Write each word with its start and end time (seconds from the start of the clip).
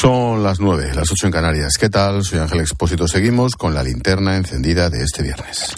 Son 0.00 0.42
las 0.42 0.60
nueve, 0.60 0.92
las 0.94 1.12
ocho 1.12 1.26
en 1.26 1.32
Canarias. 1.32 1.74
¿Qué 1.78 1.90
tal? 1.90 2.24
Soy 2.24 2.38
Ángel 2.38 2.60
Expósito. 2.60 3.06
Seguimos 3.06 3.54
con 3.54 3.74
la 3.74 3.82
linterna 3.82 4.34
encendida 4.34 4.88
de 4.88 5.04
este 5.04 5.22
viernes. 5.22 5.74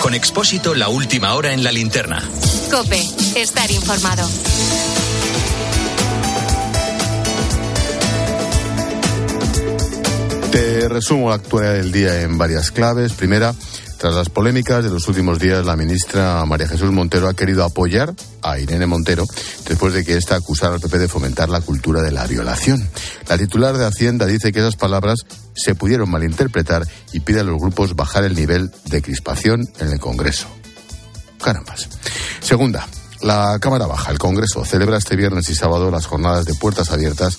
Con 0.00 0.14
Expósito, 0.14 0.74
la 0.74 0.88
última 0.88 1.34
hora 1.34 1.52
en 1.52 1.62
la 1.62 1.72
linterna. 1.72 2.22
Cope, 2.70 3.02
estar 3.36 3.70
informado. 3.70 4.26
Te 10.52 10.88
resumo 10.88 11.28
la 11.28 11.34
actualidad 11.34 11.74
del 11.74 11.92
día 11.92 12.22
en 12.22 12.38
varias 12.38 12.70
claves. 12.70 13.12
Primera, 13.12 13.54
tras 14.04 14.16
las 14.16 14.28
polémicas 14.28 14.84
de 14.84 14.90
los 14.90 15.08
últimos 15.08 15.38
días, 15.38 15.64
la 15.64 15.76
ministra 15.76 16.44
María 16.44 16.68
Jesús 16.68 16.92
Montero 16.92 17.26
ha 17.26 17.32
querido 17.32 17.64
apoyar 17.64 18.12
a 18.42 18.58
Irene 18.58 18.84
Montero 18.84 19.24
después 19.66 19.94
de 19.94 20.04
que 20.04 20.18
ésta 20.18 20.36
acusara 20.36 20.74
al 20.74 20.80
PP 20.82 20.98
de 20.98 21.08
fomentar 21.08 21.48
la 21.48 21.62
cultura 21.62 22.02
de 22.02 22.12
la 22.12 22.26
violación. 22.26 22.86
La 23.30 23.38
titular 23.38 23.78
de 23.78 23.86
Hacienda 23.86 24.26
dice 24.26 24.52
que 24.52 24.58
esas 24.58 24.76
palabras 24.76 25.20
se 25.54 25.74
pudieron 25.74 26.10
malinterpretar 26.10 26.86
y 27.14 27.20
pide 27.20 27.40
a 27.40 27.44
los 27.44 27.58
grupos 27.58 27.96
bajar 27.96 28.24
el 28.24 28.34
nivel 28.34 28.70
de 28.90 29.00
crispación 29.00 29.66
en 29.78 29.88
el 29.88 29.98
Congreso. 29.98 30.48
Carambas. 31.42 31.88
Segunda, 32.42 32.86
la 33.22 33.56
Cámara 33.58 33.86
Baja, 33.86 34.12
el 34.12 34.18
Congreso, 34.18 34.66
celebra 34.66 34.98
este 34.98 35.16
viernes 35.16 35.48
y 35.48 35.54
sábado 35.54 35.90
las 35.90 36.04
jornadas 36.04 36.44
de 36.44 36.52
puertas 36.52 36.90
abiertas 36.90 37.38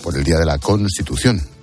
por 0.00 0.16
el 0.16 0.22
Día 0.22 0.38
de 0.38 0.46
la 0.46 0.58
Constitución. 0.58 1.53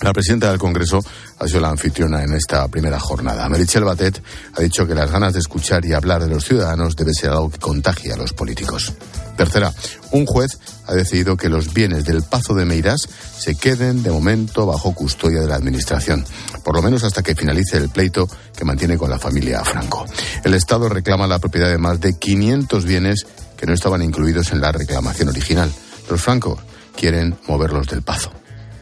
La 0.00 0.12
presidenta 0.12 0.50
del 0.50 0.58
Congreso 0.58 1.04
ha 1.38 1.46
sido 1.46 1.60
la 1.60 1.70
anfitriona 1.70 2.22
en 2.22 2.32
esta 2.32 2.68
primera 2.68 3.00
jornada. 3.00 3.48
Merichel 3.48 3.84
Batet 3.84 4.22
ha 4.54 4.60
dicho 4.60 4.86
que 4.86 4.94
las 4.94 5.10
ganas 5.10 5.32
de 5.32 5.40
escuchar 5.40 5.84
y 5.84 5.92
hablar 5.92 6.22
de 6.22 6.28
los 6.28 6.44
ciudadanos 6.44 6.94
debe 6.94 7.12
ser 7.12 7.30
algo 7.30 7.50
que 7.50 7.58
contagie 7.58 8.12
a 8.12 8.16
los 8.16 8.32
políticos. 8.32 8.92
Tercera, 9.36 9.72
un 10.12 10.24
juez 10.24 10.58
ha 10.86 10.94
decidido 10.94 11.36
que 11.36 11.48
los 11.48 11.72
bienes 11.72 12.04
del 12.04 12.22
Pazo 12.22 12.54
de 12.54 12.64
Meirás 12.64 13.08
se 13.38 13.56
queden 13.56 14.02
de 14.02 14.10
momento 14.10 14.66
bajo 14.66 14.94
custodia 14.94 15.40
de 15.40 15.46
la 15.46 15.56
Administración, 15.56 16.24
por 16.64 16.74
lo 16.74 16.82
menos 16.82 17.04
hasta 17.04 17.22
que 17.22 17.34
finalice 17.34 17.76
el 17.76 17.88
pleito 17.88 18.28
que 18.56 18.64
mantiene 18.64 18.96
con 18.96 19.10
la 19.10 19.18
familia 19.18 19.64
Franco. 19.64 20.06
El 20.44 20.54
Estado 20.54 20.88
reclama 20.88 21.26
la 21.26 21.38
propiedad 21.38 21.68
de 21.68 21.78
más 21.78 22.00
de 22.00 22.18
500 22.18 22.84
bienes 22.84 23.26
que 23.56 23.66
no 23.66 23.74
estaban 23.74 24.02
incluidos 24.02 24.52
en 24.52 24.60
la 24.60 24.72
reclamación 24.72 25.28
original. 25.28 25.72
Los 26.08 26.20
Franco 26.20 26.58
quieren 26.96 27.36
moverlos 27.46 27.86
del 27.88 28.02
Pazo. 28.02 28.32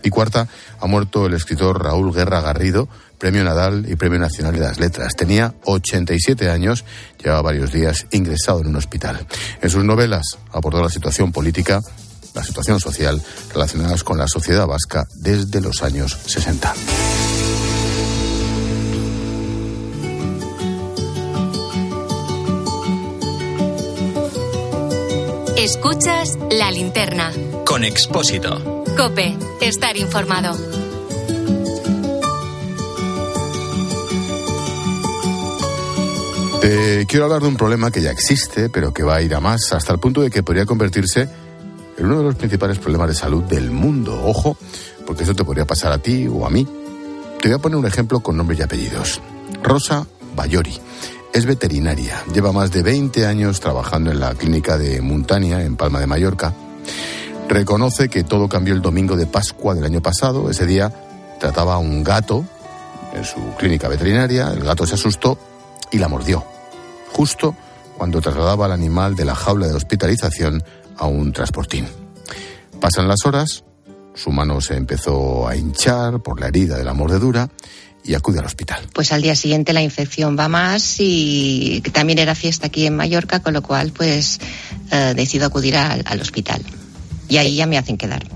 Y 0.03 0.11
cuarta, 0.11 0.49
ha 0.81 0.87
muerto 0.87 1.27
el 1.27 1.35
escritor 1.35 1.83
Raúl 1.83 2.15
Guerra 2.15 2.41
Garrido, 2.41 2.89
Premio 3.19 3.45
Nadal 3.45 3.87
y 3.89 3.97
Premio 3.97 4.19
Nacional 4.19 4.55
de 4.55 4.61
las 4.61 4.79
Letras. 4.79 5.15
Tenía 5.17 5.55
87 5.65 6.51
años, 6.51 6.85
llevaba 7.23 7.43
varios 7.43 7.73
días 7.73 8.07
ingresado 8.13 8.61
en 8.61 8.69
un 8.69 8.77
hospital. 8.77 9.27
En 9.63 9.71
sus 9.71 9.85
novelas 9.85 10.39
abordó 10.53 10.83
la 10.83 10.91
situación 10.91 11.33
política, 11.33 11.81
la 12.35 12.45
situación 12.45 12.81
social 12.81 13.21
relacionadas 13.53 14.05
con 14.05 14.19
la 14.19 14.29
sociedad 14.29 14.67
vasca 14.67 15.07
desde 15.15 15.61
los 15.61 15.83
años 15.83 16.17
60. 16.27 16.75
Escuchas 25.57 26.39
la 26.51 26.71
linterna. 26.71 27.33
Con 27.65 27.83
Expósito. 27.83 28.86
Cope, 28.97 29.37
estar 29.61 29.95
informado. 29.99 30.57
Te 36.63 37.05
quiero 37.07 37.27
hablar 37.27 37.43
de 37.43 37.49
un 37.49 37.57
problema 37.57 37.91
que 37.91 38.01
ya 38.01 38.11
existe, 38.11 38.71
pero 38.71 38.95
que 38.95 39.03
va 39.03 39.17
a 39.17 39.23
ir 39.23 39.35
a 39.35 39.41
más, 39.41 39.73
hasta 39.73 39.93
el 39.93 39.99
punto 39.99 40.23
de 40.23 40.31
que 40.31 40.43
podría 40.43 40.65
convertirse 40.65 41.29
en 41.99 42.07
uno 42.07 42.19
de 42.19 42.25
los 42.25 42.37
principales 42.37 42.79
problemas 42.79 43.09
de 43.09 43.15
salud 43.15 43.43
del 43.43 43.71
mundo. 43.71 44.19
Ojo, 44.25 44.57
porque 45.07 45.25
eso 45.25 45.35
te 45.35 45.45
podría 45.45 45.67
pasar 45.67 45.93
a 45.93 45.99
ti 45.99 46.27
o 46.27 46.47
a 46.47 46.51
mí. 46.51 46.67
Te 47.43 47.49
voy 47.49 47.59
a 47.59 47.59
poner 47.59 47.77
un 47.77 47.87
ejemplo 47.87 48.21
con 48.21 48.39
nombres 48.39 48.61
y 48.61 48.63
apellidos. 48.63 49.21
Rosa 49.63 50.07
Bayori. 50.35 50.81
Es 51.35 51.45
veterinaria. 51.45 52.25
Lleva 52.33 52.51
más 52.51 52.73
de 52.73 52.83
20 52.83 53.27
años 53.27 53.61
trabajando 53.61 54.11
en 54.11 54.21
la 54.21 54.35
clínica 54.35 54.79
de 54.79 55.03
Montania, 55.03 55.63
en 55.63 55.77
Palma 55.77 56.01
de 56.01 56.07
Mallorca. 56.07 56.55
Reconoce 57.49 58.09
que 58.09 58.25
todo 58.25 58.49
cambió 58.49 58.75
el 58.75 58.83
domingo 58.83 59.17
de 59.17 59.27
Pascua 59.27 59.75
del 59.75 59.85
año 59.85 60.03
pasado. 60.03 60.51
Ese 60.51 60.67
día 60.67 60.93
trataba 61.39 61.75
a 61.75 61.79
un 61.79 62.03
gato 62.03 62.45
en 63.15 63.25
su 63.25 63.55
clínica 63.57 63.89
veterinaria. 63.89 64.51
El 64.53 64.65
gato 64.65 64.87
se 64.87 64.95
asustó 64.95 65.39
y 65.91 65.99
la 65.99 66.09
mordió. 66.09 66.45
Justo 67.13 67.55
cuando 67.97 68.21
trasladaba 68.21 68.67
al 68.67 68.73
animal 68.73 69.15
de 69.15 69.25
la 69.25 69.35
jaula 69.35 69.69
de 69.69 69.75
hospitalización 69.75 70.63
a 70.97 71.07
un 71.07 71.33
transportín. 71.33 71.87
Pasan 72.81 73.09
las 73.09 73.25
horas, 73.25 73.65
su 74.15 74.31
mano 74.31 74.61
se 74.61 74.75
empezó 74.75 75.49
a 75.49 75.57
hinchar 75.57 76.21
por 76.23 76.41
la 76.41 76.49
herida 76.49 76.77
de 76.77 76.85
la 76.85 76.95
mordedura 76.95 77.49
y 78.05 78.15
acude 78.15 78.39
al 78.39 78.45
hospital. 78.45 78.87
Pues 78.93 79.13
al 79.13 79.23
día 79.23 79.35
siguiente 79.35 79.73
la 79.73 79.83
infección 79.83 80.37
va 80.39 80.49
más 80.49 80.97
y 80.99 81.83
también 81.93 82.19
era 82.19 82.35
fiesta 82.35 82.67
aquí 82.67 82.87
en 82.87 82.97
Mallorca, 82.97 83.41
con 83.41 83.55
lo 83.55 83.63
cual 83.63 83.93
pues 83.93 84.41
eh, 84.91 85.15
decido 85.17 85.47
acudir 85.47 85.77
al, 85.77 86.03
al 86.07 86.21
hospital. 86.21 86.63
Y 87.29 87.39
ahí 87.39 87.57
ya 87.57 87.67
me 87.67 87.79
hacen 87.79 87.97
quedar. 87.97 88.27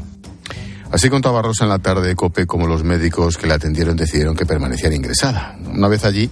Así 0.91 1.09
contaba 1.09 1.41
Rosa 1.41 1.65
en 1.65 1.71
la 1.71 1.79
tarde 1.79 2.09
de 2.09 2.17
COPE 2.17 2.47
como 2.47 2.67
los 2.67 2.83
médicos 2.83 3.37
que 3.37 3.47
la 3.47 3.55
atendieron 3.55 3.97
decidieron 3.97 4.35
que 4.35 4.45
permaneciera 4.45 4.95
ingresada. 4.95 5.57
Una 5.73 5.87
vez 5.87 6.05
allí, 6.05 6.29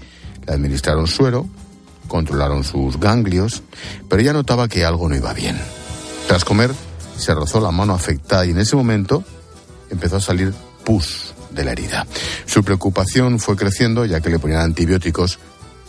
le 0.47 0.53
administraron 0.53 1.07
suero, 1.07 1.47
controlaron 2.09 2.65
sus 2.65 2.99
ganglios, 2.99 3.63
pero 4.09 4.21
ella 4.21 4.33
notaba 4.33 4.67
que 4.67 4.85
algo 4.85 5.09
no 5.09 5.15
iba 5.15 5.33
bien. 5.33 5.57
Tras 6.27 6.45
comer, 6.45 6.73
se 7.17 7.35
rozó 7.35 7.61
la 7.61 7.71
mano 7.71 7.95
afectada 7.95 8.47
y 8.47 8.51
en 8.51 8.59
ese 8.59 8.75
momento 8.75 9.23
empezó 9.91 10.17
a 10.17 10.21
salir 10.21 10.53
pus 10.85 11.35
de 11.51 11.65
la 11.65 11.73
herida. 11.73 12.07
Su 12.45 12.65
preocupación 12.65 13.39
fue 13.39 13.57
creciendo 13.57 14.05
ya 14.07 14.21
que 14.21 14.31
le 14.31 14.39
ponían 14.39 14.63
antibióticos 14.63 15.39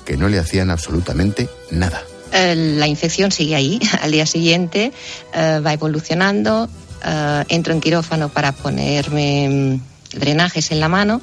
que 0.06 0.18
no 0.18 0.28
le 0.28 0.40
hacían 0.40 0.69
absolutamente 0.69 1.50
nada. 1.72 2.03
Eh, 2.34 2.56
la 2.56 2.88
infección 2.88 3.31
sigue 3.31 3.56
ahí. 3.56 3.79
Al 4.01 4.12
día 4.12 4.25
siguiente 4.25 4.91
eh, 5.34 5.62
va 5.66 5.73
evolucionando. 5.73 6.69
eh, 7.03 7.44
entro 7.50 7.73
en 7.73 7.81
quirófano 7.81 8.29
para 8.29 8.51
ponerme 8.51 9.50
mm, 9.50 10.19
drenajes 10.19 10.72
en 10.72 10.79
la 10.79 10.89
mano. 10.89 11.22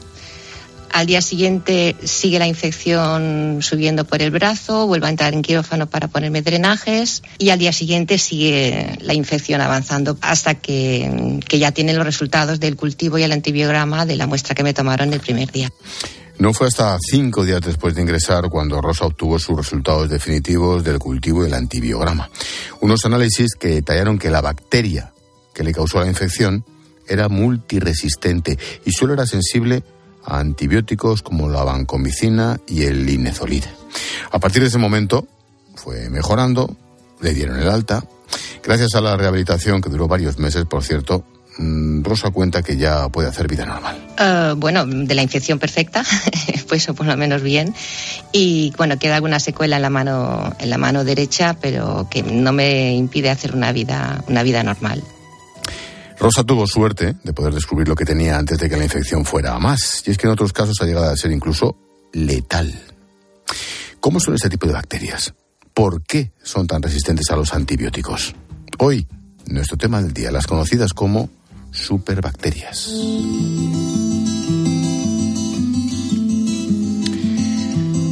Al 0.93 1.07
día 1.07 1.21
siguiente 1.21 1.95
sigue 2.05 2.39
la 2.39 2.47
infección 2.47 3.59
subiendo 3.61 4.05
por 4.07 4.23
el 4.23 4.31
brazo, 4.31 4.87
vuelvo 4.87 5.05
a 5.07 5.11
entrar 5.11 5.35
en 5.35 5.43
quirófano 5.43 5.91
para 5.91 6.09
ponerme 6.09 6.41
drenajes 6.41 7.23
y 7.39 7.51
al 7.51 7.59
día 7.59 7.73
siguiente 7.73 8.17
sigue 8.17 8.97
la 9.01 9.13
infección 9.13 9.61
avanzando 9.61 10.17
hasta 10.23 10.55
que, 10.55 11.41
que 11.47 11.59
ya 11.59 11.73
tienen 11.73 11.97
los 11.97 12.07
resultados 12.07 12.61
del 12.61 12.77
cultivo 12.77 13.19
y 13.19 13.25
el 13.25 13.33
antibiograma 13.33 14.07
de 14.07 14.17
la 14.17 14.27
muestra 14.27 14.55
que 14.55 14.63
me 14.63 14.73
tomaron 14.73 15.13
el 15.13 15.21
primer 15.21 15.53
día. 15.53 15.71
No 16.39 16.53
fue 16.53 16.67
hasta 16.67 16.99
cinco 17.01 17.45
días 17.45 17.63
después 17.63 17.95
de 17.95 18.03
ingresar 18.03 18.51
cuando 18.51 18.83
Rosa 18.83 19.07
obtuvo 19.07 19.39
sus 19.39 19.57
resultados 19.57 20.11
definitivos 20.11 20.85
del 20.85 20.99
cultivo 20.99 21.43
del 21.43 21.55
antibiograma. 21.55 22.29
Unos 22.81 23.07
análisis 23.07 23.55
que 23.59 23.69
detallaron 23.69 24.19
que 24.19 24.31
la 24.31 24.43
bacteria 24.43 25.13
que 25.55 25.65
le 25.65 25.73
causó 25.73 26.01
la 26.01 26.09
infección 26.09 26.63
era 27.09 27.31
multiresistente 27.31 28.59
y 28.85 28.93
solo 28.93 29.15
era 29.15 29.27
sensible 29.27 29.83
a 30.25 30.39
antibióticos 30.39 31.23
como 31.23 31.49
la 31.49 31.65
vancomicina 31.65 32.61
y 32.67 32.83
el 32.83 33.07
linezolid. 33.07 33.65
A 34.31 34.39
partir 34.39 34.61
de 34.61 34.69
ese 34.69 34.79
momento 34.79 35.27
fue 35.75 36.11
mejorando, 36.11 36.77
le 37.23 37.33
dieron 37.33 37.59
el 37.59 37.71
alta. 37.71 38.05
Gracias 38.63 38.95
a 38.95 39.01
la 39.01 39.17
rehabilitación 39.17 39.81
que 39.81 39.89
duró 39.89 40.07
varios 40.07 40.39
meses, 40.39 40.67
por 40.67 40.85
cierto, 40.85 41.25
Rosa 41.59 42.31
cuenta 42.31 42.63
que 42.63 42.77
ya 42.77 43.09
puede 43.09 43.29
hacer 43.29 43.49
vida 43.49 43.65
normal. 43.65 43.97
Eh, 44.19 44.55
bueno, 44.57 44.85
de 44.85 45.15
la 45.15 45.23
infección 45.23 45.59
perfecta, 45.59 46.05
pues 46.69 46.87
por 46.87 47.07
lo 47.07 47.17
menos 47.17 47.43
bien. 47.43 47.75
Y 48.33 48.73
bueno, 48.77 48.99
queda 48.99 49.17
alguna 49.17 49.41
secuela 49.41 49.77
en 49.77 49.83
la 49.83 49.91
mano, 49.91 50.55
en 50.59 50.71
la 50.71 50.79
mano 50.79 51.05
derecha, 51.05 51.57
pero 51.61 52.09
que 52.11 52.23
no 52.23 52.53
me 52.53 52.95
impide 52.95 53.31
hacer 53.31 53.55
una 53.55 53.73
vida, 53.73 54.23
una 54.29 54.43
vida 54.43 54.63
normal. 54.63 55.03
Rosa 56.19 56.45
tuvo 56.45 56.67
suerte 56.67 57.17
de 57.23 57.33
poder 57.33 57.53
descubrir 57.53 57.89
lo 57.89 57.95
que 57.95 58.05
tenía 58.05 58.39
antes 58.39 58.59
de 58.59 58.69
que 58.69 58.77
la 58.77 58.85
infección 58.85 59.25
fuera 59.25 59.55
a 59.55 59.59
más. 59.59 60.03
Y 60.07 60.11
es 60.11 60.19
que 60.19 60.27
en 60.27 60.33
otros 60.33 60.53
casos 60.53 60.77
ha 60.81 60.87
llegado 60.87 61.11
a 61.11 61.17
ser 61.17 61.31
incluso 61.31 61.77
letal. 62.13 62.75
¿Cómo 64.01 64.21
son 64.21 64.35
este 64.35 64.49
tipo 64.49 64.67
de 64.67 64.73
bacterias? 64.73 65.35
¿Por 65.75 66.03
qué 66.03 66.33
son 66.43 66.67
tan 66.67 66.83
resistentes 66.83 67.31
a 67.31 67.37
los 67.37 67.53
antibióticos? 67.53 68.35
Hoy, 68.79 69.07
nuestro 69.47 69.77
tema 69.77 70.01
del 70.01 70.13
día, 70.13 70.31
las 70.31 70.47
conocidas 70.47 70.93
como 70.95 71.29
superbacterias. 71.71 72.91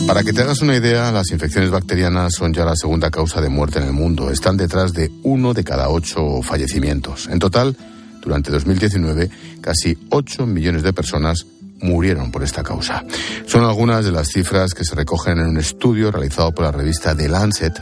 Para 0.07 0.23
que 0.23 0.35
te 0.35 0.43
hagas 0.43 0.61
una 0.61 0.77
idea, 0.77 1.11
las 1.13 1.31
infecciones 1.31 1.71
bacterianas 1.71 2.35
son 2.35 2.53
ya 2.53 2.65
la 2.65 2.77
segunda 2.77 3.11
causa 3.11 3.41
de 3.41 3.49
muerte 3.49 3.79
en 3.79 3.87
el 3.87 3.93
mundo. 3.93 4.31
Están 4.31 4.57
detrás 4.57 4.93
de 4.93 5.11
uno 5.23 5.55
de 5.55 5.65
cada 5.65 5.89
ocho 5.89 6.43
fallecimientos. 6.43 7.27
En 7.29 7.39
total, 7.39 7.75
durante 8.21 8.51
2019, 8.51 9.31
casi 9.63 9.97
8 10.11 10.47
millones 10.47 10.83
de 10.83 10.93
personas 10.93 11.47
murieron 11.81 12.31
por 12.31 12.43
esta 12.43 12.63
causa. 12.63 13.05
Son 13.47 13.65
algunas 13.65 14.05
de 14.05 14.13
las 14.13 14.29
cifras 14.29 14.75
que 14.75 14.85
se 14.85 14.95
recogen 14.95 15.39
en 15.39 15.49
un 15.49 15.59
estudio 15.59 16.11
realizado 16.11 16.53
por 16.53 16.65
la 16.65 16.73
revista 16.73 17.17
The 17.17 17.29
Lancet. 17.29 17.73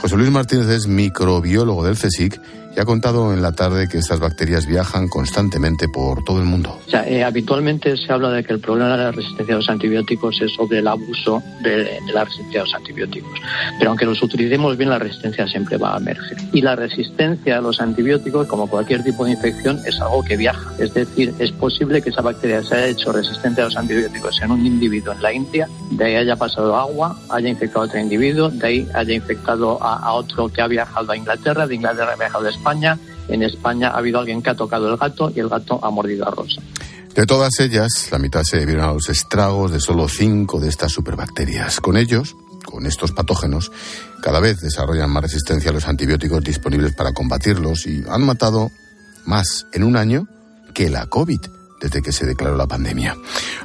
José 0.00 0.16
Luis 0.16 0.30
Martínez 0.30 0.68
es 0.68 0.86
microbiólogo 0.86 1.84
del 1.84 1.96
CSIC 1.96 2.40
y 2.78 2.80
ha 2.80 2.84
contado 2.84 3.34
en 3.34 3.42
la 3.42 3.50
tarde 3.50 3.88
que 3.88 3.98
estas 3.98 4.20
bacterias 4.20 4.64
viajan 4.64 5.08
constantemente 5.08 5.88
por 5.88 6.22
todo 6.22 6.38
el 6.38 6.44
mundo. 6.44 6.78
Eh, 6.92 7.24
habitualmente 7.24 7.96
se 7.96 8.12
habla 8.12 8.30
de 8.30 8.44
que 8.44 8.52
el 8.52 8.60
problema 8.60 8.96
de 8.96 9.02
la 9.02 9.10
resistencia 9.10 9.56
a 9.56 9.58
los 9.58 9.68
antibióticos 9.68 10.40
es 10.40 10.52
sobre 10.52 10.78
el 10.78 10.86
abuso 10.86 11.42
de, 11.60 11.98
la 12.14 12.22
resistencia 12.22 12.60
a 12.60 12.64
los 12.64 12.74
antibióticos. 12.74 13.32
Pero 13.80 13.90
aunque 13.90 14.04
los 14.04 14.22
utilicemos 14.22 14.76
bien, 14.76 14.90
la 14.90 15.00
resistencia 15.00 15.48
siempre 15.48 15.76
va 15.76 15.96
a 15.96 15.98
emerger. 15.98 16.38
Y 16.52 16.62
la 16.62 16.76
resistencia 16.76 17.58
a 17.58 17.60
los 17.60 17.80
antibióticos, 17.80 18.46
como 18.46 18.68
cualquier 18.68 19.02
tipo 19.02 19.24
de 19.24 19.32
infección, 19.32 19.80
es 19.84 20.00
algo 20.00 20.22
que 20.22 20.36
viaja. 20.36 20.72
Es 20.78 20.94
decir, 20.94 21.34
es 21.40 21.50
posible 21.50 22.00
que 22.00 22.10
esa 22.10 22.22
bacteria 22.22 22.62
se 22.62 22.76
haya 22.76 22.86
hecho 22.86 23.10
resistente 23.10 23.60
a 23.60 23.64
los 23.64 23.76
antibióticos 23.76 24.40
en 24.40 24.52
un 24.52 24.64
individuo 24.64 25.14
en 25.14 25.22
la 25.22 25.32
India, 25.32 25.68
de 25.90 26.04
ahí 26.04 26.14
haya 26.14 26.36
pasado 26.36 26.76
agua, 26.76 27.18
haya 27.28 27.48
infectado 27.48 27.80
a 27.80 27.88
otro 27.88 27.98
individuo, 27.98 28.50
de 28.50 28.66
ahí 28.68 28.88
haya 28.94 29.14
infectado 29.14 29.82
a, 29.82 29.96
a 29.96 30.12
otro 30.12 30.48
que 30.48 30.62
ha 30.62 30.68
viajado 30.68 31.10
a 31.10 31.16
Inglaterra, 31.16 31.66
de 31.66 31.74
Inglaterra 31.74 32.12
ha 32.12 32.16
viajado 32.16 32.46
a 32.46 32.50
España 32.50 32.67
España. 32.68 32.98
En 33.28 33.42
España 33.42 33.88
ha 33.88 33.98
habido 33.98 34.18
alguien 34.18 34.42
que 34.42 34.50
ha 34.50 34.54
tocado 34.54 34.88
el 34.88 34.96
gato 34.96 35.30
y 35.34 35.40
el 35.40 35.48
gato 35.48 35.78
ha 35.82 35.90
mordido 35.90 36.26
a 36.26 36.30
Rosa. 36.30 36.60
De 37.14 37.26
todas 37.26 37.58
ellas, 37.60 38.08
la 38.10 38.18
mitad 38.18 38.42
se 38.42 38.58
debieron 38.58 38.84
a 38.84 38.92
los 38.92 39.08
estragos 39.08 39.72
de 39.72 39.80
solo 39.80 40.08
cinco 40.08 40.60
de 40.60 40.68
estas 40.68 40.92
superbacterias. 40.92 41.80
Con 41.80 41.96
ellos, 41.96 42.36
con 42.64 42.86
estos 42.86 43.12
patógenos, 43.12 43.72
cada 44.22 44.40
vez 44.40 44.60
desarrollan 44.60 45.10
más 45.10 45.24
resistencia 45.24 45.70
a 45.70 45.74
los 45.74 45.88
antibióticos 45.88 46.44
disponibles 46.44 46.94
para 46.94 47.12
combatirlos 47.12 47.86
y 47.86 48.04
han 48.08 48.22
matado 48.22 48.70
más 49.24 49.66
en 49.72 49.84
un 49.84 49.96
año 49.96 50.26
que 50.74 50.90
la 50.90 51.06
COVID 51.06 51.40
desde 51.80 52.02
que 52.02 52.12
se 52.12 52.26
declaró 52.26 52.56
la 52.56 52.66
pandemia. 52.66 53.16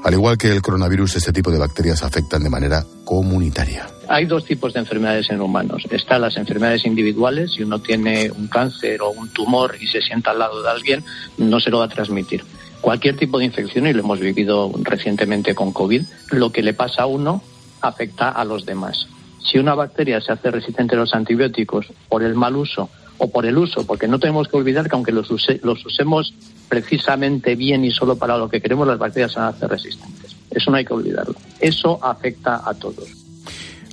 Al 0.03 0.13
igual 0.13 0.37
que 0.37 0.49
el 0.49 0.61
coronavirus, 0.61 1.15
este 1.15 1.33
tipo 1.33 1.51
de 1.51 1.59
bacterias 1.59 2.03
afectan 2.03 2.43
de 2.43 2.49
manera 2.49 2.83
comunitaria. 3.03 3.87
Hay 4.07 4.25
dos 4.25 4.45
tipos 4.45 4.73
de 4.73 4.81
enfermedades 4.81 5.29
en 5.29 5.41
humanos. 5.41 5.83
Están 5.89 6.21
las 6.21 6.37
enfermedades 6.37 6.85
individuales. 6.85 7.53
Si 7.53 7.63
uno 7.63 7.79
tiene 7.79 8.29
un 8.31 8.47
cáncer 8.47 9.01
o 9.01 9.11
un 9.11 9.29
tumor 9.29 9.75
y 9.79 9.87
se 9.87 10.01
sienta 10.01 10.31
al 10.31 10.39
lado 10.39 10.61
de 10.61 10.69
alguien, 10.69 11.03
no 11.37 11.59
se 11.59 11.69
lo 11.69 11.79
va 11.79 11.85
a 11.85 11.89
transmitir. 11.89 12.43
Cualquier 12.81 13.15
tipo 13.15 13.39
de 13.39 13.45
infección, 13.45 13.87
y 13.87 13.93
lo 13.93 14.01
hemos 14.01 14.19
vivido 14.19 14.71
recientemente 14.81 15.55
con 15.55 15.71
COVID, 15.71 16.03
lo 16.31 16.51
que 16.51 16.61
le 16.61 16.73
pasa 16.73 17.03
a 17.03 17.05
uno 17.05 17.41
afecta 17.79 18.29
a 18.29 18.43
los 18.43 18.65
demás. 18.65 19.07
Si 19.39 19.57
una 19.57 19.73
bacteria 19.73 20.19
se 20.19 20.33
hace 20.33 20.51
resistente 20.51 20.95
a 20.95 20.97
los 20.99 21.13
antibióticos 21.13 21.87
por 22.09 22.23
el 22.23 22.35
mal 22.35 22.55
uso 22.55 22.89
o 23.17 23.29
por 23.29 23.45
el 23.45 23.57
uso, 23.57 23.85
porque 23.85 24.07
no 24.07 24.19
tenemos 24.19 24.47
que 24.47 24.57
olvidar 24.57 24.89
que 24.89 24.95
aunque 24.95 25.11
los, 25.11 25.29
los 25.61 25.85
usemos 25.85 26.33
precisamente 26.67 27.55
bien 27.55 27.83
y 27.85 27.91
solo 27.91 28.15
para 28.15 28.37
lo 28.37 28.49
que 28.49 28.61
queremos, 28.61 28.87
las 28.87 28.97
bacterias 28.97 29.31
se 29.31 29.39
van 29.39 29.47
a 29.47 29.51
hacer 29.51 29.69
resistentes. 29.69 30.35
Eso 30.49 30.71
no 30.71 30.77
hay 30.77 30.85
que 30.85 30.93
olvidarlo. 30.93 31.35
Eso 31.59 32.03
afecta 32.03 32.61
a 32.65 32.73
todos. 32.73 33.09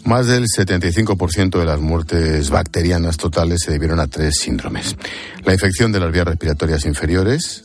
Más 0.04 0.26
del 0.26 0.44
75% 0.44 1.58
de 1.58 1.64
las 1.64 1.80
muertes 1.80 2.48
bacterianas 2.50 3.16
totales 3.16 3.60
se 3.64 3.72
debieron 3.72 4.00
a 4.00 4.06
tres 4.06 4.36
síndromes. 4.40 4.96
La 5.44 5.52
infección 5.52 5.92
de 5.92 6.00
las 6.00 6.10
vías 6.10 6.26
respiratorias 6.26 6.86
inferiores, 6.86 7.64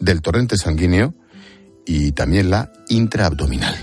del 0.00 0.22
torrente 0.22 0.56
sanguíneo 0.56 1.14
y 1.86 2.12
también 2.12 2.50
la 2.50 2.72
intraabdominal. 2.88 3.74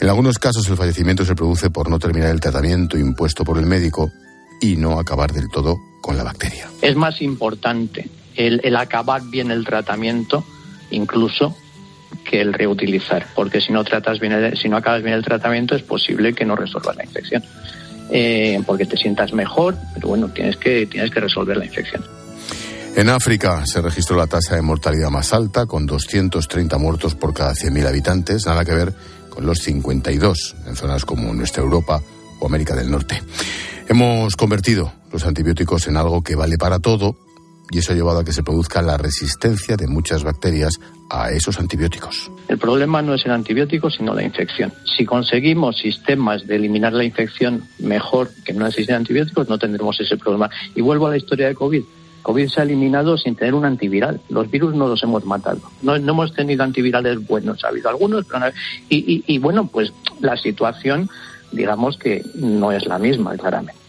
En 0.00 0.08
algunos 0.08 0.38
casos 0.38 0.68
el 0.68 0.76
fallecimiento 0.76 1.24
se 1.24 1.34
produce 1.34 1.70
por 1.70 1.90
no 1.90 1.98
terminar 1.98 2.30
el 2.30 2.40
tratamiento 2.40 2.96
impuesto 2.98 3.44
por 3.44 3.58
el 3.58 3.66
médico 3.66 4.10
y 4.60 4.76
no 4.76 4.98
acabar 4.98 5.32
del 5.32 5.48
todo 5.48 5.76
con 6.00 6.16
la 6.16 6.24
bacteria. 6.24 6.68
Es 6.80 6.96
más 6.96 7.20
importante 7.20 8.08
el, 8.36 8.76
acabar 8.76 9.22
bien 9.22 9.50
el 9.50 9.64
tratamiento, 9.64 10.44
incluso 10.90 11.56
que 12.24 12.40
el 12.40 12.52
reutilizar, 12.52 13.26
porque 13.34 13.60
si 13.60 13.72
no 13.72 13.84
tratas 13.84 14.20
bien, 14.20 14.56
si 14.56 14.68
no 14.68 14.76
acabas 14.76 15.02
bien 15.02 15.14
el 15.14 15.24
tratamiento 15.24 15.74
es 15.74 15.82
posible 15.82 16.34
que 16.34 16.44
no 16.44 16.56
resuelvas 16.56 16.96
la 16.96 17.04
infección, 17.04 17.42
eh, 18.10 18.60
porque 18.66 18.86
te 18.86 18.96
sientas 18.96 19.32
mejor, 19.32 19.76
pero 19.94 20.08
bueno 20.08 20.28
tienes 20.28 20.56
que 20.56 20.86
tienes 20.86 21.10
que 21.10 21.20
resolver 21.20 21.56
la 21.56 21.64
infección. 21.64 22.04
En 22.94 23.08
África 23.08 23.64
se 23.64 23.80
registró 23.80 24.16
la 24.16 24.26
tasa 24.26 24.54
de 24.54 24.62
mortalidad 24.62 25.08
más 25.08 25.32
alta, 25.32 25.64
con 25.64 25.86
230 25.86 26.76
muertos 26.76 27.14
por 27.14 27.32
cada 27.32 27.52
100.000 27.54 27.86
habitantes, 27.86 28.44
nada 28.44 28.66
que 28.66 28.74
ver 28.74 28.92
con 29.30 29.46
los 29.46 29.60
52 29.60 30.56
en 30.66 30.76
zonas 30.76 31.06
como 31.06 31.32
nuestra 31.32 31.62
Europa 31.62 32.02
o 32.38 32.46
América 32.46 32.76
del 32.76 32.90
Norte. 32.90 33.22
Hemos 33.88 34.36
convertido 34.36 34.92
los 35.10 35.24
antibióticos 35.24 35.86
en 35.88 35.96
algo 35.96 36.22
que 36.22 36.36
vale 36.36 36.58
para 36.58 36.80
todo 36.80 37.16
y 37.72 37.78
eso 37.78 37.92
ha 37.92 37.96
llevado 37.96 38.18
a 38.18 38.24
que 38.24 38.32
se 38.32 38.42
produzca 38.42 38.82
la 38.82 38.98
resistencia 38.98 39.76
de 39.76 39.86
muchas 39.86 40.22
bacterias 40.22 40.78
a 41.08 41.30
esos 41.30 41.58
antibióticos. 41.58 42.30
El 42.46 42.58
problema 42.58 43.00
no 43.00 43.14
es 43.14 43.24
el 43.24 43.32
antibiótico, 43.32 43.88
sino 43.88 44.14
la 44.14 44.22
infección. 44.22 44.72
Si 44.84 45.06
conseguimos 45.06 45.78
sistemas 45.78 46.46
de 46.46 46.56
eliminar 46.56 46.92
la 46.92 47.04
infección 47.04 47.64
mejor 47.78 48.30
que 48.44 48.52
no 48.52 48.66
existen 48.66 48.96
antibióticos, 48.96 49.48
no 49.48 49.58
tendremos 49.58 49.98
ese 50.00 50.18
problema. 50.18 50.50
Y 50.74 50.82
vuelvo 50.82 51.06
a 51.06 51.10
la 51.10 51.16
historia 51.16 51.48
de 51.48 51.54
COVID. 51.54 51.82
COVID 52.22 52.48
se 52.48 52.60
ha 52.60 52.64
eliminado 52.64 53.16
sin 53.16 53.34
tener 53.34 53.54
un 53.54 53.64
antiviral. 53.64 54.20
Los 54.28 54.50
virus 54.50 54.74
no 54.74 54.86
los 54.86 55.02
hemos 55.02 55.24
matado. 55.24 55.60
No, 55.80 55.96
hemos 55.96 56.34
tenido 56.34 56.62
antivirales 56.62 57.26
buenos. 57.26 57.64
Ha 57.64 57.68
habido 57.68 57.88
algunos, 57.88 58.26
pero 58.26 58.40
no. 58.40 58.46
Y, 58.90 59.24
y 59.26 59.38
bueno, 59.38 59.66
pues 59.66 59.92
la 60.20 60.36
situación, 60.36 61.08
digamos 61.50 61.96
que 61.96 62.22
no 62.34 62.70
es 62.70 62.86
la 62.86 62.98
misma, 62.98 63.36
claramente. 63.36 63.81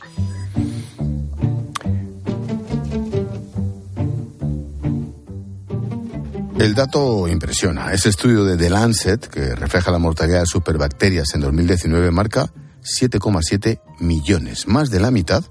El 6.64 6.76
dato 6.76 7.28
impresiona. 7.28 7.92
Ese 7.92 8.08
estudio 8.08 8.46
de 8.46 8.56
The 8.56 8.70
Lancet, 8.70 9.28
que 9.28 9.54
refleja 9.54 9.92
la 9.92 10.00
mortalidad 10.00 10.40
de 10.40 10.46
superbacterias 10.46 11.36
en 11.36 11.42
2019, 11.42 12.10
marca 12.12 12.54
7,7 12.82 13.82
millones, 14.00 14.66
más 14.66 14.90
de 14.90 15.02
la 15.02 15.12
mitad 15.12 15.44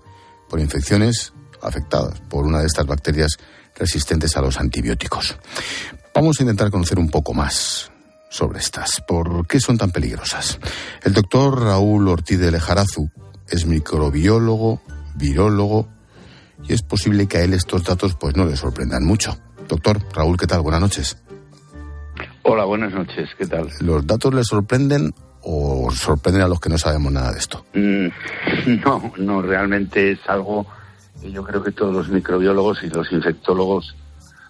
por 0.49 0.59
infecciones 0.59 1.35
afectadas 1.61 2.19
por 2.31 2.47
una 2.47 2.61
de 2.61 2.67
estas 2.67 2.87
bacterias 2.87 3.33
resistentes 3.77 4.39
a 4.39 4.41
los 4.41 4.59
antibióticos. 4.59 5.37
Vamos 6.15 6.41
a 6.41 6.45
intentar 6.45 6.71
conocer 6.71 6.99
un 6.99 7.11
poco 7.11 7.35
más 7.35 7.91
sobre 8.31 8.61
estas. 8.61 9.03
¿Por 9.07 9.47
qué 9.47 9.61
son 9.61 9.77
tan 9.77 9.91
peligrosas? 9.91 10.59
El 11.03 11.13
doctor 11.13 11.63
Raúl 11.63 12.09
Ortiz 12.09 12.39
de 12.39 12.51
Lejarazu 12.51 13.11
es 13.51 13.67
microbiólogo, 13.67 14.81
virólogo, 15.17 15.91
y 16.67 16.73
es 16.73 16.81
posible 16.81 17.27
que 17.27 17.37
a 17.37 17.43
él 17.43 17.53
estos 17.53 17.85
datos 17.85 18.15
pues 18.19 18.35
no 18.35 18.47
le 18.47 18.57
sorprendan 18.57 19.05
mucho. 19.05 19.37
Doctor 19.69 19.99
Raúl, 20.15 20.37
¿qué 20.37 20.47
tal? 20.47 20.61
Buenas 20.61 20.81
noches. 20.81 21.17
Hola, 22.43 22.65
buenas 22.65 22.93
noches, 22.93 23.31
¿qué 23.39 23.47
tal? 23.47 23.69
¿Los 23.81 24.07
datos 24.07 24.35
le 24.35 24.45
sorprenden 24.45 25.15
o 25.43 25.91
sorprenden 25.93 26.43
a 26.43 26.49
los 26.49 26.61
que 26.61 26.69
no 26.69 26.79
sabemos 26.79 27.13
nada 27.13 27.33
de 27.33 27.39
esto? 27.39 27.65
Mm, 27.75 28.07
no, 28.85 29.13
no, 29.19 29.43
realmente 29.43 30.13
es 30.13 30.21
algo 30.27 30.67
que 31.21 31.31
yo 31.31 31.45
creo 31.45 31.63
que 31.63 31.73
todos 31.73 31.95
los 31.95 32.09
microbiólogos 32.09 32.83
y 32.83 32.89
los 32.89 33.11
infectólogos, 33.13 33.95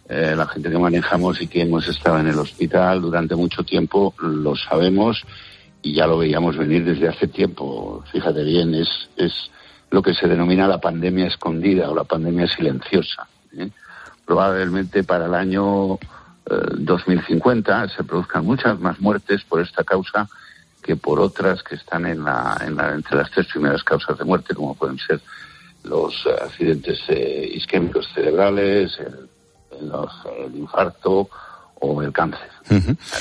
eh, 0.08 0.34
la 0.36 0.46
gente 0.46 0.70
que 0.70 0.78
manejamos 0.78 1.40
y 1.42 1.46
que 1.46 1.62
hemos 1.62 1.86
estado 1.86 2.18
en 2.18 2.28
el 2.28 2.38
hospital 2.38 3.02
durante 3.02 3.34
mucho 3.34 3.62
tiempo, 3.62 4.14
lo 4.18 4.56
sabemos 4.56 5.22
y 5.82 5.94
ya 5.94 6.06
lo 6.06 6.18
veíamos 6.18 6.56
venir 6.56 6.84
desde 6.84 7.08
hace 7.08 7.28
tiempo. 7.28 8.02
Fíjate 8.10 8.42
bien, 8.42 8.74
es, 8.74 8.88
es 9.16 9.32
lo 9.90 10.02
que 10.02 10.14
se 10.14 10.26
denomina 10.26 10.66
la 10.66 10.80
pandemia 10.80 11.26
escondida 11.26 11.90
o 11.90 11.94
la 11.94 12.04
pandemia 12.04 12.46
silenciosa. 12.48 13.28
¿eh? 13.56 13.68
Probablemente 14.32 15.04
para 15.04 15.26
el 15.26 15.34
año 15.34 15.98
2050 16.46 17.84
eh, 17.84 17.88
se 17.94 18.02
produzcan 18.02 18.46
muchas 18.46 18.80
más 18.80 18.98
muertes 18.98 19.44
por 19.44 19.60
esta 19.60 19.84
causa 19.84 20.26
que 20.82 20.96
por 20.96 21.20
otras 21.20 21.62
que 21.62 21.74
están 21.74 22.06
en 22.06 22.24
la, 22.24 22.58
entre 22.64 23.18
las 23.18 23.30
tres 23.30 23.46
primeras 23.48 23.84
causas 23.84 24.16
de 24.16 24.24
muerte, 24.24 24.54
como 24.54 24.74
pueden 24.74 24.96
ser 24.98 25.20
los 25.84 26.14
eh, 26.24 26.30
accidentes 26.42 26.98
eh, 27.08 27.50
isquémicos 27.54 28.08
cerebrales, 28.14 28.98
el, 29.00 30.56
infarto 30.56 31.28
o 31.74 32.02
el 32.02 32.10
cáncer. 32.10 32.48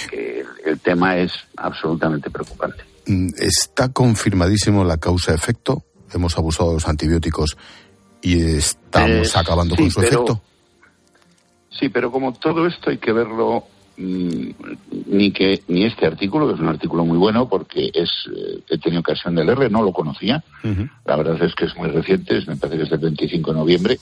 que 0.10 0.46
el, 0.64 0.80
tema 0.80 1.18
es 1.18 1.34
absolutamente 1.58 2.30
preocupante. 2.30 2.86
Mm, 3.06 3.32
¿Está 3.38 3.90
confirmadísimo 3.90 4.86
la 4.86 4.96
causa-efecto? 4.96 5.84
¿Hemos 6.14 6.38
abusado 6.38 6.70
de 6.70 6.76
los 6.76 6.88
antibióticos 6.88 7.58
y 8.22 8.56
estamos 8.56 9.36
acabando 9.36 9.76
con 9.76 9.92
su 9.92 10.02
efecto? 10.02 10.42
Sí, 11.72 11.90
pero 11.90 12.12
como 12.12 12.34
todo 12.34 12.68
esto 12.68 12.90
hay 12.90 12.98
que 12.98 13.14
verlo 13.14 13.64
mm, 13.98 14.50
ni 15.08 15.32
que 15.32 15.64
ni 15.68 15.86
este 15.86 16.06
artículo 16.06 16.48
que 16.48 16.56
es 16.56 16.60
un 16.60 16.68
artículo 16.68 17.06
muy 17.06 17.18
bueno 17.18 17.48
porque 17.48 17.90
es 17.94 18.10
eh, 18.36 18.60
he 18.70 18.78
tenido 18.78 19.00
ocasión 19.00 19.36
de 19.36 19.46
leerlo 19.46 19.70
no 19.70 19.82
lo 19.82 19.94
conocía. 19.94 20.44
La 21.06 21.16
verdad 21.16 21.42
es 21.42 21.56
que 21.56 21.66
es 21.66 21.76
muy 21.76 21.90
reciente 21.90 22.42
me 22.46 22.58
parece 22.58 22.78
que 22.78 22.84
es 22.84 22.90
del 22.90 23.00
25 23.00 23.52
de 23.52 23.58
noviembre. 23.58 24.00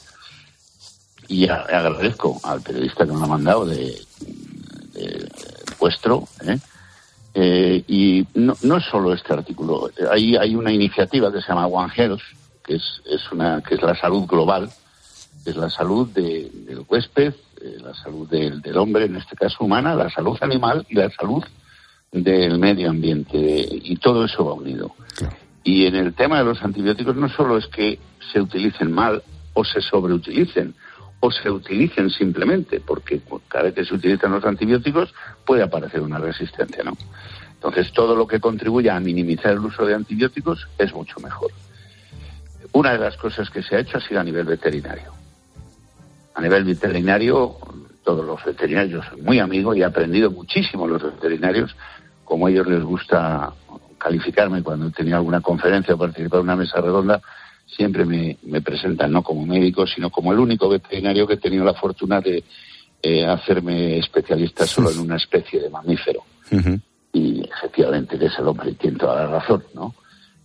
Y 1.28 1.48
agradezco 1.48 2.40
al 2.42 2.60
periodista 2.60 3.06
que 3.06 3.12
me 3.12 3.18
lo 3.18 3.24
ha 3.26 3.28
mandado 3.28 3.64
de, 3.64 3.94
vuestro 5.78 6.24
¿eh? 6.44 6.58
Eh, 7.32 7.84
y 7.86 8.26
no, 8.34 8.56
no 8.62 8.78
es 8.78 8.84
solo 8.86 9.14
este 9.14 9.32
artículo. 9.32 9.88
Hay 10.10 10.34
hay 10.36 10.56
una 10.56 10.72
iniciativa 10.72 11.32
que 11.32 11.40
se 11.40 11.48
llama 11.48 11.68
One 11.68 11.92
Health 11.94 12.20
que 12.64 12.74
es, 12.74 13.02
es 13.06 13.30
una 13.30 13.62
que 13.62 13.76
es 13.76 13.82
la 13.82 13.94
salud 13.94 14.26
global 14.26 14.68
es 15.44 15.56
la 15.56 15.70
salud 15.70 16.08
del 16.08 16.84
huésped, 16.88 17.34
eh, 17.60 17.76
la 17.82 17.94
salud 17.94 18.28
del, 18.28 18.76
hombre, 18.76 19.06
en 19.06 19.16
este 19.16 19.36
caso 19.36 19.64
humana, 19.64 19.94
la 19.94 20.10
salud 20.10 20.36
animal 20.40 20.86
y 20.88 20.94
la 20.94 21.10
salud 21.10 21.44
del 22.12 22.58
medio 22.58 22.90
ambiente 22.90 23.38
y 23.38 23.96
todo 23.96 24.24
eso 24.24 24.44
va 24.44 24.54
unido. 24.54 24.94
Y 25.62 25.86
en 25.86 25.94
el 25.94 26.14
tema 26.14 26.38
de 26.38 26.44
los 26.44 26.62
antibióticos 26.62 27.16
no 27.16 27.28
solo 27.28 27.56
es 27.58 27.66
que 27.66 27.98
se 28.32 28.40
utilicen 28.40 28.92
mal 28.92 29.22
o 29.54 29.64
se 29.64 29.80
sobreutilicen 29.80 30.74
o 31.20 31.30
se 31.30 31.50
utilicen 31.50 32.10
simplemente, 32.10 32.80
porque 32.80 33.20
cada 33.46 33.64
vez 33.64 33.74
que 33.74 33.84
se 33.84 33.94
utilizan 33.94 34.32
los 34.32 34.44
antibióticos 34.44 35.12
puede 35.44 35.62
aparecer 35.62 36.00
una 36.00 36.18
resistencia, 36.18 36.82
¿no? 36.82 36.96
Entonces, 37.52 37.92
todo 37.92 38.16
lo 38.16 38.26
que 38.26 38.40
contribuya 38.40 38.96
a 38.96 39.00
minimizar 39.00 39.52
el 39.52 39.58
uso 39.58 39.84
de 39.84 39.94
antibióticos 39.94 40.66
es 40.78 40.94
mucho 40.94 41.20
mejor. 41.20 41.50
Una 42.72 42.92
de 42.92 42.98
las 42.98 43.18
cosas 43.18 43.50
que 43.50 43.62
se 43.62 43.76
ha 43.76 43.80
hecho 43.80 43.98
ha 43.98 44.00
sido 44.00 44.18
a 44.18 44.24
nivel 44.24 44.46
veterinario. 44.46 45.19
A 46.34 46.40
nivel 46.40 46.64
veterinario, 46.64 47.56
todos 48.04 48.24
los 48.24 48.44
veterinarios 48.44 49.04
son 49.06 49.22
muy 49.22 49.38
amigos 49.38 49.76
y 49.76 49.80
he 49.80 49.84
aprendido 49.84 50.30
muchísimo 50.30 50.86
los 50.86 51.02
veterinarios, 51.02 51.74
como 52.24 52.46
a 52.46 52.50
ellos 52.50 52.66
les 52.66 52.82
gusta 52.82 53.52
calificarme 53.98 54.62
cuando 54.62 54.88
he 54.88 54.90
tenido 54.90 55.16
alguna 55.16 55.40
conferencia 55.40 55.94
o 55.94 55.98
participar 55.98 56.40
en 56.40 56.44
una 56.44 56.56
mesa 56.56 56.80
redonda, 56.80 57.20
siempre 57.66 58.04
me, 58.04 58.60
presentan 58.62 59.12
no 59.12 59.22
como 59.22 59.46
médico, 59.46 59.86
sino 59.86 60.10
como 60.10 60.32
el 60.32 60.38
único 60.38 60.68
veterinario 60.68 61.26
que 61.26 61.34
he 61.34 61.38
tenido 61.38 61.64
la 61.64 61.74
fortuna 61.74 62.20
de 62.20 62.42
eh, 63.02 63.26
hacerme 63.26 63.98
especialista 63.98 64.66
solo 64.66 64.90
en 64.90 64.98
una 64.98 65.16
especie 65.16 65.60
de 65.60 65.70
mamífero. 65.70 66.22
Y 67.12 67.42
efectivamente, 67.44 68.18
que 68.18 68.26
es 68.26 68.38
el 68.38 68.48
hombre 68.48 68.72
tiene 68.74 68.98
toda 68.98 69.24
la 69.24 69.26
razón, 69.26 69.64
¿no? 69.74 69.94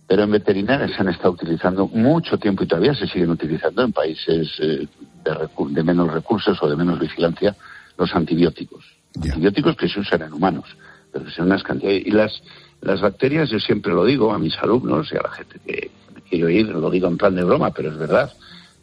Pero 0.06 0.22
en 0.22 0.30
veterinaria 0.30 0.88
se 0.88 1.00
han 1.00 1.08
estado 1.08 1.32
utilizando 1.32 1.88
mucho 1.88 2.38
tiempo 2.38 2.62
y 2.62 2.66
todavía 2.66 2.94
se 2.94 3.06
siguen 3.08 3.30
utilizando 3.30 3.82
en 3.82 3.92
países 3.92 4.48
eh, 4.60 4.86
de, 5.30 5.82
menos 5.82 6.12
recursos 6.12 6.62
o 6.62 6.68
de 6.68 6.76
menos 6.76 6.98
vigilancia 6.98 7.56
los 7.96 8.14
antibióticos. 8.14 8.84
Antibióticos 9.16 9.76
que 9.76 9.88
se 9.88 10.00
usan 10.00 10.22
en 10.22 10.32
humanos, 10.32 10.76
pero 11.12 11.24
que 11.24 11.30
son 11.30 11.46
unas 11.46 11.62
cantidades. 11.62 12.06
Y 12.06 12.10
las, 12.10 12.42
las 12.80 13.00
bacterias, 13.00 13.50
yo 13.50 13.58
siempre 13.58 13.92
lo 13.92 14.04
digo 14.04 14.32
a 14.32 14.38
mis 14.38 14.56
alumnos 14.58 15.10
y 15.12 15.16
a 15.16 15.22
la 15.22 15.30
gente 15.30 15.58
que 15.64 15.90
me 16.14 16.22
quiere 16.22 16.44
oír, 16.44 16.68
lo 16.68 16.90
digo 16.90 17.08
en 17.08 17.16
plan 17.16 17.34
de 17.34 17.44
broma, 17.44 17.70
pero 17.70 17.90
es 17.90 17.96
verdad, 17.96 18.32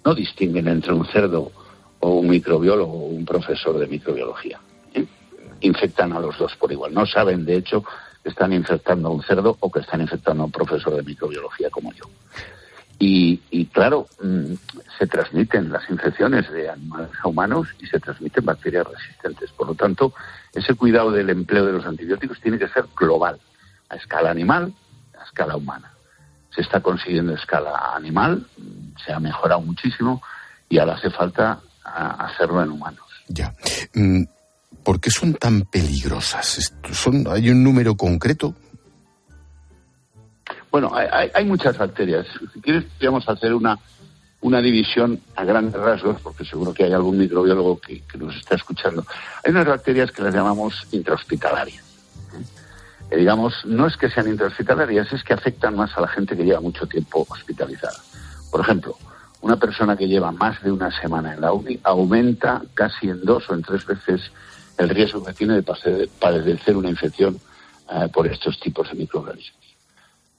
no 0.03 0.15
distinguen 0.15 0.67
entre 0.67 0.93
un 0.93 1.05
cerdo 1.05 1.51
o 1.99 2.09
un 2.09 2.27
microbiólogo 2.27 2.91
o 2.91 3.07
un 3.07 3.25
profesor 3.25 3.77
de 3.79 3.87
microbiología. 3.87 4.59
¿eh? 4.93 5.05
Infectan 5.61 6.11
a 6.13 6.19
los 6.19 6.37
dos 6.37 6.55
por 6.57 6.71
igual. 6.71 6.93
No 6.93 7.05
saben, 7.05 7.45
de 7.45 7.55
hecho, 7.55 7.83
que 8.21 8.29
están 8.29 8.53
infectando 8.53 9.09
a 9.09 9.11
un 9.11 9.23
cerdo 9.23 9.57
o 9.59 9.71
que 9.71 9.79
están 9.79 10.01
infectando 10.01 10.43
a 10.43 10.45
un 10.47 10.51
profesor 10.51 10.95
de 10.95 11.03
microbiología 11.03 11.69
como 11.69 11.93
yo. 11.93 12.05
Y, 12.99 13.65
claro, 13.73 14.07
mm, 14.21 14.53
se 14.97 15.07
transmiten 15.07 15.71
las 15.71 15.89
infecciones 15.89 16.49
de 16.49 16.69
animales 16.69 17.09
a 17.21 17.27
humanos 17.27 17.67
y 17.79 17.85
se 17.87 17.99
transmiten 17.99 18.45
bacterias 18.45 18.87
resistentes. 18.87 19.51
Por 19.51 19.67
lo 19.67 19.75
tanto, 19.75 20.13
ese 20.53 20.73
cuidado 20.75 21.11
del 21.11 21.29
empleo 21.29 21.65
de 21.65 21.73
los 21.73 21.85
antibióticos 21.85 22.39
tiene 22.39 22.57
que 22.57 22.69
ser 22.69 22.85
global, 22.95 23.39
a 23.89 23.95
escala 23.95 24.31
animal, 24.31 24.73
a 25.19 25.23
escala 25.25 25.57
humana. 25.57 25.91
Se 26.55 26.61
está 26.61 26.79
consiguiendo 26.79 27.33
a 27.33 27.35
escala 27.35 27.93
animal, 27.93 28.47
se 29.03 29.11
ha 29.11 29.19
mejorado 29.19 29.59
muchísimo 29.59 30.21
y 30.69 30.77
ahora 30.77 30.93
hace 30.93 31.09
falta 31.09 31.59
hacerlo 31.83 32.63
en 32.63 32.71
humanos. 32.71 33.05
Ya. 33.27 33.53
Mm, 33.95 34.23
¿por 34.83 34.99
qué 34.99 35.09
son 35.09 35.33
tan 35.33 35.61
peligrosas? 35.63 36.73
¿Son, 36.91 37.25
¿Hay 37.29 37.49
un 37.49 37.63
número 37.63 37.95
concreto? 37.95 38.55
Bueno, 40.73 40.91
hay, 40.95 41.45
muchas 41.45 41.77
bacterias. 41.77 42.25
Si 42.51 42.59
quieres, 42.59 42.85
podríamos 42.85 43.29
hacer 43.29 43.53
una, 43.53 43.77
una 44.41 44.59
división 44.59 45.21
a 45.35 45.43
grandes 45.43 45.79
rasgos, 45.79 46.19
porque 46.19 46.43
seguro 46.45 46.73
que 46.73 46.85
hay 46.85 46.93
algún 46.93 47.19
microbiólogo 47.19 47.79
que, 47.79 48.01
nos 48.17 48.35
está 48.37 48.55
escuchando. 48.55 49.05
Hay 49.43 49.51
unas 49.51 49.67
bacterias 49.67 50.11
que 50.11 50.23
las 50.23 50.33
llamamos 50.33 50.87
intrahospitalarias. 50.91 51.83
¿eh? 53.11 53.17
digamos, 53.17 53.63
no 53.67 53.85
es 53.85 53.95
que 53.97 54.09
sean 54.09 54.27
intrahospitalarias, 54.27 55.13
es 55.13 55.23
que 55.23 55.33
afectan 55.33 55.75
más 55.75 55.95
a 55.95 56.01
la 56.01 56.07
gente 56.07 56.35
que 56.35 56.43
lleva 56.43 56.59
mucho 56.59 56.87
tiempo 56.87 57.23
hospitalizada. 57.29 57.99
Por 58.49 58.61
ejemplo, 58.61 58.97
una 59.41 59.57
persona 59.57 59.95
que 59.95 60.07
lleva 60.07 60.31
más 60.31 60.59
de 60.63 60.71
una 60.71 60.89
semana 60.99 61.35
en 61.35 61.41
la 61.41 61.53
UNI 61.53 61.81
aumenta 61.83 62.63
casi 62.73 63.09
en 63.09 63.23
dos 63.23 63.47
o 63.47 63.53
en 63.53 63.61
tres 63.61 63.85
veces 63.85 64.31
el 64.79 64.89
riesgo 64.89 65.23
que 65.23 65.33
tiene 65.33 65.61
de 65.61 66.07
padecer 66.19 66.75
una 66.75 66.89
infección 66.89 67.39
eh, 67.91 68.09
por 68.11 68.25
estos 68.25 68.59
tipos 68.59 68.89
de 68.89 68.95
microorganismos. 68.95 69.62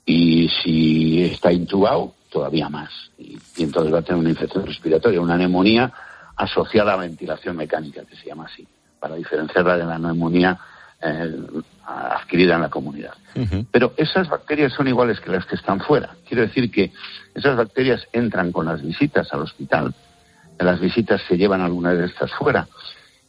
Y 0.06 0.49
si 0.62 1.25
está 1.25 1.52
intubado, 1.52 2.14
todavía 2.30 2.68
más. 2.68 2.90
Y, 3.18 3.38
entonces 3.58 3.92
va 3.92 3.99
a 3.99 4.02
tener 4.02 4.20
una 4.20 4.30
infección 4.30 4.66
respiratoria, 4.66 5.20
una 5.20 5.37
neumonía 5.37 5.92
asociada 6.37 6.94
a 6.94 6.96
ventilación 6.96 7.56
mecánica, 7.56 8.04
que 8.04 8.16
se 8.16 8.26
llama 8.26 8.46
así, 8.46 8.66
para 8.99 9.14
diferenciarla 9.14 9.76
de 9.76 9.84
la 9.84 9.99
neumonía 9.99 10.58
eh, 11.00 11.40
adquirida 11.87 12.56
en 12.56 12.62
la 12.62 12.70
comunidad. 12.70 13.14
Pero 13.70 13.94
esas 13.96 14.28
bacterias 14.28 14.73
son 14.73 14.88
iguales 14.88 15.20
que 15.20 15.30
las 15.30 15.44
que 15.46 15.56
están 15.56 15.80
fuera. 15.80 16.14
Quiero 16.26 16.42
decir 16.42 16.70
que 16.70 16.92
esas 17.34 17.56
bacterias 17.56 18.06
entran 18.12 18.52
con 18.52 18.66
las 18.66 18.82
visitas 18.82 19.32
al 19.32 19.40
hospital, 19.40 19.94
en 20.58 20.66
las 20.66 20.80
visitas 20.80 21.20
se 21.26 21.37
llevan 21.37 21.61
algunas 21.61 21.99
de 21.99 22.06
estas 22.06 22.32
fuera 22.32 22.68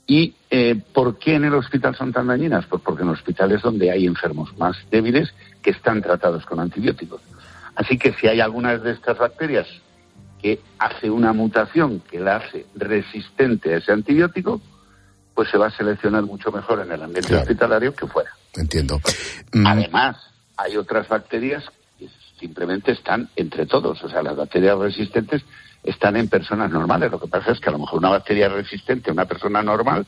¿Y 0.08 0.36
eh, 0.52 0.80
por 0.94 1.18
qué 1.18 1.36
en 1.36 1.46
el 1.46 1.56
hospital 1.56 1.96
son 1.96 2.14
tan 2.14 2.28
dañinas? 2.28 2.66
Pues 2.68 2.82
porque 2.84 3.02
en 3.02 3.10
el 3.10 3.16
hospital 3.16 3.52
es 3.52 3.62
donde 3.62 3.90
hay 3.90 4.06
enfermos 4.06 4.56
más 4.58 4.78
débiles 4.92 5.34
que 5.66 5.72
están 5.72 6.00
tratados 6.00 6.46
con 6.46 6.60
antibióticos. 6.60 7.22
Así 7.76 7.98
que 7.98 8.14
si 8.14 8.28
hay 8.28 8.40
algunas 8.40 8.84
de 8.84 8.92
estas 8.92 9.18
bacterias 9.18 9.66
que 10.40 10.62
hace 10.78 11.10
una 11.10 11.34
mutación 11.34 12.02
que 12.02 12.20
la 12.20 12.36
hace 12.36 12.68
resistente 12.76 13.74
a 13.74 13.78
ese 13.78 13.92
antibiótico, 13.92 14.62
pues 15.34 15.50
se 15.50 15.58
va 15.58 15.68
a 15.68 15.72
seleccionar 15.72 16.22
mucho 16.22 16.52
mejor 16.52 16.82
en 16.82 16.92
el 16.92 17.02
ambiente 17.02 17.36
hospitalario 17.36 17.96
que 17.96 18.06
fuera. 18.06 18.30
Entiendo. 18.54 19.02
Mm. 19.54 19.66
Además, 19.66 20.18
hay 20.56 20.78
otras 20.78 21.08
bacterias 21.08 21.64
que 21.98 22.10
simplemente 22.40 22.92
están 22.92 23.28
entre 23.36 23.66
todos. 23.66 24.04
O 24.04 24.08
sea, 24.08 24.22
las 24.22 24.36
bacterias 24.36 24.78
resistentes 24.78 25.42
están 25.84 26.16
en 26.16 26.30
personas 26.30 26.70
normales. 26.70 27.10
Lo 27.10 27.20
que 27.20 27.28
pasa 27.28 27.54
es 27.54 27.60
que 27.60 27.70
a 27.70 27.72
lo 27.72 27.80
mejor 27.80 27.98
una 27.98 28.10
bacteria 28.10 28.50
resistente 28.50 29.10
a 29.10 29.14
una 29.14 29.26
persona 29.26 29.64
normal 29.64 30.06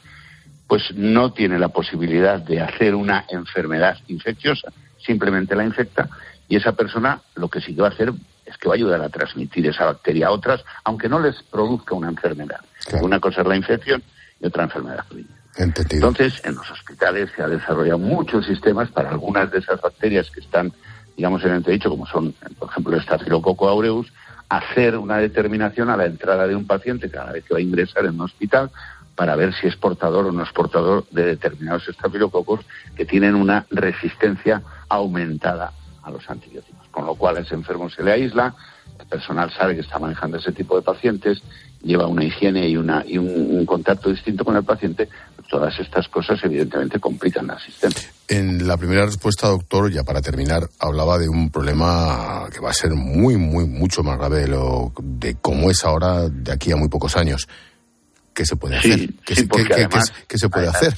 pues 0.67 0.83
no 0.93 1.31
tiene 1.31 1.57
la 1.57 1.69
posibilidad 1.69 2.39
de 2.39 2.59
hacer 2.61 2.93
una 2.93 3.25
enfermedad 3.29 3.97
infecciosa, 4.07 4.71
simplemente 4.99 5.55
la 5.55 5.63
infecta 5.63 6.09
y 6.47 6.55
esa 6.55 6.73
persona 6.73 7.21
lo 7.35 7.49
que 7.49 7.61
sí 7.61 7.75
que 7.75 7.81
va 7.81 7.87
a 7.87 7.91
hacer 7.91 8.13
es 8.45 8.57
que 8.57 8.67
va 8.67 8.75
a 8.75 8.77
ayudar 8.77 9.01
a 9.01 9.09
transmitir 9.09 9.67
esa 9.67 9.85
bacteria 9.85 10.27
a 10.27 10.31
otras, 10.31 10.63
aunque 10.85 11.09
no 11.09 11.19
les 11.19 11.41
produzca 11.43 11.95
una 11.95 12.07
enfermedad. 12.07 12.61
Una 13.01 13.19
cosa 13.19 13.41
es 13.41 13.47
la 13.47 13.57
infección 13.57 14.01
y 14.39 14.45
otra 14.45 14.63
enfermedad 14.63 15.03
Entonces, 15.57 16.41
en 16.45 16.55
los 16.55 16.69
hospitales 16.71 17.29
se 17.35 17.41
ha 17.41 17.47
desarrollado 17.47 17.99
muchos 17.99 18.45
sistemas 18.45 18.89
para 18.89 19.09
algunas 19.09 19.51
de 19.51 19.59
esas 19.59 19.81
bacterias 19.81 20.29
que 20.31 20.39
están, 20.39 20.71
digamos, 21.17 21.43
en 21.43 21.55
entredicho, 21.55 21.89
como 21.89 22.05
son, 22.05 22.33
por 22.57 22.69
ejemplo, 22.69 22.95
el 22.95 23.01
Staphylococcus 23.03 23.67
aureus, 23.67 24.13
hacer 24.49 24.97
una 24.97 25.17
determinación 25.17 25.89
a 25.89 25.97
la 25.97 26.05
entrada 26.05 26.47
de 26.47 26.55
un 26.55 26.65
paciente 26.65 27.09
cada 27.09 27.33
vez 27.33 27.43
que 27.43 27.53
va 27.53 27.59
a 27.59 27.63
ingresar 27.63 28.05
en 28.05 28.15
un 28.15 28.21
hospital 28.21 28.71
para 29.17 29.35
ver 29.35 29.51
si 29.55 29.65
es 29.65 29.75
portador 29.75 30.27
o 30.27 30.31
no 30.31 30.43
es 30.43 30.51
portador 30.51 31.03
de 31.09 31.25
determinados 31.25 31.89
estafilococos 31.89 32.61
que 32.95 33.03
tienen 33.03 33.33
una 33.33 33.65
resistencia 33.71 34.61
aumentada 34.87 35.73
a 36.03 36.11
los 36.11 36.29
antibióticos. 36.29 36.87
Con 36.91 37.07
lo 37.07 37.15
cual 37.15 37.37
ese 37.37 37.55
enfermo 37.55 37.89
se 37.89 38.03
le 38.03 38.11
aísla, 38.11 38.53
el 38.99 39.07
personal 39.07 39.51
sabe 39.51 39.73
que 39.73 39.81
está 39.81 39.97
manejando 39.97 40.37
ese 40.37 40.51
tipo 40.51 40.75
de 40.75 40.83
pacientes, 40.83 41.41
lleva 41.81 42.05
una 42.05 42.25
higiene 42.25 42.69
y, 42.69 42.77
una, 42.77 43.03
y 43.07 43.17
un, 43.17 43.65
contacto 43.65 44.11
distinto 44.11 44.45
con 44.45 44.55
el 44.55 44.63
paciente, 44.63 45.09
todas 45.49 45.77
estas 45.79 46.07
cosas 46.09 46.39
evidentemente 46.43 46.99
complican 46.99 47.47
la 47.47 47.53
asistencia. 47.53 48.11
En 48.27 48.67
la 48.67 48.77
primera 48.77 49.03
respuesta, 49.03 49.47
doctor, 49.47 49.91
ya 49.91 50.03
para 50.03 50.21
terminar, 50.21 50.69
hablaba 50.79 51.17
de 51.17 51.27
un 51.27 51.49
problema 51.49 52.47
que 52.53 52.59
va 52.59 52.69
a 52.69 52.73
ser 52.73 52.91
muy, 52.91 53.35
muy, 53.35 53.65
mucho 53.65 54.03
más 54.03 54.19
grave 54.19 54.41
de, 54.41 54.47
lo, 54.47 54.93
de 55.01 55.37
cómo 55.41 55.71
es 55.71 55.83
ahora 55.83 56.29
de 56.29 56.51
aquí 56.51 56.71
a 56.71 56.75
muy 56.75 56.87
pocos 56.87 57.17
años. 57.17 57.47
¿Qué 58.37 58.45
se 58.45 58.55
puede 58.55 58.77
hacer? 58.77 59.09
¿Qué, 59.25 59.35
se 60.37 60.47
puede 60.47 60.67
hacer? 60.67 60.93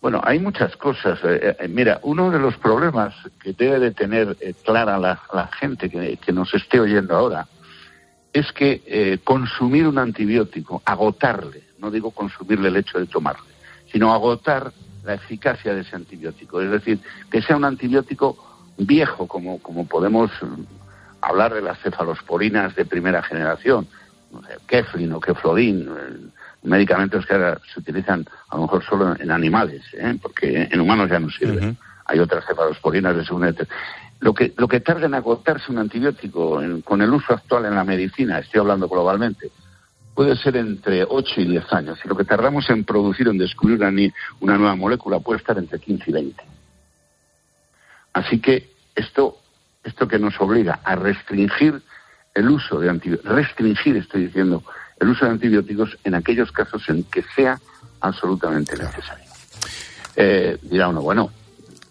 Bueno, 0.00 0.20
hay 0.22 0.38
muchas 0.38 0.76
cosas. 0.76 1.18
Eh, 1.24 1.56
eh, 1.58 1.66
mira, 1.66 1.98
uno 2.04 2.30
de 2.30 2.38
los 2.38 2.56
problemas 2.58 3.12
que 3.42 3.54
debe 3.54 3.80
de 3.80 3.90
tener 3.90 4.36
eh, 4.40 4.54
clara 4.64 4.98
la, 4.98 5.50
gente 5.58 5.90
que, 5.90 6.16
que, 6.18 6.32
nos 6.32 6.54
esté 6.54 6.78
oyendo 6.78 7.16
ahora 7.16 7.48
es 8.32 8.52
que 8.52 9.18
consumir 9.24 9.88
un 9.88 9.98
antibiótico, 9.98 10.80
agotarle, 10.84 11.64
no 11.78 11.90
digo 11.90 12.12
consumirle 12.12 12.68
el 12.68 12.76
hecho 12.76 13.00
de 13.00 13.06
tomarle, 13.06 13.48
sino 13.90 14.14
agotar 14.14 14.72
la 15.02 15.14
eficacia 15.14 15.74
de 15.74 15.80
ese 15.80 15.96
antibiótico. 15.96 16.60
Es 16.60 16.70
decir, 16.70 17.00
que 17.30 17.42
sea 17.42 17.56
un 17.56 17.64
antibiótico 17.64 18.36
viejo, 18.78 19.26
como, 19.26 19.58
como 19.60 19.88
podemos 19.88 20.30
hablar 21.20 21.52
de 21.54 21.62
las 21.62 21.80
cefalosporinas 21.80 22.76
de 22.76 22.84
primera 22.84 23.22
generación, 23.22 23.88
Keflin 24.66 25.12
o 25.12 25.20
Keflodin, 25.20 25.88
eh, 25.88 26.30
medicamentos 26.62 27.24
que 27.26 27.34
ahora 27.34 27.60
se 27.72 27.80
utilizan 27.80 28.26
a 28.50 28.56
lo 28.56 28.62
mejor 28.62 28.84
solo 28.84 29.16
en 29.18 29.30
animales, 29.30 29.82
¿eh? 29.94 30.18
porque 30.20 30.68
en 30.70 30.80
humanos 30.80 31.08
ya 31.10 31.18
no 31.18 31.30
sirven. 31.30 31.76
Hay 32.06 32.18
otras 32.20 32.44
cefalosporinas 32.46 33.16
de 33.16 33.24
segunda 33.24 33.52
lo 34.20 34.32
que, 34.32 34.54
lo 34.56 34.68
que 34.68 34.80
tarda 34.80 35.06
en 35.06 35.14
agotarse 35.14 35.70
un 35.70 35.78
antibiótico 35.78 36.60
con 36.84 37.02
el 37.02 37.12
uso 37.12 37.34
actual 37.34 37.66
en 37.66 37.74
la 37.74 37.84
medicina, 37.84 38.38
estoy 38.38 38.60
hablando 38.60 38.88
globalmente, 38.88 39.50
puede 40.14 40.34
ser 40.36 40.56
entre 40.56 41.04
8 41.04 41.40
y 41.42 41.44
10 41.44 41.72
años. 41.72 41.98
Y 42.04 42.08
lo 42.08 42.16
que 42.16 42.24
tardamos 42.24 42.68
en 42.70 42.84
producir, 42.84 43.28
en 43.28 43.36
descubrir 43.36 43.78
una, 43.78 43.92
una 44.40 44.56
nueva 44.56 44.74
molécula, 44.74 45.20
puede 45.20 45.40
estar 45.40 45.58
entre 45.58 45.78
15 45.78 46.04
y 46.06 46.12
20. 46.12 46.42
Así 48.14 48.40
que 48.40 48.70
esto, 48.94 49.36
esto 49.84 50.08
que 50.08 50.18
nos 50.18 50.40
obliga 50.40 50.80
a 50.82 50.96
restringir 50.96 51.82
el 52.36 52.50
uso 52.50 52.78
de 52.78 52.90
antibióticos, 52.90 53.34
restringir, 53.34 53.96
estoy 53.96 54.26
diciendo, 54.26 54.62
el 55.00 55.08
uso 55.08 55.24
de 55.24 55.32
antibióticos 55.32 55.96
en 56.04 56.14
aquellos 56.14 56.52
casos 56.52 56.86
en 56.90 57.02
que 57.04 57.24
sea 57.34 57.58
absolutamente 58.00 58.76
necesario. 58.76 59.24
Eh, 60.14 60.58
dirá 60.62 60.88
uno, 60.88 61.00
bueno, 61.00 61.30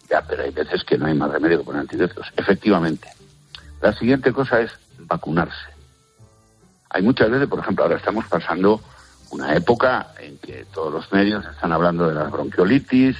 ya, 0.08 0.22
pero 0.22 0.44
hay 0.44 0.52
veces 0.52 0.84
que 0.84 1.00
no 1.00 1.08
hay 1.08 1.16
más 1.16 1.32
remedio 1.32 1.60
que 1.60 1.64
poner 1.66 1.82
antibióticos. 1.82 2.32
Efectivamente. 2.38 3.10
La 3.82 3.92
siguiente 3.94 4.32
cosa 4.32 4.62
es 4.62 4.72
vacunarse. 5.00 5.68
Hay 6.92 7.02
muchas 7.02 7.30
veces, 7.32 7.48
por 7.48 7.60
ejemplo, 7.60 7.84
ahora 7.84 7.98
estamos 7.98 8.26
pasando 8.26 8.80
una 9.32 9.56
época 9.56 10.12
en 10.20 10.38
que 10.38 10.66
todos 10.72 10.94
los 10.94 11.12
medios 11.12 11.44
están 11.46 11.72
hablando 11.72 12.08
de 12.08 12.14
la 12.14 12.26
bronquiolitis, 12.26 13.18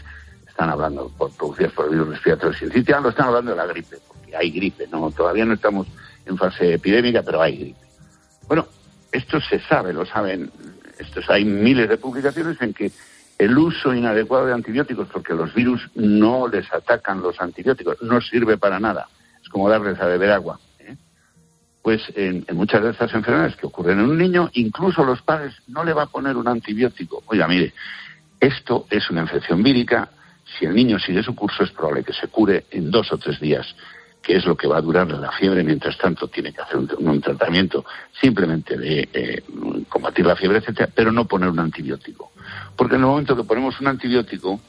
están 0.48 0.70
hablando 0.70 1.10
por 1.18 1.32
producidas 1.32 1.74
por 1.74 1.86
el 1.86 1.92
virus 1.92 2.10
respiratorio 2.10 2.58
sincitial, 2.58 3.04
están 3.08 3.28
hablando 3.28 3.52
de 3.52 3.58
la 3.58 3.66
gripe, 3.66 3.98
porque 4.08 4.36
hay 4.36 4.52
gripe, 4.52 4.88
no, 4.88 5.10
todavía 5.10 5.44
no 5.44 5.56
estamos 5.56 5.88
en 6.26 6.38
fase 6.38 6.74
epidémica, 6.74 7.22
pero 7.24 7.42
hay 7.42 7.58
gripe. 7.58 7.86
Bueno, 8.48 8.68
esto 9.12 9.40
se 9.42 9.60
sabe, 9.62 9.94
lo 9.94 10.06
saben, 10.06 10.52
estos, 11.00 11.30
hay 11.30 11.46
miles 11.46 11.90
de 11.90 11.98
publicaciones 11.98 12.62
en 12.62 12.74
que 12.74 12.92
el 13.38 13.58
uso 13.58 13.94
inadecuado 13.94 14.46
de 14.46 14.54
antibióticos, 14.54 15.08
porque 15.10 15.34
los 15.34 15.54
virus 15.54 15.90
no 15.96 16.48
les 16.48 16.72
atacan 16.72 17.22
los 17.22 17.40
antibióticos, 17.42 18.02
no 18.02 18.22
sirve 18.22 18.58
para 18.58 18.80
nada. 18.80 19.08
Es 19.42 19.50
como 19.50 19.70
darles 19.70 20.00
a 20.00 20.06
beber 20.06 20.32
agua. 20.32 20.60
¿eh? 20.80 20.96
Pues 21.82 22.02
en, 22.16 22.46
muchas 22.54 22.82
de 22.82 22.92
estas 22.92 23.14
enfermedades 23.14 23.56
que 23.58 23.68
ocurren 23.68 24.00
en 24.00 24.06
un 24.06 24.18
niño, 24.18 24.50
incluso 24.54 25.04
los 25.04 25.22
padres 25.22 25.54
no 25.68 25.84
le 25.84 25.94
va 25.94 26.04
a 26.04 26.08
poner 26.08 26.38
un 26.38 26.48
antibiótico. 26.48 27.24
Oiga, 27.28 27.48
mire, 27.48 27.74
esto 28.40 28.88
es 28.90 29.10
una 29.10 29.22
infección 29.22 29.62
vírica. 29.62 30.10
Si 30.58 30.66
el 30.66 30.74
niño 30.74 30.98
sigue 31.00 31.24
su 31.24 31.36
curso, 31.36 31.64
es 31.64 31.72
probable 31.72 32.04
que 32.04 32.14
se 32.14 32.30
cure 32.30 32.66
en 32.72 32.90
dos 32.90 33.12
o 33.12 33.18
tres 33.18 33.40
días 33.40 33.76
que 34.26 34.36
es 34.36 34.46
lo 34.46 34.58
que 34.58 34.66
va 34.66 34.78
a 34.78 34.82
durar 34.82 35.08
la 35.12 35.32
fiebre, 35.32 35.64
mientras 35.64 35.96
tanto 36.00 36.28
tiene 36.28 36.52
que 36.52 36.60
hacer 36.60 36.78
un, 36.78 37.22
tratamiento 37.22 37.86
simplemente 38.20 38.76
de 38.76 39.08
eh, 39.14 39.44
combatir 39.88 40.26
la 40.26 40.36
fiebre, 40.36 40.58
etcétera, 40.58 40.90
pero 40.94 41.12
no 41.12 41.26
poner 41.26 41.50
un 41.50 41.60
antibiótico. 41.60 42.32
Porque 42.76 42.96
en 42.96 43.02
el 43.02 43.08
momento 43.08 43.36
que 43.36 43.44
ponemos 43.44 43.80
un 43.80 43.88
antibiótico, 43.88 44.60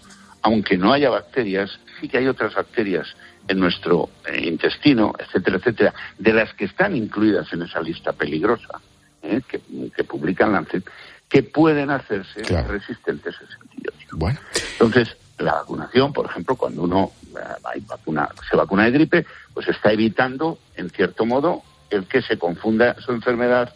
aunque 0.42 0.76
no 0.76 0.92
haya 0.92 1.08
bacterias, 1.08 1.80
sí 1.98 2.06
que 2.06 2.18
hay 2.18 2.26
otras 2.26 2.54
bacterias 2.54 3.06
en 3.48 3.58
nuestro 3.58 4.10
eh, 4.26 4.46
intestino, 4.46 5.14
etcétera, 5.18 5.56
etcétera, 5.56 5.94
de 6.18 6.32
las 6.34 6.52
que 6.52 6.66
están 6.66 6.94
incluidas 6.94 7.50
en 7.54 7.62
esa 7.62 7.80
lista 7.80 8.12
peligrosa 8.12 8.82
eh, 9.22 9.40
que, 9.48 10.04
publican 10.04 10.52
Lancet, 10.52 10.84
que 11.30 11.42
pueden 11.42 11.88
hacerse 11.88 12.42
resistentes 12.68 13.34
a 13.40 13.44
ese 13.44 13.54
antibiótico. 13.54 14.18
Bueno. 14.18 14.38
Entonces, 14.72 15.16
la 15.38 15.54
vacunación, 15.54 16.12
por 16.12 16.26
ejemplo, 16.26 16.56
cuando 16.56 16.82
uno 16.82 17.12
eh, 17.36 17.80
vacuna, 17.86 18.28
se 18.48 18.56
vacuna 18.56 18.84
de 18.84 18.90
gripe, 18.92 19.26
pues 19.52 19.68
está 19.68 19.92
evitando, 19.92 20.58
en 20.76 20.90
cierto 20.90 21.26
modo, 21.26 21.62
el 21.90 22.06
que 22.06 22.22
se 22.22 22.38
confunda 22.38 22.96
su 23.00 23.12
enfermedad 23.12 23.72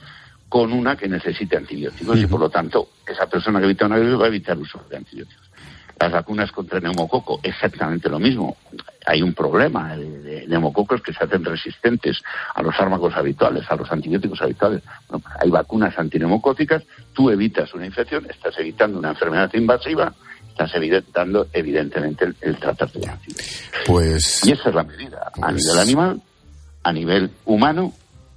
con 0.48 0.72
una 0.72 0.96
que 0.96 1.08
necesite 1.08 1.56
antibióticos 1.56 2.18
y 2.18 2.26
por 2.26 2.40
lo 2.40 2.50
tanto 2.50 2.88
esa 3.06 3.26
persona 3.26 3.60
que 3.60 3.66
evita 3.66 3.86
una 3.86 3.98
gripe 3.98 4.16
va 4.16 4.24
a 4.24 4.28
evitar 4.28 4.56
el 4.56 4.62
uso 4.62 4.84
de 4.90 4.96
antibióticos. 4.96 5.48
Las 6.00 6.12
vacunas 6.12 6.50
contra 6.50 6.80
neumococo, 6.80 7.40
exactamente 7.42 8.08
lo 8.08 8.18
mismo. 8.18 8.56
Hay 9.06 9.22
un 9.22 9.34
problema 9.34 9.94
de, 9.96 10.46
neumococos 10.48 11.02
que 11.02 11.12
se 11.12 11.22
hacen 11.22 11.44
resistentes 11.44 12.22
a 12.54 12.62
los 12.62 12.74
fármacos 12.74 13.14
habituales, 13.14 13.70
a 13.70 13.76
los 13.76 13.92
antibióticos 13.92 14.40
habituales. 14.40 14.82
hay 15.38 15.50
vacunas 15.50 15.96
antineumocóticas, 15.98 16.82
tú 17.12 17.30
evitas 17.30 17.74
una 17.74 17.84
infección, 17.84 18.26
estás 18.30 18.58
evitando 18.58 18.98
una 18.98 19.10
enfermedad 19.10 19.52
invasiva 19.52 20.14
estás 20.60 20.74
evitando 20.76 21.48
evidentemente 21.52 22.26
el, 22.26 22.36
el 22.40 22.56
tratarte 22.58 23.00
Pues... 23.86 24.44
Y 24.44 24.52
esa 24.52 24.68
es 24.68 24.74
la 24.74 24.82
medida, 24.82 25.28
a 25.28 25.30
pues 25.30 25.54
nivel 25.54 25.78
animal, 25.78 26.22
a 26.82 26.92
nivel 26.92 27.30
humano 27.46 27.92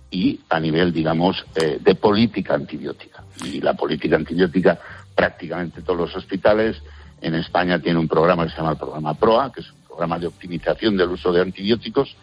y 0.10 0.40
a 0.50 0.60
nivel, 0.60 0.94
digamos, 0.94 1.46
eh, 1.56 1.80
de 1.82 1.96
política 1.96 2.54
antibiótica. 2.54 3.24
Y 3.44 3.60
la 3.60 3.74
política 3.74 4.16
antibiótica, 4.16 4.80
prácticamente 5.14 5.82
todos 5.82 6.00
los 6.00 6.16
hospitales 6.16 6.78
en 7.22 7.36
España 7.36 7.80
tienen 7.80 8.00
un 8.00 8.08
programa 8.08 8.46
que 8.46 8.52
se 8.52 8.58
llama 8.58 8.72
el 8.72 8.78
programa 8.78 9.14
PROA, 9.16 9.52
que 9.52 9.62
es 9.62 9.72
un 9.72 9.82
programa 9.88 10.20
de 10.20 10.28
optimización 10.28 10.96
del 10.96 11.10
uso 11.10 11.32
de 11.34 11.42
antibióticos, 11.42 12.16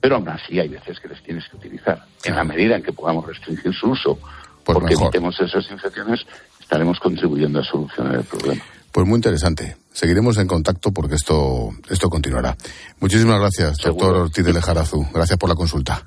pero 0.00 0.16
aún 0.16 0.28
así 0.28 0.58
hay 0.58 0.68
veces 0.68 1.00
que 1.00 1.08
les 1.08 1.22
tienes 1.22 1.46
que 1.48 1.56
utilizar. 1.56 2.02
En 2.24 2.34
la 2.34 2.44
medida 2.44 2.76
en 2.76 2.82
que 2.82 2.92
podamos 2.92 3.26
restringir 3.26 3.74
su 3.74 3.90
uso, 3.90 4.18
pues 4.64 4.78
porque 4.78 4.94
evitemos 4.94 5.38
esas 5.40 5.70
infecciones, 5.70 6.26
estaremos 6.60 6.98
contribuyendo 6.98 7.60
a 7.60 7.64
solucionar 7.64 8.14
el 8.16 8.24
problema. 8.24 8.62
Pues 8.94 9.08
muy 9.08 9.16
interesante. 9.16 9.76
Seguiremos 9.92 10.38
en 10.38 10.46
contacto 10.46 10.92
porque 10.92 11.16
esto, 11.16 11.70
esto 11.90 12.08
continuará. 12.08 12.56
Muchísimas 13.00 13.40
gracias, 13.40 13.78
doctor 13.78 14.14
Ortiz 14.14 14.44
de 14.44 14.52
Lejarazu. 14.52 15.04
Gracias 15.12 15.36
por 15.36 15.48
la 15.48 15.56
consulta. 15.56 16.06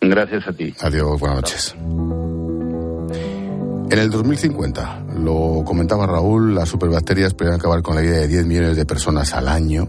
Gracias 0.00 0.48
a 0.48 0.52
ti. 0.52 0.74
Adiós, 0.80 1.20
buenas 1.20 1.36
noches. 1.36 1.76
En 3.88 3.98
el 4.00 4.10
2050, 4.10 5.04
lo 5.20 5.62
comentaba 5.64 6.08
Raúl, 6.08 6.56
las 6.56 6.68
superbacterias 6.68 7.34
podrían 7.34 7.60
acabar 7.60 7.82
con 7.82 7.94
la 7.94 8.00
vida 8.00 8.16
de 8.16 8.26
10 8.26 8.46
millones 8.46 8.76
de 8.76 8.84
personas 8.84 9.32
al 9.32 9.46
año. 9.46 9.88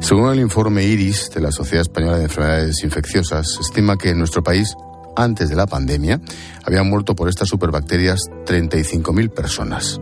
Según 0.00 0.32
el 0.32 0.40
informe 0.40 0.84
IRIS 0.84 1.28
de 1.34 1.42
la 1.42 1.52
Sociedad 1.52 1.82
Española 1.82 2.16
de 2.16 2.24
Enfermedades 2.24 2.82
Infecciosas, 2.82 3.56
se 3.56 3.60
estima 3.60 3.98
que 3.98 4.08
en 4.08 4.18
nuestro 4.18 4.42
país, 4.42 4.74
antes 5.16 5.50
de 5.50 5.56
la 5.56 5.66
pandemia, 5.66 6.18
habían 6.64 6.88
muerto 6.88 7.14
por 7.14 7.28
estas 7.28 7.50
superbacterias 7.50 8.20
35.000 8.46 9.28
personas. 9.28 10.00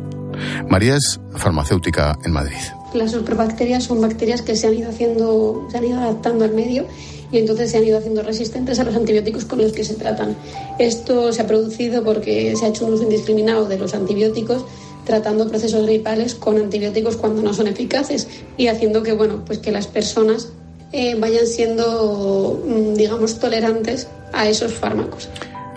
María 0.69 0.97
es 0.97 1.21
farmacéutica 1.35 2.19
en 2.25 2.33
Madrid. 2.33 2.57
Las 2.95 3.13
superbacterias 3.13 3.85
son 3.85 4.01
bacterias 4.01 4.43
que 4.43 4.57
se 4.57 4.67
han 4.67 4.75
ido 4.75 4.89
haciendo, 4.89 5.67
se 5.71 5.79
han 5.79 5.85
ido 5.85 5.99
adaptando 5.99 6.45
al 6.45 6.53
medio 6.53 6.87
y 7.31 7.39
entonces 7.39 7.71
se 7.71 7.79
han 7.79 7.85
ido 7.85 7.99
haciendo 7.99 8.23
resistentes 8.23 8.79
a 8.79 8.85
los 8.85 8.97
antibióticos 8.97 9.45
con 9.45 9.61
los 9.61 9.73
que 9.73 9.85
se 9.85 9.95
tratan. 9.95 10.37
Esto 10.79 11.33
se 11.33 11.43
ha 11.43 11.47
producido 11.47 12.03
porque 12.03 12.57
se 12.57 12.65
ha 12.65 12.69
hecho 12.69 12.87
un 12.87 12.95
uso 12.95 13.03
indiscriminado 13.03 13.67
de 13.67 13.79
los 13.79 13.95
antibióticos 13.95 14.65
tratando 15.05 15.49
procesos 15.49 15.87
gripales 15.87 16.35
con 16.35 16.59
antibióticos 16.59 17.17
cuando 17.17 17.41
no 17.43 17.55
son 17.55 17.67
eficaces 17.67 18.29
y 18.59 18.67
haciendo 18.69 19.03
que 19.03 19.13
bueno 19.13 19.43
pues 19.45 19.59
que 19.59 19.73
las 19.73 19.87
personas 19.87 20.49
eh, 20.93 21.17
vayan 21.19 21.47
siendo 21.47 22.63
mm, 22.67 22.95
digamos 22.95 23.39
tolerantes 23.39 24.09
a 24.33 24.49
esos 24.49 24.73
fármacos. 24.73 25.29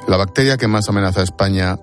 La 0.07 0.17
bacteria 0.17 0.57
que 0.57 0.67
más 0.67 0.87
amenaza 0.89 1.21
a 1.21 1.23
España 1.23 1.79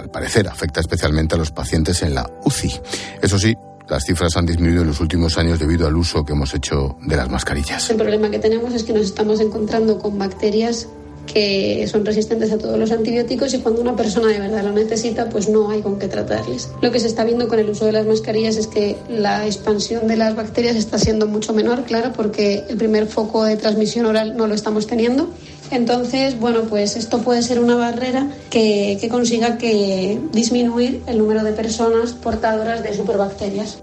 al 0.00 0.10
parecer 0.10 0.48
afecta 0.48 0.80
especialmente 0.80 1.34
a 1.34 1.38
los 1.38 1.50
pacientes 1.50 2.02
en 2.02 2.14
la 2.14 2.30
UCI. 2.44 2.80
Eso 3.22 3.38
sí, 3.38 3.56
las 3.88 4.04
cifras 4.04 4.36
han 4.36 4.46
disminuido 4.46 4.82
en 4.82 4.88
los 4.88 5.00
últimos 5.00 5.36
años 5.38 5.58
debido 5.58 5.86
al 5.86 5.96
uso 5.96 6.24
que 6.24 6.32
hemos 6.32 6.54
hecho 6.54 6.96
de 7.02 7.16
las 7.16 7.28
mascarillas. 7.28 7.90
El 7.90 7.96
problema 7.96 8.30
que 8.30 8.38
tenemos 8.38 8.72
es 8.74 8.84
que 8.84 8.92
nos 8.92 9.02
estamos 9.02 9.40
encontrando 9.40 9.98
con 9.98 10.18
bacterias 10.18 10.88
que 11.26 11.86
son 11.86 12.04
resistentes 12.04 12.50
a 12.50 12.58
todos 12.58 12.78
los 12.78 12.90
antibióticos 12.90 13.54
y 13.54 13.58
cuando 13.58 13.80
una 13.80 13.94
persona 13.94 14.28
de 14.28 14.40
verdad 14.40 14.64
lo 14.64 14.72
necesita, 14.72 15.28
pues 15.28 15.48
no 15.48 15.70
hay 15.70 15.80
con 15.80 15.98
qué 15.98 16.08
tratarles. 16.08 16.70
Lo 16.80 16.90
que 16.90 16.98
se 16.98 17.06
está 17.06 17.24
viendo 17.24 17.46
con 17.46 17.58
el 17.58 17.68
uso 17.68 17.84
de 17.86 17.92
las 17.92 18.06
mascarillas 18.06 18.56
es 18.56 18.66
que 18.66 18.96
la 19.08 19.46
expansión 19.46 20.08
de 20.08 20.16
las 20.16 20.34
bacterias 20.34 20.76
está 20.76 20.98
siendo 20.98 21.26
mucho 21.26 21.52
menor, 21.52 21.84
claro, 21.84 22.12
porque 22.12 22.64
el 22.68 22.76
primer 22.76 23.06
foco 23.06 23.44
de 23.44 23.56
transmisión 23.56 24.06
oral 24.06 24.36
no 24.36 24.46
lo 24.46 24.54
estamos 24.54 24.86
teniendo 24.86 25.30
entonces, 25.70 26.38
bueno, 26.38 26.62
pues 26.62 26.96
esto 26.96 27.22
puede 27.22 27.42
ser 27.42 27.60
una 27.60 27.76
barrera 27.76 28.26
que, 28.50 29.06
consiga 29.10 29.56
que 29.56 30.20
disminuir 30.32 31.02
el 31.06 31.18
número 31.18 31.44
de 31.44 31.52
personas 31.52 32.12
portadoras 32.12 32.82
de 32.82 32.94
superbacterias. 32.94 33.82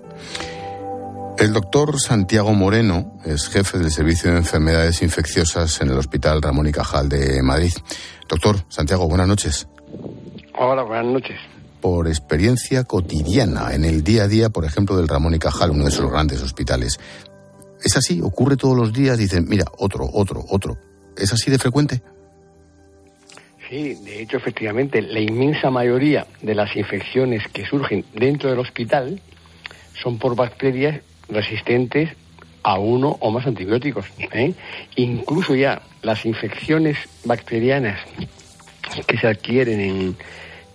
El 1.37 1.53
doctor 1.53 1.99
Santiago 1.99 2.53
Moreno 2.53 3.13
es 3.23 3.47
jefe 3.47 3.77
del 3.77 3.91
Servicio 3.91 4.31
de 4.31 4.37
Enfermedades 4.37 5.01
Infecciosas 5.01 5.79
en 5.81 5.89
el 5.89 5.97
Hospital 5.97 6.41
Ramón 6.41 6.67
y 6.67 6.71
Cajal 6.71 7.09
de 7.09 7.41
Madrid. 7.43 7.73
Doctor 8.27 8.57
Santiago, 8.69 9.07
buenas 9.07 9.27
noches. 9.27 9.67
Hola, 10.57 10.83
buenas 10.83 11.05
noches. 11.05 11.37
Por 11.79 12.07
experiencia 12.07 12.83
cotidiana 12.83 13.75
en 13.75 13.85
el 13.85 14.03
día 14.03 14.23
a 14.23 14.27
día, 14.27 14.49
por 14.49 14.65
ejemplo, 14.65 14.97
del 14.97 15.07
Ramón 15.07 15.35
y 15.35 15.39
Cajal, 15.39 15.69
uno 15.69 15.85
de 15.85 15.91
sus 15.91 16.09
grandes 16.09 16.41
hospitales, 16.41 16.99
¿es 17.83 17.95
así? 17.95 18.19
¿Ocurre 18.21 18.57
todos 18.57 18.75
los 18.75 18.91
días? 18.91 19.17
Dicen, 19.17 19.45
mira, 19.47 19.65
otro, 19.77 20.09
otro, 20.11 20.43
otro. 20.49 20.86
¿Es 21.17 21.33
así 21.33 21.51
de 21.51 21.57
frecuente? 21.57 22.01
Sí, 23.69 23.95
de 23.95 24.21
hecho, 24.21 24.37
efectivamente, 24.37 25.01
la 25.01 25.19
inmensa 25.19 25.69
mayoría 25.69 26.25
de 26.41 26.55
las 26.55 26.75
infecciones 26.75 27.43
que 27.49 27.65
surgen 27.65 28.05
dentro 28.13 28.49
del 28.49 28.59
hospital 28.59 29.19
son 30.01 30.17
por 30.17 30.35
bacterias 30.35 31.01
resistentes 31.27 32.09
a 32.63 32.79
uno 32.79 33.17
o 33.19 33.31
más 33.31 33.45
antibióticos. 33.45 34.05
¿eh? 34.31 34.53
Incluso 34.95 35.55
ya 35.55 35.81
las 36.01 36.25
infecciones 36.25 36.97
bacterianas 37.25 37.99
que 39.05 39.17
se 39.17 39.27
adquieren 39.27 39.79
en, 39.81 40.17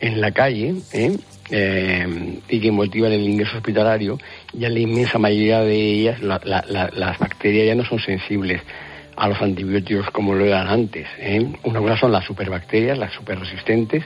en 0.01 0.21
la 0.21 0.33
calle 0.33 0.75
¿eh? 0.93 1.17
Eh, 1.51 2.41
y 2.49 2.61
que 2.61 2.71
motivan 2.71 3.13
el 3.13 3.23
ingreso 3.23 3.57
hospitalario, 3.57 4.19
ya 4.53 4.69
la 4.69 4.79
inmensa 4.79 5.19
mayoría 5.19 5.61
de 5.61 5.75
ellas, 5.77 6.23
las 6.23 7.19
bacterias 7.19 7.67
ya 7.67 7.75
no 7.75 7.85
son 7.85 7.99
sensibles 8.01 8.63
a 9.17 9.29
los 9.29 9.41
antibióticos 9.41 10.11
como 10.11 10.35
lo 10.35 10.45
eran 10.45 10.69
antes. 10.69 11.07
¿eh? 11.19 11.53
Una 11.65 11.81
cosa 11.81 11.97
son 11.99 12.13
las 12.13 12.25
superbacterias, 12.25 12.99
las 12.99 13.13
superresistentes, 13.13 14.05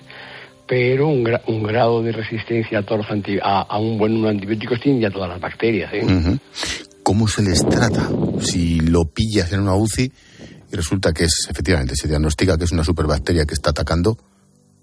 pero 0.66 1.08
un, 1.08 1.28
un 1.46 1.62
grado 1.62 2.02
de 2.02 2.12
resistencia 2.12 2.80
a, 2.80 2.82
todos 2.82 3.06
los 3.08 3.40
a, 3.42 3.78
un 3.78 3.98
buen 3.98 4.12
número 4.14 4.30
de 4.30 4.36
antibióticos 4.36 4.80
tienen 4.80 5.00
ya 5.00 5.10
todas 5.10 5.28
las 5.28 5.40
bacterias. 5.40 5.92
¿eh? 5.92 6.38
¿cómo 7.06 7.28
se 7.28 7.40
les 7.40 7.64
trata? 7.64 8.10
Si 8.40 8.80
lo 8.80 9.04
pillas 9.04 9.52
en 9.52 9.60
una 9.60 9.76
UCI 9.76 10.10
y 10.72 10.74
resulta 10.74 11.12
que 11.12 11.22
es, 11.22 11.46
efectivamente, 11.48 11.94
se 11.94 12.08
diagnostica 12.08 12.58
que 12.58 12.64
es 12.64 12.72
una 12.72 12.82
superbacteria 12.82 13.44
que 13.46 13.54
está 13.54 13.70
atacando, 13.70 14.18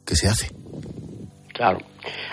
¿qué 0.05 0.15
se 0.15 0.29
hace? 0.29 0.49
Claro. 1.53 1.79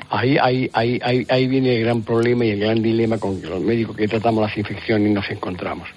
Ahí, 0.08 0.36
ahí, 0.40 0.70
ahí, 0.74 1.00
ahí, 1.02 1.26
ahí 1.28 1.48
viene 1.48 1.74
el 1.74 1.82
gran 1.82 2.02
problema 2.02 2.44
y 2.44 2.50
el 2.50 2.60
gran 2.60 2.80
dilema 2.80 3.18
con 3.18 3.42
los 3.42 3.60
médicos 3.60 3.96
que 3.96 4.06
tratamos 4.06 4.42
las 4.42 4.56
infecciones 4.56 5.10
y 5.10 5.12
nos 5.12 5.28
encontramos. 5.28 5.88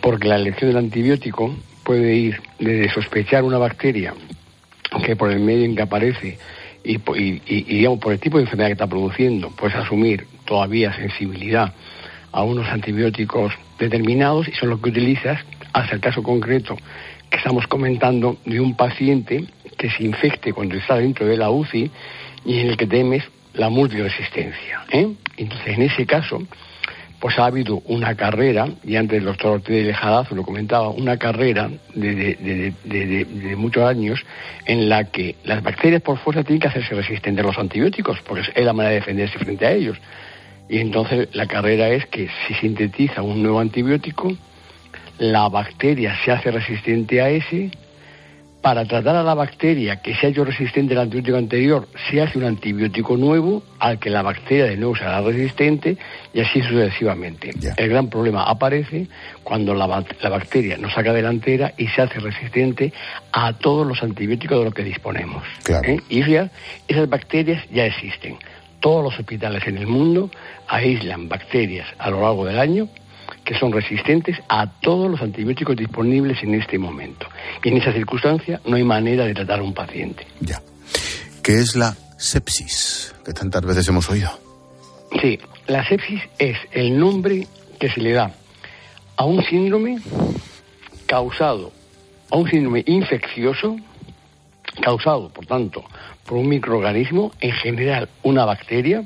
Porque 0.00 0.28
la 0.28 0.36
elección 0.36 0.70
del 0.70 0.78
antibiótico 0.78 1.54
puede 1.84 2.14
ir 2.14 2.40
desde 2.58 2.90
sospechar 2.90 3.44
una 3.44 3.58
bacteria 3.58 4.14
que 5.04 5.16
por 5.16 5.30
el 5.30 5.40
medio 5.40 5.64
en 5.64 5.76
que 5.76 5.82
aparece 5.82 6.38
y, 6.84 6.96
y, 6.96 7.62
digamos 7.64 7.98
por 7.98 8.12
el 8.12 8.20
tipo 8.20 8.38
de 8.38 8.44
enfermedad 8.44 8.68
que 8.68 8.72
está 8.74 8.86
produciendo, 8.86 9.50
puedes 9.50 9.76
asumir 9.76 10.26
todavía 10.44 10.92
sensibilidad 10.94 11.72
a 12.32 12.42
unos 12.42 12.66
antibióticos 12.68 13.52
determinados 13.78 14.48
y 14.48 14.52
son 14.52 14.70
los 14.70 14.80
que 14.80 14.90
utilizas 14.90 15.40
hasta 15.72 15.94
el 15.94 16.00
caso 16.00 16.22
concreto 16.22 16.76
que 17.30 17.36
estamos 17.36 17.66
comentando 17.66 18.38
de 18.44 18.60
un 18.60 18.74
paciente 18.76 19.44
que 19.76 19.90
se 19.90 20.04
infecte 20.04 20.52
cuando 20.52 20.76
está 20.76 20.96
dentro 20.96 21.26
de 21.26 21.36
la 21.36 21.50
UCI 21.50 21.90
y 22.44 22.60
en 22.60 22.68
el 22.68 22.76
que 22.76 22.86
temes 22.86 23.24
la 23.54 23.68
multiresistencia. 23.68 24.84
¿eh? 24.90 25.08
Entonces, 25.36 25.68
en 25.68 25.82
ese 25.82 26.06
caso, 26.06 26.42
pues 27.20 27.38
ha 27.38 27.46
habido 27.46 27.82
una 27.86 28.14
carrera, 28.14 28.68
y 28.84 28.96
antes 28.96 29.18
el 29.18 29.24
doctor 29.24 29.54
Ortiz 29.54 29.84
de 29.84 29.92
Jadazo 29.92 30.34
lo 30.34 30.44
comentaba, 30.44 30.88
una 30.90 31.16
carrera 31.16 31.68
de, 31.94 32.74
de, 32.84 33.56
muchos 33.56 33.82
años 33.82 34.24
en 34.66 34.88
la 34.88 35.04
que 35.04 35.34
las 35.44 35.62
bacterias 35.62 36.00
por 36.00 36.18
fuerza 36.18 36.44
tienen 36.44 36.60
que 36.60 36.68
hacerse 36.68 36.94
resistentes 36.94 37.44
a 37.44 37.48
los 37.48 37.58
antibióticos, 37.58 38.20
porque 38.22 38.50
es 38.54 38.64
la 38.64 38.72
manera 38.72 38.90
de 38.90 39.00
defenderse 39.00 39.38
frente 39.38 39.66
a 39.66 39.72
ellos. 39.72 39.98
Y 40.68 40.78
entonces 40.78 41.28
la 41.32 41.46
carrera 41.46 41.88
es 41.88 42.06
que 42.06 42.28
si 42.46 42.54
sintetiza 42.54 43.22
un 43.22 43.42
nuevo 43.42 43.58
antibiótico, 43.58 44.36
la 45.18 45.48
bacteria 45.48 46.16
se 46.24 46.30
hace 46.30 46.52
resistente 46.52 47.20
a 47.20 47.30
ese, 47.30 47.70
para 48.60 48.84
tratar 48.84 49.14
a 49.14 49.22
la 49.22 49.34
bacteria 49.34 50.02
que 50.02 50.14
se 50.16 50.26
ha 50.26 50.30
hecho 50.30 50.44
resistente 50.44 50.94
al 50.94 51.00
antibiótico 51.00 51.36
anterior, 51.36 51.88
se 52.10 52.20
hace 52.20 52.38
un 52.38 52.44
antibiótico 52.44 53.16
nuevo 53.16 53.62
al 53.78 53.98
que 53.98 54.10
la 54.10 54.22
bacteria 54.22 54.64
de 54.64 54.76
nuevo 54.76 54.96
será 54.96 55.20
resistente 55.20 55.96
y 56.34 56.40
así 56.40 56.60
sucesivamente. 56.62 57.52
El 57.76 57.88
gran 57.88 58.08
problema 58.08 58.42
aparece 58.42 59.06
cuando 59.44 59.74
la, 59.74 59.86
bacteria 59.86 60.76
nos 60.76 60.92
saca 60.92 61.12
delantera 61.12 61.72
y 61.76 61.86
se 61.88 62.02
hace 62.02 62.18
resistente 62.18 62.92
a 63.32 63.52
todos 63.52 63.86
los 63.86 64.02
antibióticos 64.02 64.58
de 64.58 64.64
los 64.64 64.74
que 64.74 64.84
disponemos. 64.84 65.44
¿Eh? 65.84 65.98
Y 66.08 66.28
ya, 66.28 66.50
esas 66.88 67.08
bacterias 67.08 67.64
ya 67.70 67.86
existen. 67.86 68.38
Todos 68.80 69.04
los 69.04 69.18
hospitales 69.18 69.66
en 69.66 69.78
el 69.78 69.86
mundo 69.86 70.30
aíslan 70.66 71.28
bacterias 71.28 71.86
a 71.98 72.10
lo 72.10 72.22
largo 72.22 72.44
del 72.44 72.58
año 72.58 72.88
que 73.48 73.58
son 73.58 73.72
resistentes 73.72 74.36
a 74.50 74.66
todos 74.66 75.10
los 75.10 75.22
antibióticos 75.22 75.74
disponibles 75.74 76.42
en 76.42 76.52
este 76.52 76.78
momento. 76.78 77.26
Y 77.64 77.70
en 77.70 77.78
esa 77.78 77.94
circunstancia 77.94 78.60
no 78.66 78.76
hay 78.76 78.84
manera 78.84 79.24
de 79.24 79.32
tratar 79.32 79.60
a 79.60 79.62
un 79.62 79.72
paciente. 79.72 80.26
Ya. 80.40 80.60
¿Qué 81.42 81.54
es 81.54 81.74
la 81.74 81.96
sepsis 82.18 83.14
que 83.24 83.32
tantas 83.32 83.64
veces 83.64 83.88
hemos 83.88 84.10
oído? 84.10 84.28
Sí, 85.22 85.38
la 85.66 85.82
sepsis 85.88 86.20
es 86.38 86.58
el 86.72 86.98
nombre 86.98 87.46
que 87.80 87.88
se 87.88 88.02
le 88.02 88.12
da 88.12 88.32
a 89.16 89.24
un 89.24 89.42
síndrome 89.42 89.96
causado, 91.06 91.72
a 92.30 92.36
un 92.36 92.50
síndrome 92.50 92.84
infeccioso, 92.86 93.78
causado, 94.82 95.30
por 95.30 95.46
tanto, 95.46 95.82
por 96.26 96.36
un 96.36 96.50
microorganismo, 96.50 97.32
en 97.40 97.52
general 97.52 98.10
una 98.22 98.44
bacteria, 98.44 99.04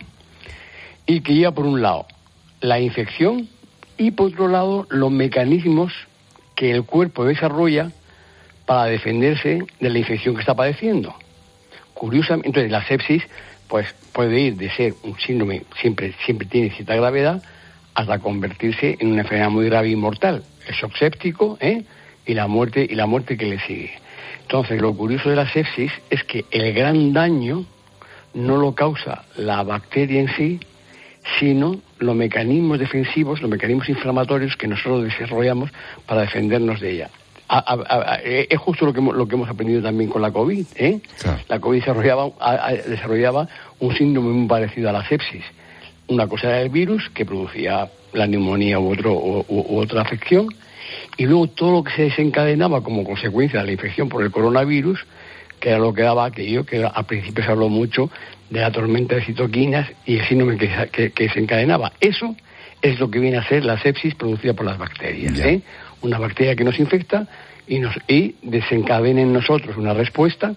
y 1.06 1.20
que 1.20 1.32
lleva 1.32 1.52
por 1.52 1.64
un 1.64 1.80
lado 1.80 2.06
la 2.60 2.80
infección 2.80 3.48
y 3.98 4.10
por 4.12 4.28
otro 4.28 4.48
lado 4.48 4.86
los 4.90 5.10
mecanismos 5.10 5.92
que 6.54 6.70
el 6.70 6.84
cuerpo 6.84 7.24
desarrolla 7.24 7.90
para 8.66 8.84
defenderse 8.86 9.64
de 9.80 9.90
la 9.90 9.98
infección 9.98 10.34
que 10.34 10.40
está 10.40 10.54
padeciendo. 10.54 11.14
Curiosamente, 11.94 12.48
entonces 12.48 12.70
la 12.70 12.84
sepsis 12.86 13.22
pues 13.68 13.94
puede 14.12 14.38
ir 14.40 14.56
de 14.56 14.70
ser 14.70 14.94
un 15.02 15.18
síndrome 15.18 15.62
siempre 15.80 16.14
siempre 16.24 16.46
tiene 16.46 16.70
cierta 16.70 16.94
gravedad 16.94 17.42
hasta 17.94 18.18
convertirse 18.18 18.96
en 19.00 19.12
una 19.12 19.22
enfermedad 19.22 19.50
muy 19.50 19.66
grave 19.66 19.90
y 19.90 19.96
mortal, 19.96 20.42
el 20.66 20.74
shock 20.74 20.96
séptico, 20.96 21.58
¿eh? 21.60 21.84
y 22.26 22.34
la 22.34 22.46
muerte 22.46 22.86
y 22.88 22.94
la 22.94 23.06
muerte 23.06 23.36
que 23.36 23.46
le 23.46 23.60
sigue. 23.60 23.92
Entonces, 24.42 24.80
lo 24.80 24.94
curioso 24.94 25.30
de 25.30 25.36
la 25.36 25.50
sepsis 25.50 25.92
es 26.10 26.24
que 26.24 26.44
el 26.50 26.72
gran 26.72 27.12
daño 27.12 27.64
no 28.34 28.56
lo 28.56 28.74
causa 28.74 29.24
la 29.36 29.62
bacteria 29.62 30.20
en 30.20 30.28
sí, 30.34 30.60
sino 31.38 31.80
los 32.02 32.16
mecanismos 32.16 32.78
defensivos, 32.78 33.40
los 33.40 33.50
mecanismos 33.50 33.88
inflamatorios 33.88 34.56
que 34.56 34.66
nosotros 34.68 35.04
desarrollamos 35.04 35.70
para 36.06 36.22
defendernos 36.22 36.80
de 36.80 36.90
ella. 36.92 37.10
es 38.24 38.58
justo 38.58 38.86
lo 38.86 38.92
que, 38.92 39.00
hemos, 39.00 39.16
lo 39.16 39.26
que 39.26 39.34
hemos 39.34 39.48
aprendido 39.48 39.82
también 39.82 40.10
con 40.10 40.22
la 40.22 40.30
COVID. 40.30 40.66
¿eh? 40.76 41.00
La 41.48 41.60
COVID 41.60 41.80
desarrollaba, 41.80 42.30
desarrollaba 42.86 43.48
un 43.80 43.94
síndrome 43.94 44.30
muy 44.30 44.48
parecido 44.48 44.88
a 44.88 44.92
la 44.92 45.06
sepsis. 45.06 45.44
Una 46.08 46.26
cosa 46.26 46.48
era 46.48 46.60
el 46.60 46.68
virus 46.68 47.08
que 47.10 47.24
producía 47.24 47.88
la 48.12 48.26
neumonía 48.26 48.78
u, 48.78 48.92
otro, 48.92 49.14
u 49.14 49.78
otra 49.78 50.02
afección, 50.02 50.48
y 51.16 51.26
luego 51.26 51.46
todo 51.48 51.72
lo 51.72 51.84
que 51.84 51.92
se 51.92 52.02
desencadenaba 52.02 52.82
como 52.82 53.04
consecuencia 53.04 53.60
de 53.60 53.66
la 53.66 53.72
infección 53.72 54.08
por 54.08 54.22
el 54.22 54.30
coronavirus, 54.30 55.04
que 55.62 55.68
era 55.68 55.78
lo 55.78 55.94
que 55.94 56.02
daba 56.02 56.26
aquello 56.26 56.66
que 56.66 56.84
al 56.84 57.06
principio 57.06 57.44
se 57.44 57.50
habló 57.50 57.68
mucho 57.68 58.10
de 58.50 58.60
la 58.60 58.72
tormenta 58.72 59.14
de 59.14 59.24
citoquinas 59.24 59.88
y 60.04 60.16
el 60.16 60.26
síndrome 60.26 60.58
que, 60.58 61.12
que, 61.12 61.28
se 61.28 61.38
encadenaba. 61.38 61.92
Eso 62.00 62.34
es 62.82 62.98
lo 62.98 63.08
que 63.08 63.20
viene 63.20 63.36
a 63.36 63.48
ser 63.48 63.64
la 63.64 63.80
sepsis 63.80 64.16
producida 64.16 64.54
por 64.54 64.66
las 64.66 64.76
bacterias. 64.76 65.38
¿eh? 65.38 65.62
Una 66.02 66.18
bacteria 66.18 66.56
que 66.56 66.64
nos 66.64 66.80
infecta 66.80 67.28
y, 67.68 67.78
nos, 67.78 67.94
y 68.08 68.34
desencadena 68.42 69.20
en 69.20 69.32
nosotros 69.32 69.76
una 69.76 69.94
respuesta 69.94 70.56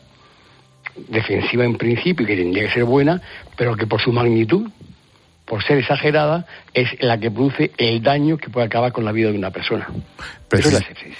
defensiva 1.07 1.63
en 1.65 1.75
principio 1.75 2.23
y 2.23 2.27
que 2.27 2.35
tendría 2.35 2.65
que 2.65 2.73
ser 2.73 2.85
buena, 2.85 3.21
pero 3.55 3.75
que 3.75 3.85
por 3.85 4.01
su 4.01 4.11
magnitud 4.11 4.67
por 5.45 5.63
ser 5.63 5.77
exagerada, 5.77 6.45
es 6.73 6.89
la 6.99 7.19
que 7.19 7.29
produce 7.29 7.71
el 7.77 8.01
daño 8.01 8.37
que 8.37 8.49
puede 8.49 8.65
acabar 8.65 8.91
con 8.91 9.05
la 9.05 9.11
vida 9.11 9.31
de 9.31 9.37
una 9.37 9.51
persona. 9.51 9.87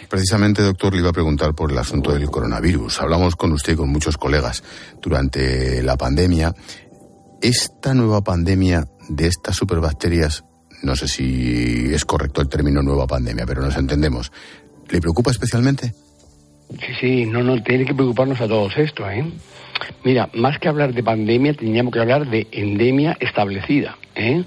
Precisamente, 0.09 0.61
doctor, 0.61 0.93
le 0.93 0.99
iba 0.99 1.09
a 1.09 1.13
preguntar 1.13 1.53
por 1.53 1.71
el 1.71 1.77
asunto 1.77 2.11
del 2.11 2.29
coronavirus. 2.29 3.01
Hablamos 3.01 3.35
con 3.35 3.51
usted 3.51 3.73
y 3.73 3.75
con 3.75 3.89
muchos 3.89 4.17
colegas 4.17 4.63
durante 5.01 5.83
la 5.83 5.95
pandemia. 5.95 6.53
Esta 7.41 7.93
nueva 7.93 8.23
pandemia 8.23 8.85
de 9.09 9.27
estas 9.27 9.55
superbacterias, 9.55 10.43
no 10.81 10.95
sé 10.95 11.07
si 11.07 11.93
es 11.93 12.03
correcto 12.05 12.41
el 12.41 12.49
término 12.49 12.81
nueva 12.81 13.05
pandemia, 13.05 13.45
pero 13.45 13.61
nos 13.61 13.77
entendemos, 13.77 14.31
¿le 14.89 15.01
preocupa 15.01 15.29
especialmente? 15.29 15.93
Sí, 16.71 16.93
sí, 16.99 17.25
no, 17.25 17.43
no, 17.43 17.61
tiene 17.61 17.85
que 17.85 17.93
preocuparnos 17.93 18.41
a 18.41 18.47
todos 18.47 18.75
esto, 18.77 19.07
¿eh? 19.07 19.23
Mira, 20.03 20.29
más 20.33 20.59
que 20.59 20.67
hablar 20.67 20.93
de 20.93 21.03
pandemia, 21.03 21.53
teníamos 21.53 21.93
que 21.93 21.99
hablar 21.99 22.27
de 22.27 22.47
endemia 22.51 23.17
establecida. 23.19 23.97
¿eh? 24.15 24.43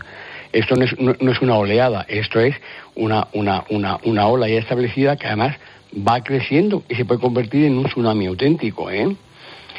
Esto 0.53 0.77
no 0.77 0.85
es, 0.85 0.99
no, 0.99 1.33
es, 1.33 1.41
una 1.43 1.57
oleada, 1.57 2.07
esto 2.09 2.41
es 2.41 2.55
una, 2.95 3.29
una, 3.33 3.65
una, 3.69 3.99
una, 4.05 4.27
ola 4.27 4.49
ya 4.49 4.59
establecida 4.59 5.17
que 5.17 5.27
además 5.27 5.57
va 5.95 6.23
creciendo 6.23 6.83
y 6.89 6.95
se 6.95 7.05
puede 7.05 7.21
convertir 7.21 7.65
en 7.65 7.77
un 7.77 7.87
tsunami 7.87 8.27
auténtico. 8.27 8.91
¿eh? 8.91 9.15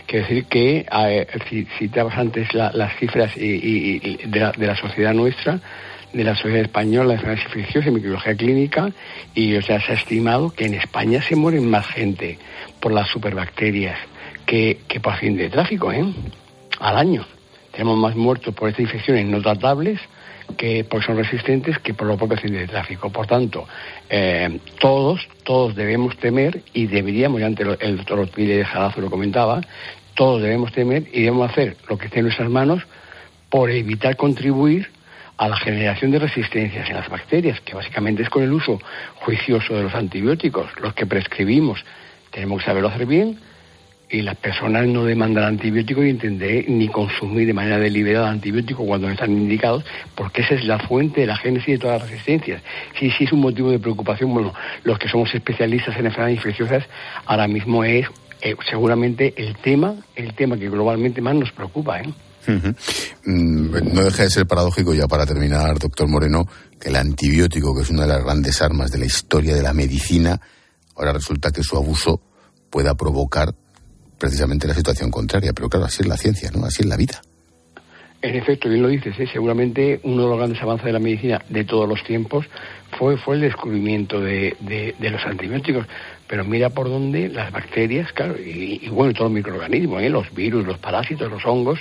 Quiero 0.05 0.27
decir 0.27 0.45
que, 0.45 0.85
citabas 1.77 2.17
antes 2.17 2.53
las 2.53 2.95
cifras 2.97 3.35
y, 3.35 4.17
de, 4.27 4.39
la, 4.39 4.51
de, 4.51 4.67
la, 4.67 4.75
sociedad 4.75 5.13
nuestra, 5.13 5.59
de 6.13 6.23
la 6.23 6.35
sociedad 6.35 6.61
española 6.61 7.09
de 7.09 7.13
enfermedades 7.15 7.45
infecciosas 7.45 7.87
y 7.87 7.91
microbiología 7.91 8.35
clínica, 8.35 8.91
y 9.33 9.55
o 9.55 9.61
sea, 9.61 9.79
se 9.81 9.93
ha 9.93 9.95
estimado 9.95 10.51
que 10.51 10.65
en 10.65 10.75
España 10.75 11.21
se 11.21 11.35
mueren 11.35 11.69
más 11.69 11.87
gente 11.87 12.37
por 12.79 12.91
las 12.91 13.07
superbacterias 13.09 13.97
que, 14.49 14.99
por 14.99 15.13
accidente 15.13 15.43
de 15.43 15.49
tráfico, 15.49 15.91
¿eh? 15.91 16.03
Al 16.79 16.97
año. 16.97 17.23
Tenemos 17.71 17.97
más 17.97 18.15
muertos 18.15 18.53
por 18.55 18.67
estas 18.67 18.81
infecciones 18.81 19.25
no 19.27 19.41
tratables 19.41 19.99
que 20.57 20.83
porque 20.83 21.05
son 21.05 21.17
resistentes 21.17 21.77
que 21.77 21.93
por 21.93 22.07
los 22.07 22.17
propios 22.17 22.39
accidentes 22.39 22.67
de 22.67 22.73
tráfico. 22.73 23.11
Por 23.11 23.27
tanto, 23.27 23.67
eh, 24.09 24.59
todos, 24.79 25.27
todos 25.43 25.75
debemos 25.75 26.17
temer 26.17 26.63
y 26.73 26.87
deberíamos, 26.87 27.39
ya 27.39 27.45
antes 27.45 27.67
el 27.79 27.97
doctor 27.97 28.19
Ortiz 28.19 28.47
de 28.47 28.65
Jarazo 28.65 29.01
lo 29.01 29.11
comentaba, 29.11 29.61
todos 30.15 30.41
debemos 30.41 30.71
temer 30.71 31.03
y 31.13 31.21
debemos 31.21 31.51
hacer 31.51 31.77
lo 31.87 31.99
que 31.99 32.07
esté 32.07 32.19
en 32.19 32.25
nuestras 32.25 32.49
manos 32.49 32.81
por 33.49 33.69
evitar 33.69 34.15
contribuir 34.15 34.89
a 35.37 35.47
la 35.47 35.57
generación 35.57 36.09
de 36.09 36.17
resistencias 36.17 36.89
en 36.89 36.95
las 36.95 37.07
bacterias, 37.07 37.61
que 37.61 37.75
básicamente 37.75 38.23
es 38.23 38.29
con 38.29 38.41
el 38.41 38.51
uso 38.51 38.81
juicioso 39.17 39.75
de 39.75 39.83
los 39.83 39.93
antibióticos, 39.93 40.71
los 40.81 40.95
que 40.95 41.05
prescribimos. 41.05 41.85
Tenemos 42.31 42.59
que 42.59 42.65
saberlo 42.65 42.89
hacer 42.89 43.05
bien 43.05 43.37
y 44.09 44.21
las 44.21 44.35
personas 44.37 44.87
no 44.87 45.05
demandan 45.05 45.43
antibióticos 45.43 46.05
y 46.05 46.09
entender 46.09 46.69
ni 46.69 46.87
consumir 46.87 47.45
de 47.45 47.53
manera 47.53 47.77
deliberada 47.77 48.29
antibióticos 48.29 48.85
cuando 48.85 49.07
no 49.07 49.13
están 49.13 49.31
indicados, 49.31 49.83
porque 50.15 50.41
esa 50.41 50.55
es 50.55 50.65
la 50.65 50.79
fuente 50.79 51.21
de 51.21 51.27
la 51.27 51.37
génesis 51.37 51.67
de 51.67 51.77
todas 51.77 52.01
las 52.01 52.09
resistencias. 52.09 52.61
Sí, 52.99 53.11
sí 53.17 53.25
es 53.25 53.31
un 53.31 53.41
motivo 53.41 53.69
de 53.69 53.79
preocupación. 53.79 54.33
Bueno, 54.33 54.53
los 54.83 54.97
que 54.97 55.07
somos 55.07 55.33
especialistas 55.33 55.95
en 55.97 56.07
enfermedades 56.07 56.37
infecciosas, 56.37 56.83
ahora 57.25 57.47
mismo 57.47 57.83
es 57.83 58.07
eh, 58.41 58.55
seguramente 58.69 59.33
el 59.37 59.55
tema, 59.57 59.95
el 60.15 60.33
tema 60.33 60.57
que 60.57 60.69
globalmente 60.69 61.21
más 61.21 61.35
nos 61.35 61.51
preocupa, 61.51 62.01
¿eh? 62.01 62.09
Mm, 63.25 63.93
no 63.93 64.03
deja 64.03 64.23
de 64.23 64.29
ser 64.29 64.47
paradójico, 64.47 64.93
ya 64.93 65.07
para 65.07 65.25
terminar, 65.25 65.77
doctor 65.77 66.07
Moreno, 66.07 66.47
que 66.79 66.89
el 66.89 66.95
antibiótico, 66.95 67.75
que 67.75 67.83
es 67.83 67.89
una 67.91 68.03
de 68.03 68.07
las 68.07 68.23
grandes 68.23 68.59
armas 68.61 68.91
de 68.91 68.97
la 68.97 69.05
historia 69.05 69.53
de 69.53 69.61
la 69.61 69.73
medicina, 69.73 70.39
ahora 70.95 71.13
resulta 71.13 71.51
que 71.51 71.61
su 71.61 71.77
abuso 71.77 72.21
pueda 72.71 72.95
provocar 72.95 73.53
precisamente 74.19 74.67
la 74.67 74.75
situación 74.75 75.09
contraria. 75.09 75.53
Pero 75.53 75.69
claro, 75.69 75.85
así 75.85 76.03
es 76.03 76.07
la 76.07 76.17
ciencia, 76.17 76.51
¿no? 76.51 76.65
Así 76.65 76.83
es 76.83 76.87
la 76.87 76.97
vida. 76.97 77.21
En 78.21 78.35
efecto, 78.35 78.67
bien 78.67 78.81
lo 78.81 78.89
dices, 78.89 79.17
¿eh? 79.17 79.27
seguramente 79.31 80.01
uno 80.03 80.23
de 80.23 80.29
los 80.29 80.37
grandes 80.37 80.61
avances 80.61 80.85
de 80.85 80.91
la 80.91 80.99
medicina 80.99 81.41
de 81.47 81.63
todos 81.63 81.87
los 81.87 82.03
tiempos 82.03 82.45
fue, 82.97 83.15
fue 83.15 83.35
el 83.35 83.41
descubrimiento 83.41 84.19
de, 84.19 84.57
de, 84.59 85.09
los 85.09 85.25
antibióticos. 85.25 85.87
Pero 86.27 86.43
mira 86.43 86.69
por 86.69 86.89
dónde 86.89 87.29
las 87.29 87.49
bacterias, 87.53 88.11
claro, 88.11 88.35
y, 88.37 88.89
bueno, 88.89 89.13
todos 89.13 89.31
los 89.31 89.35
microorganismos, 89.35 90.03
¿eh? 90.03 90.09
los 90.09 90.33
virus, 90.35 90.67
los 90.67 90.77
parásitos, 90.79 91.31
los 91.31 91.45
hongos, 91.45 91.79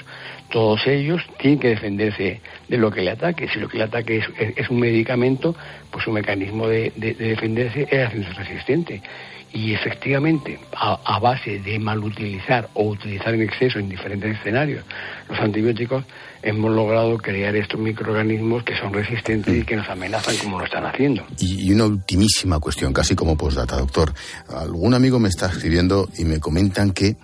todos 0.49 0.87
ellos 0.87 1.21
tienen 1.41 1.59
que 1.59 1.71
defenderse 1.71 2.41
de 2.69 2.79
lo 2.79 2.93
que 2.93 3.03
le 3.03 3.11
ataque. 3.11 3.49
Si 3.49 3.59
lo 3.59 3.69
que 3.69 3.79
le 3.79 3.85
ataque 3.85 4.23
es, 4.57 4.71
un 4.71 4.79
medicamento, 4.79 5.57
pues 5.91 6.05
su 6.05 6.13
mecanismo 6.13 6.69
de, 6.69 6.93
de 6.95 7.15
defenderse 7.15 7.89
es 7.91 8.07
hacerse 8.07 8.33
resistente. 8.35 9.03
Y 9.53 9.73
efectivamente, 9.73 10.61
a, 10.73 11.19
base 11.21 11.59
de 11.61 11.79
malutilizar 11.79 12.69
o 12.75 12.89
utilizar 12.89 13.35
en 13.35 13.43
exceso 13.43 13.79
en 13.79 13.89
diferentes 13.89 14.39
escenarios 14.39 14.85
los 15.29 15.39
antibióticos, 15.41 16.05
hemos 16.43 16.71
logrado 16.71 17.17
crear 17.19 17.57
estos 17.57 17.81
microorganismos 17.81 18.63
que 18.63 18.77
son 18.77 18.93
resistentes 18.93 19.57
y 19.57 19.65
que 19.65 19.77
nos 19.77 19.89
amenazan 19.89 20.37
como 20.37 20.59
lo 20.59 20.65
están 20.65 20.85
haciendo. 20.85 21.27
Y, 21.39 21.73
una 21.73 21.87
ultimísima 21.87 22.61
cuestión, 22.61 22.93
casi 22.93 23.15
como 23.15 23.37
postdata, 23.37 23.79
doctor. 23.79 24.13
Algún 24.49 24.95
amigo 24.95 25.19
me 25.19 25.29
está 25.29 25.47
escribiendo 25.47 26.09
y 26.19 26.25
me 26.25 26.41
comentan 26.41 26.93
que, 26.93 27.17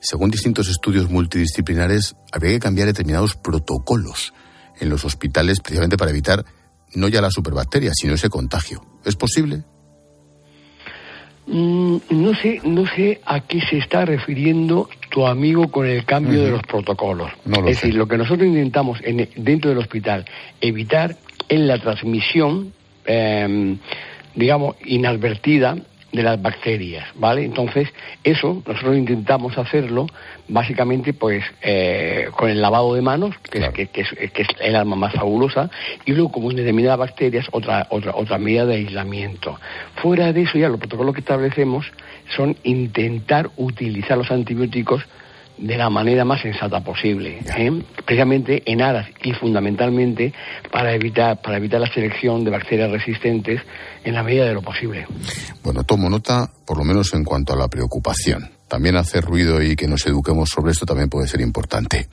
según 0.00 0.30
distintos 0.30 0.68
estudios 0.68 1.10
multidisciplinares, 1.10 2.14
habría 2.30 2.52
que 2.52 2.60
cambiar 2.60 2.86
determinados 2.86 3.34
protocolos 3.34 4.32
en 4.80 4.88
los 4.88 5.04
hospitales 5.04 5.60
precisamente 5.60 5.96
para 5.96 6.10
evitar 6.10 6.44
no 6.94 7.08
ya 7.08 7.20
la 7.20 7.30
superbacteria, 7.30 7.92
sino 7.94 8.14
ese 8.14 8.28
contagio. 8.28 8.84
¿Es 9.04 9.16
posible? 9.16 9.64
Mm, 11.52 11.98
no 12.08 12.34
sé, 12.34 12.62
no 12.64 12.86
sé 12.86 13.20
a 13.26 13.40
qué 13.40 13.60
se 13.60 13.76
está 13.76 14.06
refiriendo 14.06 14.88
tu 15.10 15.26
amigo 15.26 15.70
con 15.70 15.86
el 15.86 16.06
cambio 16.06 16.42
de 16.42 16.50
los 16.50 16.62
protocolos. 16.62 17.30
es 17.44 17.64
decir, 17.64 17.94
lo 17.94 18.08
que 18.08 18.16
nosotros 18.16 18.48
intentamos 18.48 18.98
en, 19.04 19.28
dentro 19.36 19.68
del 19.68 19.78
hospital 19.78 20.24
evitar 20.62 21.16
es 21.50 21.60
la 21.60 21.78
transmisión, 21.78 22.72
em, 23.04 23.76
digamos, 24.34 24.76
inadvertida 24.86 25.76
de 26.12 26.22
las 26.22 26.40
bacterias, 26.40 27.06
¿vale? 27.14 27.44
Entonces, 27.44 27.88
eso 28.22 28.62
nosotros 28.66 28.96
intentamos 28.96 29.56
hacerlo 29.56 30.06
básicamente 30.46 31.14
pues 31.14 31.42
eh, 31.62 32.28
con 32.36 32.50
el 32.50 32.60
lavado 32.60 32.94
de 32.94 33.00
manos, 33.00 33.34
que, 33.50 33.58
es, 33.58 33.70
que, 33.70 34.00
es, 34.02 34.30
que, 34.32 34.42
es, 34.42 34.48
el 34.60 34.76
arma 34.76 34.94
más 34.94 35.14
fabulosa, 35.14 35.70
y 36.04 36.12
luego 36.12 36.30
como 36.30 36.50
en 36.50 36.58
determinadas 36.58 36.98
bacterias, 36.98 37.46
otra, 37.52 37.86
otra, 37.90 38.14
otra 38.14 38.38
medida 38.38 38.66
de 38.66 38.74
aislamiento. 38.74 39.58
Fuera 39.96 40.32
de 40.32 40.42
eso 40.42 40.58
ya 40.58 40.68
los 40.68 40.78
protocolos 40.78 41.14
que 41.14 41.20
establecemos 41.20 41.86
son 42.36 42.56
intentar 42.62 43.50
utilizar 43.56 44.18
los 44.18 44.30
antibióticos 44.30 45.02
de 45.58 45.76
la 45.76 45.90
manera 45.90 46.24
más 46.24 46.40
sensata 46.40 46.80
posible, 46.80 47.38
¿eh? 47.56 47.82
precisamente 48.04 48.62
en 48.66 48.82
aras 48.82 49.08
y 49.22 49.32
fundamentalmente 49.32 50.32
para 50.70 50.94
evitar, 50.94 51.40
para 51.40 51.56
evitar 51.56 51.80
la 51.80 51.92
selección 51.92 52.44
de 52.44 52.50
bacterias 52.50 52.90
resistentes 52.90 53.60
en 54.04 54.14
la 54.14 54.22
medida 54.22 54.46
de 54.46 54.54
lo 54.54 54.62
posible. 54.62 55.06
Bueno, 55.62 55.84
tomo 55.84 56.10
nota, 56.10 56.50
por 56.66 56.78
lo 56.78 56.84
menos 56.84 57.14
en 57.14 57.24
cuanto 57.24 57.52
a 57.52 57.56
la 57.56 57.68
preocupación. 57.68 58.50
También 58.68 58.96
hacer 58.96 59.24
ruido 59.24 59.62
y 59.62 59.76
que 59.76 59.86
nos 59.86 60.06
eduquemos 60.06 60.48
sobre 60.48 60.72
esto 60.72 60.86
también 60.86 61.10
puede 61.10 61.28
ser 61.28 61.40
importante. 61.42 62.08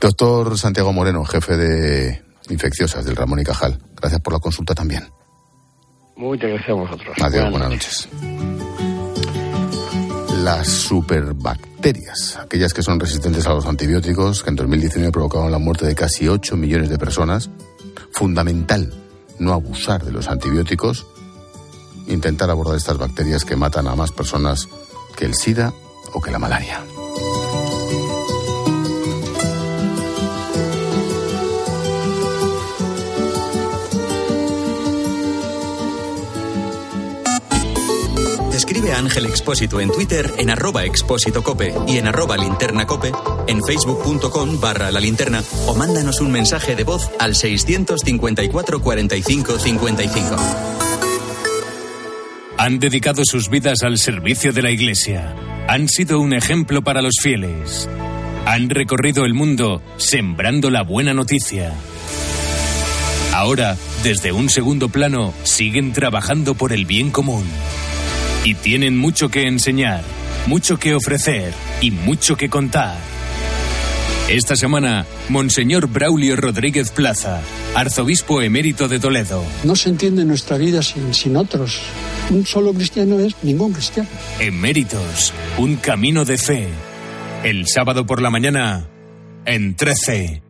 Doctor 0.00 0.56
Santiago 0.56 0.92
Moreno, 0.92 1.24
jefe 1.24 1.56
de 1.56 2.22
infecciosas 2.48 3.04
del 3.04 3.16
Ramón 3.16 3.40
y 3.40 3.44
Cajal, 3.44 3.78
gracias 3.96 4.20
por 4.20 4.32
la 4.32 4.38
consulta 4.38 4.74
también. 4.74 5.04
Muchas 6.16 6.48
gracias 6.48 6.70
a 6.70 6.74
vosotros. 6.74 7.16
Adiós, 7.20 7.50
buenas, 7.50 7.70
noches. 7.70 8.08
Las 10.46 10.68
superbacterias, 10.68 12.38
aquellas 12.40 12.72
que 12.72 12.80
son 12.80 13.00
resistentes 13.00 13.48
a 13.48 13.54
los 13.54 13.66
antibióticos, 13.66 14.44
que 14.44 14.50
en 14.50 14.54
2019 14.54 15.10
provocaron 15.10 15.50
la 15.50 15.58
muerte 15.58 15.86
de 15.86 15.96
casi 15.96 16.28
8 16.28 16.56
millones 16.56 16.88
de 16.88 16.98
personas. 16.98 17.50
Fundamental 18.12 18.94
no 19.40 19.52
abusar 19.52 20.04
de 20.04 20.12
los 20.12 20.28
antibióticos, 20.28 21.04
intentar 22.06 22.48
abordar 22.48 22.76
estas 22.76 22.96
bacterias 22.96 23.44
que 23.44 23.56
matan 23.56 23.88
a 23.88 23.96
más 23.96 24.12
personas 24.12 24.68
que 25.16 25.24
el 25.24 25.34
SIDA 25.34 25.74
o 26.12 26.20
que 26.20 26.30
la 26.30 26.38
malaria. 26.38 26.80
Escribe 38.66 38.90
a 38.94 38.98
Ángel 38.98 39.26
Expósito 39.26 39.80
en 39.80 39.92
Twitter 39.92 40.28
en 40.38 40.50
arroba 40.50 40.84
expósito 40.84 41.40
cope 41.44 41.72
y 41.86 41.98
en 41.98 42.08
arroba 42.08 42.36
linterna 42.36 42.84
cope, 42.84 43.12
en 43.46 43.62
facebook.com 43.62 44.60
barra 44.60 44.90
la 44.90 44.98
linterna 44.98 45.40
o 45.68 45.76
mándanos 45.76 46.20
un 46.20 46.32
mensaje 46.32 46.74
de 46.74 46.82
voz 46.82 47.08
al 47.20 47.36
654 47.36 48.82
45 48.82 49.58
55. 49.60 50.36
Han 52.58 52.80
dedicado 52.80 53.22
sus 53.24 53.48
vidas 53.50 53.84
al 53.84 53.98
servicio 53.98 54.52
de 54.52 54.62
la 54.62 54.72
Iglesia. 54.72 55.36
Han 55.68 55.88
sido 55.88 56.18
un 56.18 56.32
ejemplo 56.32 56.82
para 56.82 57.02
los 57.02 57.14
fieles. 57.22 57.88
Han 58.46 58.68
recorrido 58.68 59.24
el 59.26 59.34
mundo 59.34 59.80
sembrando 59.96 60.70
la 60.70 60.82
buena 60.82 61.14
noticia. 61.14 61.72
Ahora, 63.32 63.76
desde 64.02 64.32
un 64.32 64.48
segundo 64.48 64.88
plano, 64.88 65.32
siguen 65.44 65.92
trabajando 65.92 66.56
por 66.56 66.72
el 66.72 66.84
bien 66.84 67.12
común 67.12 67.44
y 68.46 68.54
tienen 68.54 68.96
mucho 68.96 69.28
que 69.28 69.48
enseñar, 69.48 70.04
mucho 70.46 70.78
que 70.78 70.94
ofrecer 70.94 71.52
y 71.80 71.90
mucho 71.90 72.36
que 72.36 72.48
contar. 72.48 72.96
Esta 74.28 74.54
semana, 74.54 75.04
Monseñor 75.28 75.88
Braulio 75.88 76.36
Rodríguez 76.36 76.92
Plaza, 76.92 77.42
arzobispo 77.74 78.40
emérito 78.42 78.86
de 78.86 79.00
Toledo. 79.00 79.44
No 79.64 79.74
se 79.74 79.88
entiende 79.88 80.24
nuestra 80.24 80.58
vida 80.58 80.80
sin, 80.82 81.12
sin 81.12 81.36
otros. 81.36 81.80
Un 82.30 82.46
solo 82.46 82.72
cristiano 82.72 83.18
es 83.18 83.34
ningún 83.42 83.72
cristiano. 83.72 84.08
Eméritos, 84.38 85.32
un 85.58 85.74
camino 85.74 86.24
de 86.24 86.38
fe. 86.38 86.68
El 87.42 87.66
sábado 87.66 88.06
por 88.06 88.22
la 88.22 88.30
mañana, 88.30 88.88
en 89.44 89.74
13. 89.74 90.42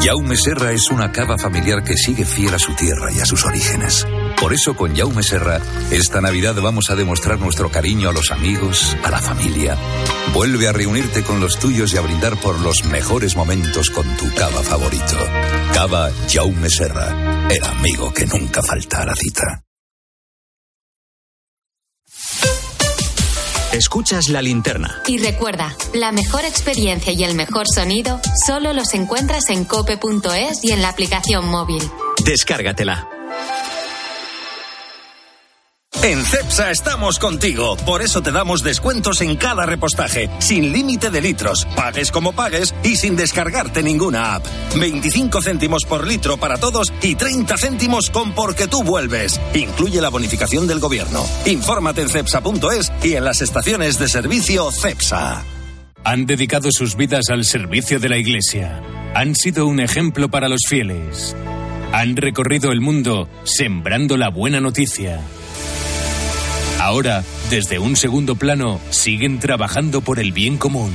Jaume 0.00 0.36
Serra 0.36 0.72
es 0.72 0.90
una 0.90 1.10
cava 1.10 1.38
familiar 1.38 1.82
que 1.82 1.96
sigue 1.96 2.24
fiel 2.24 2.54
a 2.54 2.58
su 2.58 2.72
tierra 2.74 3.10
y 3.10 3.20
a 3.20 3.26
sus 3.26 3.44
orígenes. 3.44 4.06
Por 4.40 4.54
eso 4.54 4.76
con 4.76 4.94
Jaume 4.94 5.24
Serra, 5.24 5.60
esta 5.90 6.20
Navidad 6.20 6.54
vamos 6.62 6.90
a 6.90 6.94
demostrar 6.94 7.40
nuestro 7.40 7.70
cariño 7.70 8.08
a 8.08 8.12
los 8.12 8.30
amigos, 8.30 8.96
a 9.02 9.10
la 9.10 9.20
familia. 9.20 9.76
Vuelve 10.32 10.68
a 10.68 10.72
reunirte 10.72 11.24
con 11.24 11.40
los 11.40 11.58
tuyos 11.58 11.92
y 11.92 11.96
a 11.96 12.02
brindar 12.02 12.36
por 12.40 12.60
los 12.60 12.84
mejores 12.84 13.34
momentos 13.34 13.90
con 13.90 14.06
tu 14.16 14.32
cava 14.34 14.62
favorito. 14.62 15.16
Cava 15.74 16.10
Jaume 16.32 16.70
Serra, 16.70 17.48
el 17.50 17.64
amigo 17.64 18.12
que 18.14 18.26
nunca 18.26 18.62
falta 18.62 19.02
a 19.02 19.06
la 19.06 19.14
cita. 19.16 19.64
Escuchas 23.72 24.28
la 24.28 24.40
linterna. 24.40 25.02
Y 25.08 25.18
recuerda, 25.18 25.76
la 25.94 26.12
mejor 26.12 26.44
experiencia 26.44 27.12
y 27.12 27.24
el 27.24 27.34
mejor 27.34 27.66
sonido 27.72 28.20
solo 28.46 28.72
los 28.72 28.94
encuentras 28.94 29.50
en 29.50 29.64
cope.es 29.64 30.64
y 30.64 30.70
en 30.70 30.80
la 30.80 30.88
aplicación 30.90 31.46
móvil. 31.48 31.82
Descárgatela. 32.24 33.17
En 36.02 36.24
CEPSA 36.24 36.70
estamos 36.70 37.18
contigo, 37.18 37.76
por 37.84 38.02
eso 38.02 38.22
te 38.22 38.30
damos 38.30 38.62
descuentos 38.62 39.20
en 39.20 39.36
cada 39.36 39.66
repostaje, 39.66 40.30
sin 40.38 40.72
límite 40.72 41.10
de 41.10 41.20
litros, 41.20 41.66
pagues 41.76 42.12
como 42.12 42.32
pagues 42.32 42.74
y 42.84 42.96
sin 42.96 43.16
descargarte 43.16 43.82
ninguna 43.82 44.36
app. 44.36 44.46
25 44.76 45.42
céntimos 45.42 45.84
por 45.84 46.06
litro 46.06 46.36
para 46.36 46.56
todos 46.56 46.92
y 47.02 47.16
30 47.16 47.56
céntimos 47.58 48.10
con 48.10 48.32
porque 48.32 48.68
tú 48.68 48.82
vuelves. 48.84 49.40
Incluye 49.54 50.00
la 50.00 50.08
bonificación 50.08 50.66
del 50.66 50.78
gobierno. 50.78 51.24
Infórmate 51.46 52.02
en 52.02 52.08
cepsa.es 52.08 52.92
y 53.02 53.14
en 53.14 53.24
las 53.24 53.42
estaciones 53.42 53.98
de 53.98 54.08
servicio 54.08 54.70
CEPSA. 54.70 55.44
Han 56.04 56.26
dedicado 56.26 56.70
sus 56.70 56.96
vidas 56.96 57.28
al 57.30 57.44
servicio 57.44 57.98
de 57.98 58.08
la 58.08 58.18
Iglesia 58.18 58.82
han 59.14 59.34
sido 59.34 59.66
un 59.66 59.80
ejemplo 59.80 60.28
para 60.28 60.48
los 60.48 60.60
fieles. 60.68 61.34
Han 61.92 62.16
recorrido 62.16 62.70
el 62.70 62.80
mundo 62.80 63.28
sembrando 63.44 64.16
la 64.16 64.28
buena 64.28 64.60
noticia. 64.60 65.20
Ahora, 66.78 67.24
desde 67.50 67.78
un 67.78 67.96
segundo 67.96 68.36
plano, 68.36 68.80
siguen 68.90 69.40
trabajando 69.40 70.00
por 70.00 70.20
el 70.20 70.32
bien 70.32 70.56
común. 70.56 70.92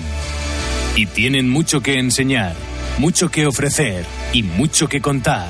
Y 0.96 1.08
tienen 1.08 1.50
mucho 1.50 1.82
que 1.82 2.00
enseñar, 2.00 2.56
mucho 3.00 3.30
que 3.30 3.46
ofrecer 3.46 4.06
y 4.32 4.44
mucho 4.44 4.88
que 4.88 5.02
contar. 5.02 5.50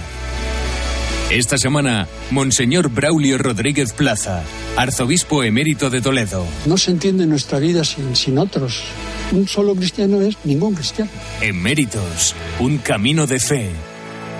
Esta 1.29 1.57
semana, 1.57 2.07
Monseñor 2.31 2.89
Braulio 2.89 3.37
Rodríguez 3.37 3.93
Plaza, 3.93 4.43
arzobispo 4.75 5.43
emérito 5.43 5.89
de 5.89 6.01
Toledo. 6.01 6.45
No 6.65 6.77
se 6.77 6.91
entiende 6.91 7.25
nuestra 7.25 7.59
vida 7.59 7.83
sin, 7.83 8.15
sin 8.15 8.37
otros. 8.37 8.83
Un 9.31 9.47
solo 9.47 9.75
cristiano 9.75 10.21
es 10.21 10.37
ningún 10.43 10.75
cristiano. 10.75 11.11
Eméritos, 11.41 12.35
un 12.59 12.79
camino 12.79 13.27
de 13.27 13.39
fe. 13.39 13.69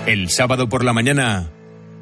El 0.06 0.28
sábado 0.28 0.68
por 0.68 0.84
la 0.84 0.92
mañana, 0.92 1.50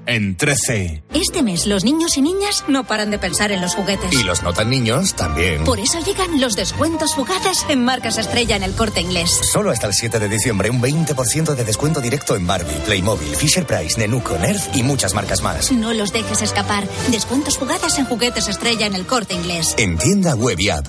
en 0.07 0.37
13. 0.37 1.03
Este 1.33 1.43
mes 1.43 1.67
los 1.67 1.83
niños 1.83 2.19
y 2.19 2.21
niñas 2.21 2.63
no 2.69 2.85
paran 2.85 3.11
de 3.11 3.19
pensar 3.19 3.53
en 3.53 3.63
los 3.63 3.75
juguetes. 3.75 4.13
Y 4.13 4.23
los 4.23 4.43
no 4.43 4.53
tan 4.53 4.69
niños 4.69 5.15
también. 5.15 5.65
Por 5.65 5.81
eso 5.81 5.99
llegan 6.01 6.43
los 6.43 6.57
descuentos 6.57 7.15
fugaces 7.15 7.65
en 7.71 7.83
marcas 7.83 8.19
estrella 8.19 8.55
en 8.55 8.63
el 8.63 8.73
corte 8.73 9.01
inglés. 9.01 9.31
Solo 9.51 9.71
hasta 9.71 9.87
el 9.87 9.95
7 9.95 10.19
de 10.19 10.29
diciembre 10.29 10.69
un 10.69 10.83
20% 10.83 11.55
de 11.55 11.65
descuento 11.65 12.03
directo 12.03 12.37
en 12.37 12.47
Barbie, 12.47 12.77
Playmobil, 12.85 13.35
Fisher 13.35 13.67
Price, 13.67 13.99
Nenuco, 13.99 14.37
Nerf 14.37 14.77
y 14.77 14.83
muchas 14.83 15.15
marcas 15.15 15.41
más. 15.41 15.73
No 15.73 15.95
los 15.95 16.13
dejes 16.13 16.43
escapar. 16.43 16.87
Descuentos 17.09 17.57
fugaces 17.57 17.97
en 17.97 18.05
juguetes 18.05 18.49
estrella 18.49 18.85
en 18.85 18.95
el 18.95 19.07
corte 19.07 19.33
inglés. 19.33 19.75
En 19.79 19.97
tienda 19.97 20.35
web 20.35 20.61
y 20.61 20.69
app. 20.69 20.87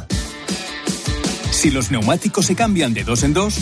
Si 1.51 1.71
los 1.71 1.89
neumáticos 1.89 2.47
se 2.47 2.55
cambian 2.55 2.93
de 2.93 3.05
dos 3.05 3.23
en 3.23 3.33
dos, 3.33 3.55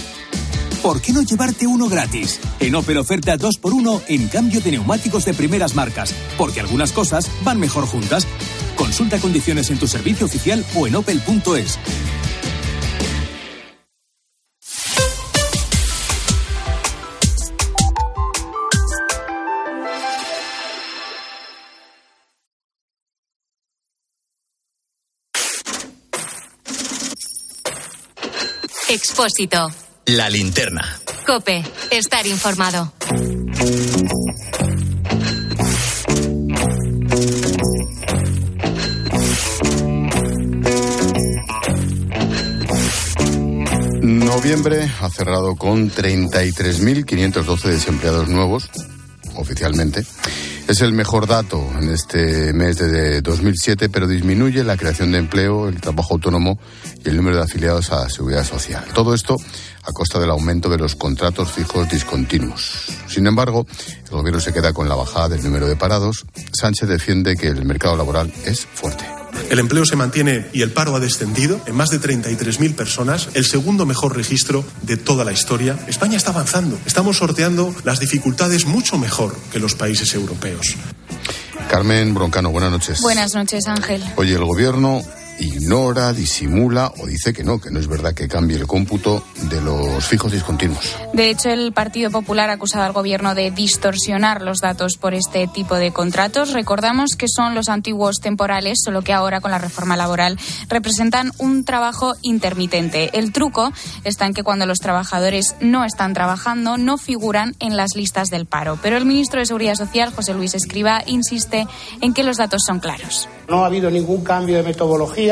¿por 0.82 1.02
qué 1.02 1.14
no 1.14 1.22
llevarte 1.22 1.68
uno 1.68 1.88
gratis? 1.88 2.40
En 2.60 2.76
Opel 2.76 2.98
oferta 2.98 3.38
2x1 3.38 4.04
en 4.08 4.28
cambio 4.28 4.62
de 4.62 4.72
neumáticos 4.72 5.26
de 5.26 5.34
primeras 5.34 5.76
marcas, 5.76 6.14
porque 6.38 6.60
algunas 6.60 6.92
cosas 6.92 7.30
van 7.44 7.60
mejor 7.60 7.86
juntas. 7.86 8.28
Consulta 8.76 9.20
condiciones 9.20 9.70
en 9.70 9.78
tu 9.78 9.88
servicio 9.88 10.26
oficial 10.26 10.66
o 10.76 10.88
en 10.88 10.96
opel.es. 10.96 11.78
Expósito. 28.90 29.91
La 30.06 30.30
linterna. 30.30 31.00
Cope. 31.26 31.64
Estar 31.92 32.26
informado. 32.28 32.92
Noviembre 44.02 44.92
ha 45.02 45.10
cerrado 45.10 45.56
con 45.56 45.92
33.512 45.92 47.62
desempleados 47.64 48.28
nuevos, 48.28 48.70
oficialmente. 49.36 50.04
Es 50.68 50.82
el 50.82 50.94
mejor 50.94 51.28
dato 51.28 51.70
en 51.78 51.90
este 51.90 52.54
mes 52.54 52.78
de 52.78 53.22
2007, 53.22 53.90
pero 53.90 54.08
disminuye 54.08 54.64
la 54.64 54.78
creación 54.78 55.12
de 55.12 55.18
empleo, 55.18 55.68
el 55.68 55.82
trabajo 55.82 56.14
autónomo 56.14 56.58
y 57.04 57.10
el 57.10 57.18
número 57.18 57.38
de 57.38 57.44
afiliados 57.44 57.92
a 57.92 58.04
la 58.04 58.10
seguridad 58.10 58.46
social. 58.46 58.86
Todo 58.94 59.14
esto 59.14 59.36
a 59.84 59.92
costa 59.92 60.20
del 60.20 60.30
aumento 60.30 60.70
de 60.70 60.78
los 60.78 60.96
contratos 60.96 61.52
fijos 61.52 61.90
discontinuos. 61.90 62.88
Sin 63.08 63.28
embargo, 63.28 63.66
el 64.06 64.12
gobierno 64.12 64.40
se 64.40 64.54
queda 64.54 64.74
con 64.74 64.88
la 64.88 64.96
bajada 64.96 65.30
del 65.30 65.44
número 65.44 65.68
de 65.68 65.76
parados. 65.76 66.26
Sánchez 66.54 66.88
defiende 66.88 67.36
que 67.36 67.48
el 67.48 67.66
mercado 67.66 67.98
laboral 67.98 68.32
es 68.46 68.66
fuerte. 68.66 69.21
El 69.50 69.60
empleo 69.60 69.86
se 69.86 69.96
mantiene 69.96 70.48
y 70.54 70.62
el 70.62 70.72
paro 70.72 70.96
ha 70.96 71.00
descendido 71.00 71.62
en 71.66 71.76
más 71.76 71.90
de 71.90 72.00
33.000 72.00 72.76
personas, 72.76 73.30
el 73.34 73.46
segundo 73.46 73.86
mejor 73.86 74.16
registro 74.16 74.64
de 74.82 74.98
toda 74.98 75.26
la 75.26 75.32
historia. 75.32 75.78
España 75.88 76.18
está 76.18 76.32
avanzando. 76.32 76.78
Estamos 76.86 77.18
sorteando 77.18 77.74
las 77.84 78.00
dificultades 78.00 78.66
mucho 78.66 78.98
mejor 78.98 79.36
que 79.52 79.60
los 79.60 79.76
países 79.76 80.14
europeos. 80.14 80.76
Carmen 81.70 82.14
Broncano, 82.14 82.52
buenas 82.52 82.72
noches. 82.72 83.02
Buenas 83.02 83.34
noches, 83.34 83.68
Ángel. 83.68 84.04
Oye, 84.16 84.34
el 84.34 84.44
gobierno 84.44 85.02
ignora, 85.42 86.14
disimula 86.14 86.94
o 87.00 87.08
dice 87.08 87.34
que 87.34 87.44
no, 87.44 87.60
que 87.60 87.72
no 87.72 87.80
es 87.80 87.88
verdad 87.88 88.14
que 88.14 88.28
cambie 88.28 88.58
el 88.58 88.68
cómputo 88.68 89.24
de 89.50 89.60
los 89.62 90.06
fijos 90.06 90.32
discontinuos. 90.32 90.96
De 91.14 91.30
hecho, 91.30 91.50
el 91.50 91.74
Partido 91.74 92.12
Popular 92.12 92.50
ha 92.50 92.54
acusado 92.54 92.86
al 92.86 92.94
Gobierno 92.94 93.34
de 93.34 93.52
distorsionar 93.52 94.42
los 94.42 94.60
datos 94.60 94.98
por 94.98 95.14
este 95.14 95.48
tipo 95.48 95.76
de 95.76 95.92
contratos. 95.92 96.54
Recordamos 96.54 97.16
que 97.18 97.28
son 97.28 97.56
los 97.56 97.70
antiguos 97.70 98.18
temporales, 98.22 98.80
solo 98.84 99.02
que 99.02 99.14
ahora 99.14 99.42
con 99.42 99.52
la 99.52 99.58
reforma 99.58 99.98
laboral 99.98 100.38
representan 100.70 101.32
un 101.40 101.64
trabajo 101.66 102.14
intermitente. 102.22 103.10
El 103.18 103.32
truco 103.32 103.72
está 104.04 104.28
en 104.28 104.34
que 104.34 104.44
cuando 104.44 104.66
los 104.66 104.80
trabajadores 104.80 105.56
no 105.60 105.86
están 105.86 106.14
trabajando, 106.14 106.78
no 106.78 106.98
figuran 106.98 107.56
en 107.60 107.76
las 107.76 107.96
listas 107.96 108.30
del 108.30 108.46
paro. 108.46 108.78
Pero 108.82 108.98
el 108.98 109.06
ministro 109.06 109.40
de 109.40 109.46
Seguridad 109.48 109.76
Social, 109.76 110.14
José 110.14 110.34
Luis 110.34 110.54
Escriba, 110.54 111.02
insiste 111.06 111.66
en 112.02 112.14
que 112.14 112.24
los 112.24 112.38
datos 112.38 112.62
son 112.66 112.80
claros. 112.80 113.28
No 113.48 113.64
ha 113.64 113.66
habido 113.66 113.90
ningún 113.90 114.24
cambio 114.24 114.58
de 114.58 114.64
metodología. 114.64 115.31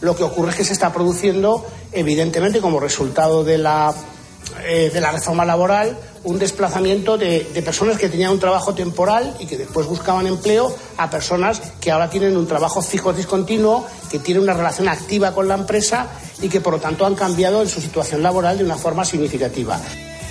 Lo 0.00 0.16
que 0.16 0.22
ocurre 0.22 0.50
es 0.50 0.56
que 0.56 0.64
se 0.64 0.72
está 0.72 0.92
produciendo, 0.92 1.64
evidentemente, 1.92 2.60
como 2.60 2.80
resultado 2.80 3.44
de 3.44 3.58
la, 3.58 3.94
eh, 4.64 4.90
de 4.92 5.00
la 5.00 5.12
reforma 5.12 5.44
laboral, 5.44 5.98
un 6.24 6.38
desplazamiento 6.38 7.16
de, 7.16 7.44
de, 7.54 7.62
personas 7.62 7.98
que 7.98 8.08
tenían 8.08 8.32
un 8.32 8.38
trabajo 8.38 8.74
temporal 8.74 9.34
y 9.38 9.46
que 9.46 9.56
después 9.56 9.86
buscaban 9.86 10.26
empleo 10.26 10.74
a 10.98 11.08
personas 11.08 11.60
que 11.80 11.90
ahora 11.90 12.10
tienen 12.10 12.36
un 12.36 12.46
trabajo 12.46 12.82
fijo 12.82 13.12
discontinuo, 13.12 13.86
que 14.10 14.18
tienen 14.18 14.42
una 14.42 14.54
relación 14.54 14.88
activa 14.88 15.32
con 15.32 15.48
la 15.48 15.54
empresa 15.54 16.08
y 16.42 16.48
que, 16.48 16.60
por 16.60 16.74
lo 16.74 16.80
tanto, 16.80 17.06
han 17.06 17.14
cambiado 17.14 17.62
en 17.62 17.68
su 17.68 17.80
situación 17.80 18.22
laboral 18.22 18.58
de 18.58 18.64
una 18.64 18.76
forma 18.76 19.04
significativa. 19.04 19.80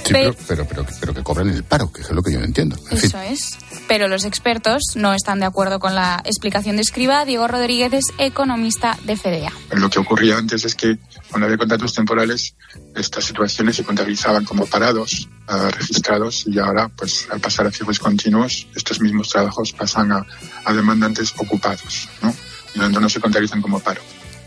Sí, 0.10 0.14
pero, 0.14 0.36
pero, 0.48 0.66
pero, 0.68 0.86
pero, 1.00 1.14
que 1.14 1.24
cobren 1.24 1.50
el 1.50 1.64
paro, 1.64 1.92
que 1.92 2.02
es 2.02 2.12
lo 2.12 2.22
que 2.22 2.34
yo 2.34 2.40
no 2.40 2.46
entiendo. 2.46 2.78
En 2.90 2.98
Eso 2.98 3.20
fin. 3.20 3.34
es. 3.34 3.58
Pero 3.88 4.08
los 4.08 4.26
expertos 4.26 4.82
no 4.96 5.14
están 5.14 5.40
de 5.40 5.46
acuerdo 5.46 5.80
con 5.80 5.96
la 5.96 6.22
explicación 6.26 6.76
de 6.76 6.82
Escriba. 6.82 7.26
Diego 7.26 7.48
Rodríguez 7.48 7.94
es 7.94 8.06
economista 8.18 8.98
de 9.04 9.16
FEDEA. 9.16 9.52
Lo 9.72 9.90
que 9.90 10.00
ocurría 10.00 10.38
antes 10.38 10.66
es 10.66 10.76
que 10.76 10.98
cuando 11.30 11.46
había 11.46 11.58
contratos 11.58 11.94
temporales, 11.94 12.56
estas 12.96 13.26
situaciones 13.26 13.76
se 13.76 13.84
contabilizaban 13.84 14.46
como 14.46 14.66
parados 14.66 15.28
uh, 15.48 15.70
registrados 15.72 16.46
y 16.48 16.60
ahora, 16.60 16.90
pues 16.90 17.28
al 17.32 17.40
pasar 17.40 17.68
a 17.68 17.72
fijos 17.72 18.00
continuos, 18.00 18.68
estos 18.76 19.00
mismos 19.00 19.30
trabajos 19.30 19.74
pasan 19.74 20.12
a, 20.12 20.26
a 20.66 20.74
demandantes 20.74 21.34
ocupados, 21.38 22.10
¿no? 22.22 22.34
Y 22.76 22.80
no 22.80 23.10
se 23.10 23.20
contabilizan 23.20 23.62
como 23.62 23.80
paro. 23.80 24.02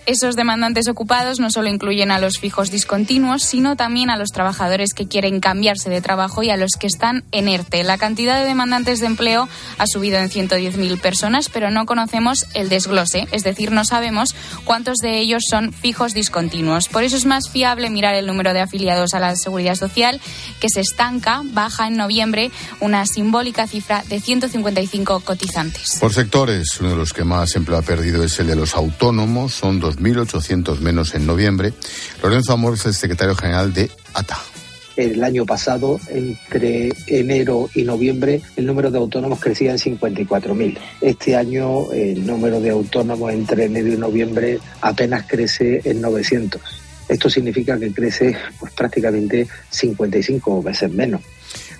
Esos 0.05 0.35
demandantes 0.35 0.89
ocupados 0.89 1.39
no 1.39 1.49
solo 1.49 1.69
incluyen 1.69 2.11
a 2.11 2.19
los 2.19 2.39
fijos 2.39 2.73
discontinuos, 2.73 3.45
sino 3.45 3.77
también 3.77 4.11
a 4.11 4.17
los 4.17 4.31
trabajadores 4.31 4.95
que 4.95 5.07
quieren 5.07 5.39
cambiarse 5.39 5.91
de 5.91 6.01
trabajo 6.01 6.43
y 6.43 6.51
a 6.51 6.57
los 6.57 6.73
que 6.73 6.89
están 6.89 7.23
en 7.31 7.47
ERTE. 7.47 7.85
La 7.85 7.99
cantidad 7.99 8.41
de 8.41 8.45
demandantes 8.45 8.99
de 8.99 9.07
empleo 9.07 9.49
ha 9.79 9.87
subido 9.87 10.19
en 10.19 10.29
110.000 10.29 11.01
personas, 11.01 11.49
pero 11.49 11.71
no 11.71 11.87
conocemos 11.87 12.47
el 12.55 12.69
desglose, 12.69 13.29
es 13.31 13.45
decir, 13.45 13.71
no 13.71 13.85
sabemos 13.85 14.35
cuántos 14.65 14.97
de 14.99 15.21
ellos 15.21 15.45
son 15.49 15.73
fijos 15.73 16.15
discontinuos. 16.15 16.89
Por 16.89 17.05
eso 17.05 17.17
es 17.17 17.25
más 17.25 17.49
fiable 17.49 17.89
mirar 17.89 18.17
el 18.17 18.27
número 18.27 18.53
de 18.55 18.61
afiliados 18.61 19.15
a 19.15 19.21
la 19.21 19.37
Seguridad 19.37 19.77
Social, 19.77 20.21
que 20.59 20.69
se 20.69 20.81
estanca, 20.81 21.43
baja 21.45 21.87
en 21.87 21.97
noviembre 21.97 22.51
una 22.81 23.07
simbólica 23.07 23.69
cifra 23.69 24.03
de 24.09 24.21
155 24.21 25.21
cotizantes. 25.21 25.99
Por 26.01 26.13
sectores, 26.13 26.81
uno 26.81 26.91
de 26.91 26.97
los 26.97 27.13
que 27.13 27.23
más 27.23 27.55
empleo 27.55 27.79
ha 27.79 27.83
perdido 27.83 28.25
es 28.25 28.41
el 28.41 28.49
de 28.49 28.57
los 28.57 28.75
autónomos, 28.75 29.55
son 29.55 29.79
2.800 29.97 30.79
menos 30.81 31.15
en 31.15 31.27
noviembre. 31.27 31.73
Lorenzo 32.23 32.53
Amor 32.53 32.75
es 32.75 32.97
secretario 32.97 33.35
general 33.35 33.73
de 33.73 33.91
ATA. 34.15 34.39
El 34.97 35.25
año 35.25 35.47
pasado, 35.47 35.99
entre 36.11 36.91
enero 37.07 37.71
y 37.75 37.83
noviembre, 37.85 38.43
el 38.57 38.67
número 38.67 38.91
de 38.91 38.99
autónomos 38.99 39.41
crecía 39.41 39.71
en 39.71 39.79
54.000. 39.79 40.79
Este 41.01 41.35
año, 41.35 41.91
el 41.93 42.27
número 42.27 42.61
de 42.61 42.71
autónomos 42.71 43.33
entre 43.33 43.65
enero 43.65 43.89
y 43.89 43.97
noviembre 43.97 44.59
apenas 44.83 45.25
crece 45.27 45.81
en 45.85 46.03
900. 46.03 46.61
Esto 47.09 47.31
significa 47.31 47.79
que 47.79 47.93
crece 47.93 48.37
pues, 48.59 48.73
prácticamente 48.73 49.47
55 49.71 50.63
veces 50.63 50.91
menos. 50.93 51.23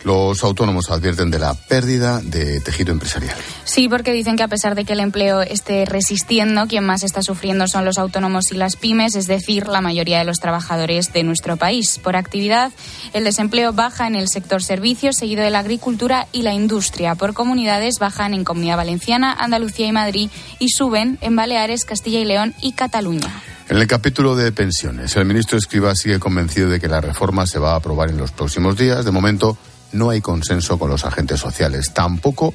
Los 0.05 0.43
autónomos 0.43 0.91
advierten 0.91 1.31
de 1.31 1.39
la 1.39 1.55
pérdida 1.55 2.21
de 2.21 2.61
tejido 2.61 2.93
empresarial. 2.93 3.37
Sí, 3.65 3.89
porque 3.89 4.13
dicen 4.13 4.37
que 4.37 4.43
a 4.43 4.49
pesar 4.49 4.75
de 4.75 4.85
que 4.85 4.95
el 4.95 5.01
empleo 5.01 5.43
esté 5.43 5.85
resistiendo, 5.85 6.67
quien 6.67 6.85
más 6.85 7.05
está 7.05 7.23
sufriendo 7.23 7.69
son 7.69 7.85
los 7.85 7.99
autónomos 7.99 8.51
y 8.51 8.57
las 8.57 8.77
pymes, 8.77 9.15
es 9.15 9.27
decir, 9.27 9.69
la 9.69 9.81
mayoría 9.81 10.19
de 10.19 10.25
los 10.25 10.41
trabajadores 10.41 11.13
de 11.13 11.23
nuestro 11.23 11.57
país. 11.57 12.01
Por 12.03 12.17
actividad, 12.17 12.73
el 13.13 13.25
desempleo 13.25 13.73
baja 13.73 14.07
en 14.07 14.17
el 14.17 14.29
sector 14.29 14.63
servicios, 14.63 15.17
seguido 15.17 15.45
de 15.45 15.51
la 15.51 15.61
agricultura 15.61 16.27
y 16.33 16.43
la 16.43 16.53
industria. 16.53 17.15
Por 17.15 17.35
comunidades, 17.35 17.99
bajan 18.01 18.35
en 18.35 18.45
Comunidad 18.45 18.77
Valenciana, 18.77 19.33
Andalucía 19.33 19.87
y 19.87 19.93
Madrid 19.93 20.31
y 20.59 20.71
suben 20.71 21.19
en 21.21 21.37
Baleares, 21.37 21.85
Castilla 21.85 22.21
y 22.21 22.25
León 22.25 22.55
y 22.61 22.73
Cataluña. 22.73 23.31
En 23.69 23.79
el 23.79 23.87
capítulo 23.87 24.35
de 24.35 24.53
pensiones, 24.53 25.17
el 25.17 25.25
ministro 25.25 25.57
Escriba 25.57 25.95
sigue 25.95 26.19
convencido 26.19 26.69
de 26.69 26.81
que 26.81 26.89
la 26.89 27.01
reforma 27.01 27.47
se 27.47 27.59
va 27.59 27.73
a 27.73 27.77
aprobar 27.77 28.11
en 28.11 28.19
los 28.19 28.33
próximos 28.33 28.77
días. 28.77 29.05
De 29.05 29.11
momento, 29.13 29.57
no 29.93 30.11
hay 30.11 30.21
consenso 30.21 30.79
con 30.79 30.91
los 30.91 31.05
agentes 31.05 31.41
sociales, 31.41 31.93
tampoco 31.93 32.55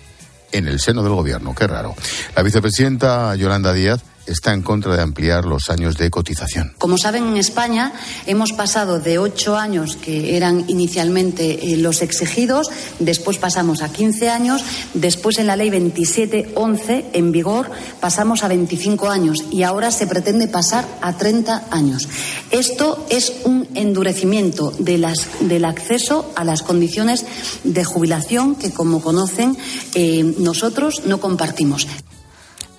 en 0.51 0.67
el 0.67 0.79
seno 0.79 1.03
del 1.03 1.13
gobierno. 1.13 1.53
Qué 1.55 1.67
raro. 1.67 1.95
La 2.35 2.43
vicepresidenta 2.43 3.35
Yolanda 3.35 3.73
Díaz 3.73 4.01
está 4.27 4.53
en 4.53 4.61
contra 4.61 4.95
de 4.95 5.01
ampliar 5.01 5.45
los 5.45 5.69
años 5.69 5.97
de 5.97 6.09
cotización. 6.09 6.73
Como 6.77 6.97
saben, 6.97 7.27
en 7.27 7.37
España 7.37 7.93
hemos 8.25 8.53
pasado 8.53 8.99
de 8.99 9.17
ocho 9.17 9.57
años, 9.57 9.95
que 9.95 10.37
eran 10.37 10.65
inicialmente 10.67 11.73
eh, 11.73 11.77
los 11.77 12.01
exigidos, 12.01 12.69
después 12.99 13.37
pasamos 13.37 13.81
a 13.81 13.91
15 13.91 14.29
años, 14.29 14.63
después 14.93 15.39
en 15.39 15.47
la 15.47 15.55
ley 15.55 15.69
2711 15.69 17.05
en 17.13 17.31
vigor 17.31 17.69
pasamos 17.99 18.43
a 18.43 18.47
25 18.47 19.09
años 19.09 19.37
y 19.51 19.63
ahora 19.63 19.91
se 19.91 20.07
pretende 20.07 20.47
pasar 20.47 20.85
a 21.01 21.17
30 21.17 21.67
años. 21.71 22.07
Esto 22.51 23.05
es 23.09 23.33
un 23.43 23.67
endurecimiento 23.75 24.71
del 24.79 25.65
acceso 25.65 26.31
a 26.35 26.43
las 26.43 26.63
condiciones 26.63 27.25
de 27.63 27.83
jubilación 27.83 28.55
que, 28.55 28.71
como 28.71 29.01
conocen, 29.01 29.57
eh, 29.93 30.23
nosotros 30.39 31.03
no 31.05 31.19
compartimos. 31.19 31.87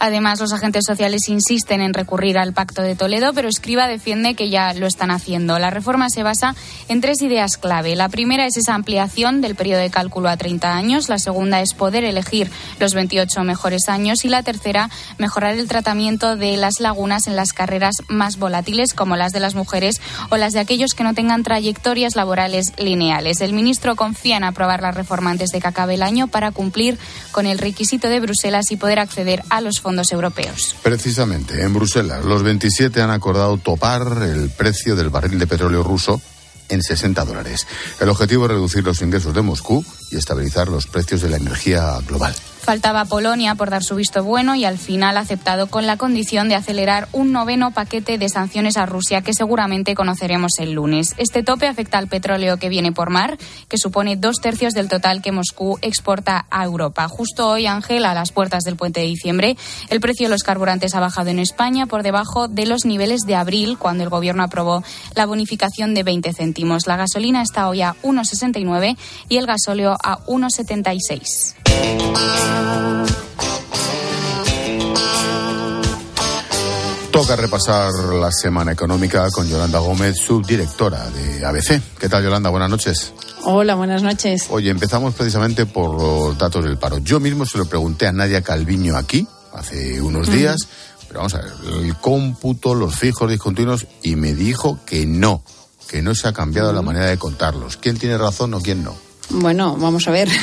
Además, 0.00 0.38
los 0.38 0.52
agentes 0.52 0.84
sociales 0.86 1.28
insisten 1.28 1.80
en 1.80 1.92
recurrir 1.92 2.38
al 2.38 2.52
Pacto 2.52 2.82
de 2.82 2.94
Toledo, 2.94 3.32
pero 3.32 3.48
Escriba 3.48 3.88
defiende 3.88 4.34
que 4.34 4.48
ya 4.48 4.72
lo 4.74 4.86
están 4.86 5.10
haciendo. 5.10 5.58
La 5.58 5.70
reforma 5.70 6.08
se 6.08 6.22
basa 6.22 6.54
en 6.88 7.00
tres 7.00 7.20
ideas 7.20 7.56
clave. 7.56 7.96
La 7.96 8.08
primera 8.08 8.46
es 8.46 8.56
esa 8.56 8.74
ampliación 8.74 9.40
del 9.40 9.56
periodo 9.56 9.80
de 9.80 9.90
cálculo 9.90 10.28
a 10.28 10.36
30 10.36 10.72
años. 10.72 11.08
La 11.08 11.18
segunda 11.18 11.60
es 11.62 11.74
poder 11.74 12.04
elegir 12.04 12.48
los 12.78 12.94
28 12.94 13.42
mejores 13.42 13.88
años. 13.88 14.24
Y 14.24 14.28
la 14.28 14.44
tercera, 14.44 14.88
mejorar 15.18 15.54
el 15.54 15.66
tratamiento 15.66 16.36
de 16.36 16.56
las 16.56 16.78
lagunas 16.78 17.26
en 17.26 17.34
las 17.34 17.52
carreras 17.52 17.96
más 18.06 18.38
volátiles, 18.38 18.94
como 18.94 19.16
las 19.16 19.32
de 19.32 19.40
las 19.40 19.56
mujeres 19.56 20.00
o 20.30 20.36
las 20.36 20.52
de 20.52 20.60
aquellos 20.60 20.94
que 20.94 21.02
no 21.02 21.14
tengan 21.14 21.42
trayectorias 21.42 22.14
laborales 22.14 22.72
lineales. 22.78 23.40
El 23.40 23.52
ministro 23.52 23.96
confía 23.96 24.36
en 24.36 24.44
aprobar 24.44 24.80
la 24.80 24.92
reforma 24.92 25.30
antes 25.30 25.50
de 25.50 25.60
que 25.60 25.66
acabe 25.66 25.94
el 25.94 26.04
año 26.04 26.28
para 26.28 26.52
cumplir 26.52 26.98
con 27.32 27.46
el 27.46 27.58
requisito 27.58 28.08
de 28.08 28.20
Bruselas 28.20 28.70
y 28.70 28.76
poder 28.76 29.00
acceder 29.00 29.42
a 29.50 29.60
los 29.60 29.80
fondos 29.80 29.87
Precisamente, 30.82 31.62
en 31.62 31.74
Bruselas, 31.74 32.24
los 32.24 32.42
27 32.42 33.00
han 33.00 33.10
acordado 33.10 33.56
topar 33.58 34.22
el 34.22 34.50
precio 34.50 34.96
del 34.96 35.10
barril 35.10 35.38
de 35.38 35.46
petróleo 35.46 35.82
ruso 35.82 36.20
en 36.68 36.82
60 36.82 37.24
dólares. 37.24 37.66
El 38.00 38.08
objetivo 38.08 38.44
es 38.44 38.50
reducir 38.50 38.84
los 38.84 39.00
ingresos 39.02 39.34
de 39.34 39.42
Moscú 39.42 39.84
y 40.10 40.16
estabilizar 40.16 40.68
los 40.68 40.86
precios 40.86 41.20
de 41.22 41.30
la 41.30 41.36
energía 41.36 41.98
global. 42.06 42.34
Faltaba 42.68 43.06
Polonia 43.06 43.54
por 43.54 43.70
dar 43.70 43.82
su 43.82 43.94
visto 43.94 44.22
bueno 44.22 44.54
y 44.54 44.66
al 44.66 44.76
final 44.76 45.16
aceptado 45.16 45.68
con 45.68 45.86
la 45.86 45.96
condición 45.96 46.50
de 46.50 46.54
acelerar 46.54 47.08
un 47.12 47.32
noveno 47.32 47.70
paquete 47.70 48.18
de 48.18 48.28
sanciones 48.28 48.76
a 48.76 48.84
Rusia 48.84 49.22
que 49.22 49.32
seguramente 49.32 49.94
conoceremos 49.94 50.58
el 50.58 50.72
lunes. 50.72 51.14
Este 51.16 51.42
tope 51.42 51.66
afecta 51.66 51.96
al 51.96 52.08
petróleo 52.08 52.58
que 52.58 52.68
viene 52.68 52.92
por 52.92 53.08
mar, 53.08 53.38
que 53.68 53.78
supone 53.78 54.16
dos 54.16 54.42
tercios 54.42 54.74
del 54.74 54.90
total 54.90 55.22
que 55.22 55.32
Moscú 55.32 55.78
exporta 55.80 56.44
a 56.50 56.62
Europa. 56.62 57.08
Justo 57.08 57.48
hoy, 57.48 57.66
Ángel, 57.66 58.04
a 58.04 58.12
las 58.12 58.32
puertas 58.32 58.64
del 58.64 58.76
puente 58.76 59.00
de 59.00 59.06
diciembre, 59.06 59.56
el 59.88 60.00
precio 60.00 60.26
de 60.26 60.30
los 60.30 60.42
carburantes 60.42 60.94
ha 60.94 61.00
bajado 61.00 61.30
en 61.30 61.38
España 61.38 61.86
por 61.86 62.02
debajo 62.02 62.48
de 62.48 62.66
los 62.66 62.84
niveles 62.84 63.22
de 63.22 63.34
abril, 63.34 63.78
cuando 63.78 64.04
el 64.04 64.10
Gobierno 64.10 64.42
aprobó 64.42 64.84
la 65.14 65.24
bonificación 65.24 65.94
de 65.94 66.02
20 66.02 66.34
céntimos. 66.34 66.86
La 66.86 66.98
gasolina 66.98 67.40
está 67.40 67.66
hoy 67.66 67.80
a 67.80 67.94
1,69 68.02 68.98
y 69.30 69.38
el 69.38 69.46
gasóleo 69.46 69.96
a 70.04 70.18
1,76. 70.26 71.54
Toca 77.18 77.34
repasar 77.34 77.90
la 78.14 78.30
semana 78.30 78.70
económica 78.70 79.28
con 79.32 79.48
Yolanda 79.48 79.80
Gómez, 79.80 80.18
subdirectora 80.18 81.10
de 81.10 81.44
ABC. 81.44 81.82
¿Qué 81.98 82.08
tal, 82.08 82.22
Yolanda? 82.22 82.48
Buenas 82.48 82.70
noches. 82.70 83.12
Hola, 83.42 83.74
buenas 83.74 84.04
noches. 84.04 84.46
Oye, 84.50 84.70
empezamos 84.70 85.14
precisamente 85.14 85.66
por 85.66 86.00
los 86.00 86.38
datos 86.38 86.62
del 86.62 86.78
paro. 86.78 86.98
Yo 86.98 87.18
mismo 87.18 87.44
se 87.44 87.58
lo 87.58 87.64
pregunté 87.64 88.06
a 88.06 88.12
Nadia 88.12 88.42
Calviño 88.42 88.96
aquí, 88.96 89.26
hace 89.52 90.00
unos 90.00 90.30
días, 90.30 90.68
pero 91.08 91.18
vamos 91.18 91.34
a 91.34 91.40
ver, 91.40 91.52
el 91.82 91.96
cómputo, 91.96 92.76
los 92.76 92.94
fijos 92.94 93.28
discontinuos, 93.28 93.88
y 94.02 94.14
me 94.14 94.32
dijo 94.34 94.78
que 94.86 95.04
no, 95.04 95.42
que 95.88 96.02
no 96.02 96.14
se 96.14 96.28
ha 96.28 96.32
cambiado 96.32 96.72
la 96.72 96.82
manera 96.82 97.06
de 97.06 97.18
contarlos. 97.18 97.78
¿Quién 97.78 97.98
tiene 97.98 98.16
razón 98.16 98.54
o 98.54 98.60
quién 98.60 98.84
no? 98.84 98.94
Bueno, 99.30 99.76
vamos 99.76 100.08
a 100.08 100.10
ver. 100.10 100.28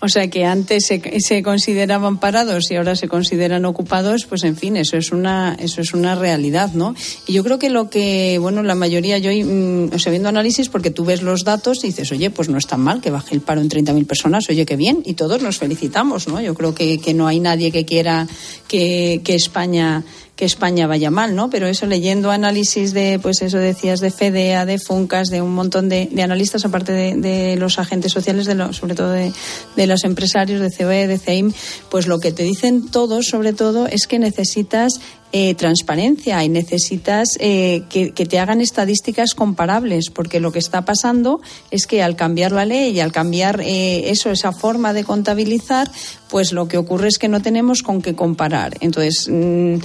O 0.00 0.08
sea 0.08 0.30
que 0.30 0.44
antes 0.44 0.86
se, 0.86 1.42
consideraban 1.42 2.18
parados 2.18 2.70
y 2.70 2.76
ahora 2.76 2.94
se 2.94 3.08
consideran 3.08 3.64
ocupados, 3.64 4.26
pues 4.26 4.44
en 4.44 4.56
fin, 4.56 4.76
eso 4.76 4.96
es 4.96 5.10
una 5.10 5.56
eso 5.58 5.80
es 5.80 5.92
una 5.92 6.14
realidad, 6.14 6.72
¿no? 6.72 6.94
Y 7.26 7.32
yo 7.32 7.42
creo 7.42 7.58
que 7.58 7.68
lo 7.68 7.90
que, 7.90 8.38
bueno, 8.40 8.62
la 8.62 8.76
mayoría 8.76 9.18
yo 9.18 9.32
mm, 9.32 9.92
o 9.92 9.98
sea, 9.98 10.10
viendo 10.10 10.28
análisis 10.28 10.68
porque 10.68 10.92
tú 10.92 11.04
ves 11.04 11.22
los 11.22 11.42
datos 11.42 11.82
y 11.82 11.88
dices, 11.88 12.12
"Oye, 12.12 12.30
pues 12.30 12.48
no 12.48 12.58
es 12.58 12.68
tan 12.68 12.80
mal 12.80 13.00
que 13.00 13.10
baje 13.10 13.34
el 13.34 13.40
paro 13.40 13.60
en 13.60 13.68
30.000 13.68 14.06
personas, 14.06 14.48
oye, 14.48 14.64
qué 14.64 14.76
bien" 14.76 15.02
y 15.04 15.14
todos 15.14 15.42
nos 15.42 15.58
felicitamos, 15.58 16.28
¿no? 16.28 16.40
Yo 16.40 16.54
creo 16.54 16.76
que, 16.76 16.98
que 16.98 17.12
no 17.12 17.26
hay 17.26 17.40
nadie 17.40 17.72
que 17.72 17.84
quiera 17.84 18.28
que, 18.68 19.20
que 19.24 19.34
España 19.34 20.04
que 20.38 20.44
España 20.44 20.86
vaya 20.86 21.10
mal, 21.10 21.34
¿no? 21.34 21.50
Pero 21.50 21.66
eso 21.66 21.84
leyendo 21.86 22.30
análisis 22.30 22.94
de, 22.94 23.18
pues 23.20 23.42
eso 23.42 23.58
decías, 23.58 23.98
de 23.98 24.12
FEDEA, 24.12 24.66
de 24.66 24.78
FUNCAS, 24.78 25.30
de 25.30 25.42
un 25.42 25.52
montón 25.52 25.88
de, 25.88 26.08
de 26.12 26.22
analistas, 26.22 26.64
aparte 26.64 26.92
de, 26.92 27.16
de, 27.16 27.56
los 27.56 27.80
agentes 27.80 28.12
sociales, 28.12 28.46
de 28.46 28.54
lo, 28.54 28.72
sobre 28.72 28.94
todo 28.94 29.10
de, 29.10 29.32
de, 29.74 29.86
los 29.88 30.04
empresarios, 30.04 30.60
de 30.60 30.70
COE, 30.70 31.08
de 31.08 31.18
CEIM, 31.18 31.52
pues 31.90 32.06
lo 32.06 32.20
que 32.20 32.30
te 32.30 32.44
dicen 32.44 32.88
todos, 32.88 33.26
sobre 33.26 33.52
todo, 33.52 33.88
es 33.88 34.06
que 34.06 34.20
necesitas 34.20 35.00
eh, 35.30 35.54
transparencia 35.56 36.42
y 36.42 36.48
necesitas 36.48 37.36
eh, 37.38 37.82
que, 37.90 38.12
te 38.12 38.38
hagan 38.38 38.62
estadísticas 38.62 39.34
comparables, 39.34 40.08
porque 40.08 40.40
lo 40.40 40.52
que 40.52 40.58
está 40.58 40.86
pasando 40.86 41.42
es 41.70 41.86
que 41.86 42.02
al 42.02 42.16
cambiar 42.16 42.52
la 42.52 42.64
ley 42.64 42.92
y 42.92 43.00
al 43.00 43.12
cambiar 43.12 43.60
eh, 43.60 44.08
eso, 44.08 44.30
esa 44.30 44.52
forma 44.52 44.94
de 44.94 45.04
contabilizar, 45.04 45.90
pues 46.30 46.52
lo 46.52 46.66
que 46.66 46.78
ocurre 46.78 47.08
es 47.08 47.18
que 47.18 47.28
no 47.28 47.42
tenemos 47.42 47.82
con 47.82 48.00
qué 48.00 48.14
comparar. 48.14 48.78
Entonces, 48.80 49.28
mmm, 49.30 49.76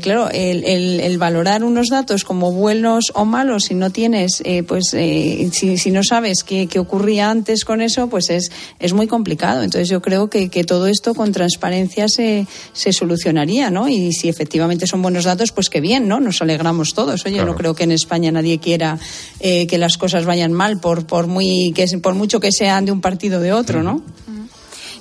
claro, 0.00 0.28
el, 0.32 1.18
valorar 1.18 1.64
unos 1.64 1.88
datos 1.88 2.22
como 2.22 2.52
buenos 2.52 3.10
o 3.14 3.24
malos, 3.24 3.64
si 3.64 3.74
no 3.74 3.90
tienes, 3.90 4.42
pues 4.68 4.90
si, 4.90 5.78
si, 5.78 5.90
no 5.90 6.04
sabes 6.04 6.44
qué, 6.44 6.66
qué, 6.68 6.78
ocurría 6.78 7.30
antes 7.30 7.64
con 7.64 7.80
eso, 7.80 8.08
pues 8.08 8.30
es, 8.30 8.50
es 8.78 8.92
muy 8.92 9.06
complicado. 9.06 9.62
Entonces, 9.62 9.88
yo 9.88 10.02
creo 10.02 10.28
que, 10.28 10.48
que 10.48 10.64
todo 10.64 10.86
esto 10.86 11.14
con 11.14 11.32
transparencia 11.32 12.08
se, 12.08 12.46
se 12.72 12.92
solucionaría, 12.92 13.70
¿no? 13.70 13.88
Y 13.88 14.12
si 14.12 14.28
efectivamente 14.28 14.75
son 14.86 15.00
buenos 15.00 15.24
datos, 15.24 15.52
pues 15.52 15.70
qué 15.70 15.80
bien, 15.80 16.08
¿no? 16.08 16.20
Nos 16.20 16.42
alegramos 16.42 16.92
todos. 16.92 17.24
Oye, 17.24 17.36
claro. 17.36 17.52
no 17.52 17.56
creo 17.56 17.74
que 17.74 17.84
en 17.84 17.92
España 17.92 18.30
nadie 18.30 18.58
quiera 18.58 18.98
eh, 19.40 19.66
que 19.66 19.78
las 19.78 19.96
cosas 19.96 20.24
vayan 20.24 20.52
mal 20.52 20.78
por, 20.80 21.06
por, 21.06 21.26
muy, 21.26 21.72
que, 21.74 21.86
por 21.98 22.14
mucho 22.14 22.40
que 22.40 22.52
sean 22.52 22.84
de 22.84 22.92
un 22.92 23.00
partido 23.00 23.38
o 23.38 23.42
de 23.42 23.52
otro, 23.52 23.82
¿no? 23.82 24.02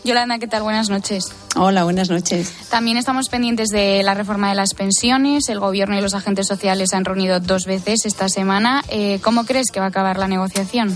Yolanda, 0.06 0.38
¿qué 0.38 0.48
tal? 0.48 0.62
Buenas 0.62 0.90
noches. 0.90 1.32
Hola, 1.56 1.84
buenas 1.84 2.12
noches. 2.12 2.54
También 2.70 2.96
estamos 2.96 3.28
pendientes 3.28 3.70
de 3.70 4.04
la 4.04 4.14
reforma 4.14 4.50
de 4.50 4.56
las 4.56 4.76
pensiones. 4.76 5.50
El 5.50 5.60
Gobierno 5.60 5.98
y 5.98 6.02
los 6.02 6.14
agentes 6.14 6.46
sociales 6.48 6.92
se 6.92 6.96
han 6.96 7.06
reunido 7.06 7.40
dos 7.40 7.66
veces 7.66 8.06
esta 8.06 8.30
semana. 8.30 8.84
Eh, 8.90 9.20
¿Cómo 9.24 9.46
crees 9.46 9.72
que 9.74 9.80
va 9.80 9.88
a 9.88 9.90
acabar 9.90 10.20
la 10.20 10.28
negociación? 10.28 10.96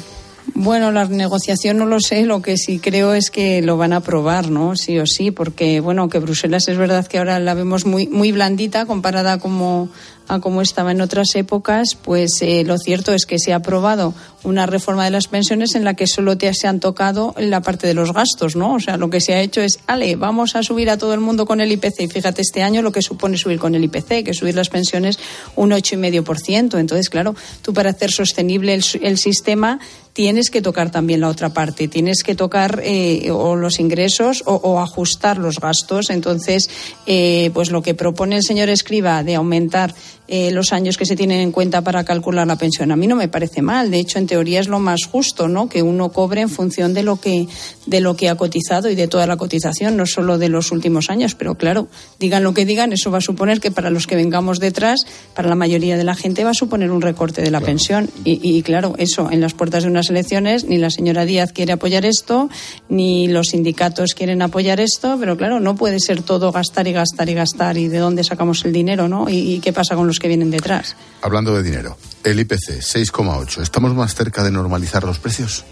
Bueno, 0.54 0.91
la 0.91 1.06
negociación 1.06 1.78
no 1.78 1.86
lo 1.86 2.00
sé, 2.00 2.26
lo 2.26 2.41
que 2.41 2.58
sí 2.58 2.80
creo 2.80 3.14
es 3.14 3.30
que 3.30 3.62
lo 3.62 3.78
van 3.78 3.93
a 3.93 3.97
aprobar, 3.97 4.50
¿no? 4.50 4.76
Sí 4.76 5.00
o 5.00 5.06
sí, 5.06 5.32
porque, 5.32 5.80
bueno, 5.80 6.10
que 6.10 6.20
Bruselas 6.20 6.68
es 6.68 6.78
verdad 6.78 7.08
que 7.08 7.18
ahora 7.18 7.39
la 7.39 7.54
vemos 7.54 7.86
muy, 7.86 8.08
muy 8.08 8.32
blandita 8.32 8.86
comparada 8.86 9.39
como 9.39 9.89
a 10.30 10.39
como 10.39 10.62
estaba 10.62 10.91
en 10.91 11.02
otras 11.02 11.36
épocas, 11.36 11.97
pues 12.02 12.41
eh, 12.41 12.64
lo 12.64 12.78
cierto 12.78 13.14
es 13.14 13.26
que 13.26 13.39
se 13.39 13.52
ha 13.52 13.58
aprobado 13.58 14.14
una 14.43 14.68
reforma 14.68 15.04
de 15.04 15.10
las 15.10 15.28
pensiones 15.28 15.74
en 15.74 15.84
la 15.84 15.95
que 15.95 16.06
solo 16.06 16.38
te 16.38 16.54
se 16.54 16.68
han 16.68 16.80
tocado 16.80 17.34
la 17.38 17.62
parte 17.62 17.88
de 17.88 17.95
los 17.95 18.14
gastos, 18.14 18.56
¿no? 18.56 18.76
O 18.76 18.80
sea, 18.80 18.95
lo 18.95 19.10
que 19.10 19.22
se 19.22 19.34
ha 19.34 19.41
hecho 19.41 19.62
es, 19.62 19.80
ale, 19.88 20.16
vamos 20.16 20.56
a 20.56 20.62
subir 20.62 20.89
a 20.91 20.97
todo 20.97 21.14
el 21.16 21.20
mundo 21.20 21.45
con 21.45 21.62
el 21.62 21.72
IPC. 21.72 22.02
Y 22.02 22.08
fíjate, 22.08 22.43
este 22.43 22.62
año 22.62 22.84
lo 22.84 22.91
que 22.91 23.02
supone 23.02 23.38
subir 23.38 23.60
con 23.60 23.74
el 23.74 23.84
IPC, 23.84 24.24
que 24.24 24.34
subir 24.34 24.56
las 24.56 24.70
pensiones 24.70 25.18
un 25.56 25.74
ocho 25.74 25.95
y 25.95 25.97
medio 25.97 26.24
por 26.24 26.39
ciento. 26.39 26.78
Entonces, 26.78 27.10
claro, 27.10 27.36
tú 27.64 27.74
para 27.74 27.89
hacer 27.89 28.12
sostenible 28.12 28.76
el, 28.76 28.86
el 29.02 29.18
sistema 29.18 29.80
tienes 30.20 30.49
que 30.49 30.61
tocar 30.61 30.91
también 30.91 31.22
la 31.22 31.30
otra 31.30 31.53
parte, 31.53 31.88
tienes 31.88 32.24
que 32.24 32.36
tocar 32.36 32.82
eh, 32.84 33.32
o 33.32 33.55
los 33.55 33.80
ingresos 33.80 34.43
o, 34.45 34.53
o, 34.53 34.82
ajustar 34.82 35.38
los 35.38 35.61
gastos. 35.61 36.09
Entonces, 36.09 36.70
eh, 37.05 37.51
pues 37.53 37.72
lo 37.72 37.82
que 37.82 37.93
propone 37.93 38.36
el 38.36 38.43
señor 38.43 38.67
Escriba 38.67 39.24
de 39.24 39.36
aumentar 39.36 39.95
eh, 40.32 40.51
los 40.51 40.74
años 40.74 40.95
que 40.95 41.07
se 41.07 41.15
tienen 41.15 41.39
en 41.39 41.51
cuenta 41.51 41.82
para 41.82 42.03
calcular 42.03 42.45
la 42.45 42.55
pensión. 42.55 42.91
A 42.91 42.95
mí 42.95 43.07
no 43.07 43.15
me 43.15 43.30
parece 43.30 43.63
mal. 43.63 43.89
De 43.89 43.97
hecho, 43.97 44.20
en 44.20 44.28
teoría 44.28 44.59
es 44.59 44.67
lo 44.67 44.78
más 44.78 44.99
justo, 45.11 45.47
¿no? 45.47 45.67
Que 45.67 45.82
uno 45.82 46.09
cobre 46.09 46.41
en 46.41 46.49
función 46.49 46.93
de 46.93 47.01
lo 47.01 47.20
que, 47.20 47.47
de 47.88 47.99
lo 47.99 48.15
que 48.15 48.30
ha 48.30 48.36
cotizado 48.36 48.91
y 48.91 48.95
de 48.95 49.07
toda 49.07 49.26
la 49.26 49.38
cotización, 49.38 49.97
no 49.97 50.05
solo 50.05 50.38
de 50.38 50.49
los 50.49 50.72
últimos 50.72 51.09
años. 51.09 51.34
Pero 51.34 51.55
claro, 51.55 51.88
digan 52.20 52.43
lo 52.43 52.53
que 52.53 52.67
digan, 52.67 52.93
eso 52.93 53.09
va 53.09 53.17
a 53.17 53.22
suponer 53.22 53.59
que 53.59 53.72
para 53.72 53.89
los 53.89 54.05
que 54.05 54.15
vengamos 54.15 54.59
detrás, 54.59 54.99
para 55.34 55.49
la 55.49 55.55
mayoría 55.55 55.97
de 55.97 56.03
la 56.03 56.13
gente 56.13 56.43
va 56.43 56.51
a 56.51 56.53
suponer 56.53 56.91
un 56.91 57.01
recorte 57.01 57.41
de 57.41 57.49
la 57.49 57.61
pensión. 57.61 58.07
Y, 58.24 58.39
y 58.43 58.61
claro, 58.61 58.93
eso, 58.99 59.32
en 59.32 59.41
las 59.41 59.55
puertas 59.55 59.82
de 59.82 59.89
unas 59.89 60.09
elecciones, 60.10 60.66
ni 60.66 60.78
la 60.78 60.89
señora 60.89 61.26
Díaz 61.26 61.51
quiere 61.51 61.74
apoyar 61.74 62.05
esto, 62.05 62.49
ni 62.89 63.28
los 63.28 63.47
sindicatos 63.47 64.14
quieren 64.14 64.41
apoyar 64.41 64.80
esto, 64.80 65.18
pero 65.20 65.38
claro, 65.38 65.60
no 65.60 65.76
puede 65.76 65.99
ser 65.99 66.22
todo 66.22 66.51
gastar 66.51 66.88
y 66.88 66.93
gastar 66.93 67.30
y 67.30 67.34
gastar 67.34 67.78
y 67.78 67.88
de 67.88 67.99
dónde 67.99 68.24
sacamos 68.24 68.66
el 68.66 68.74
dinero, 68.74 69.07
¿no? 69.07 69.30
Y, 69.30 69.60
qué 69.60 69.74
pasa 69.74 69.95
con 69.95 70.07
los 70.07 70.20
que 70.20 70.28
vienen 70.28 70.51
detrás. 70.51 70.95
Hablando 71.22 71.55
de 71.55 71.64
dinero, 71.64 71.97
el 72.24 72.39
IPC 72.39 72.82
6,8, 72.82 73.62
¿estamos 73.62 73.93
más 73.93 74.16
cerca 74.16 74.43
de 74.43 74.51
normalizar 74.51 75.03
los 75.03 75.20
precios? 75.20 75.66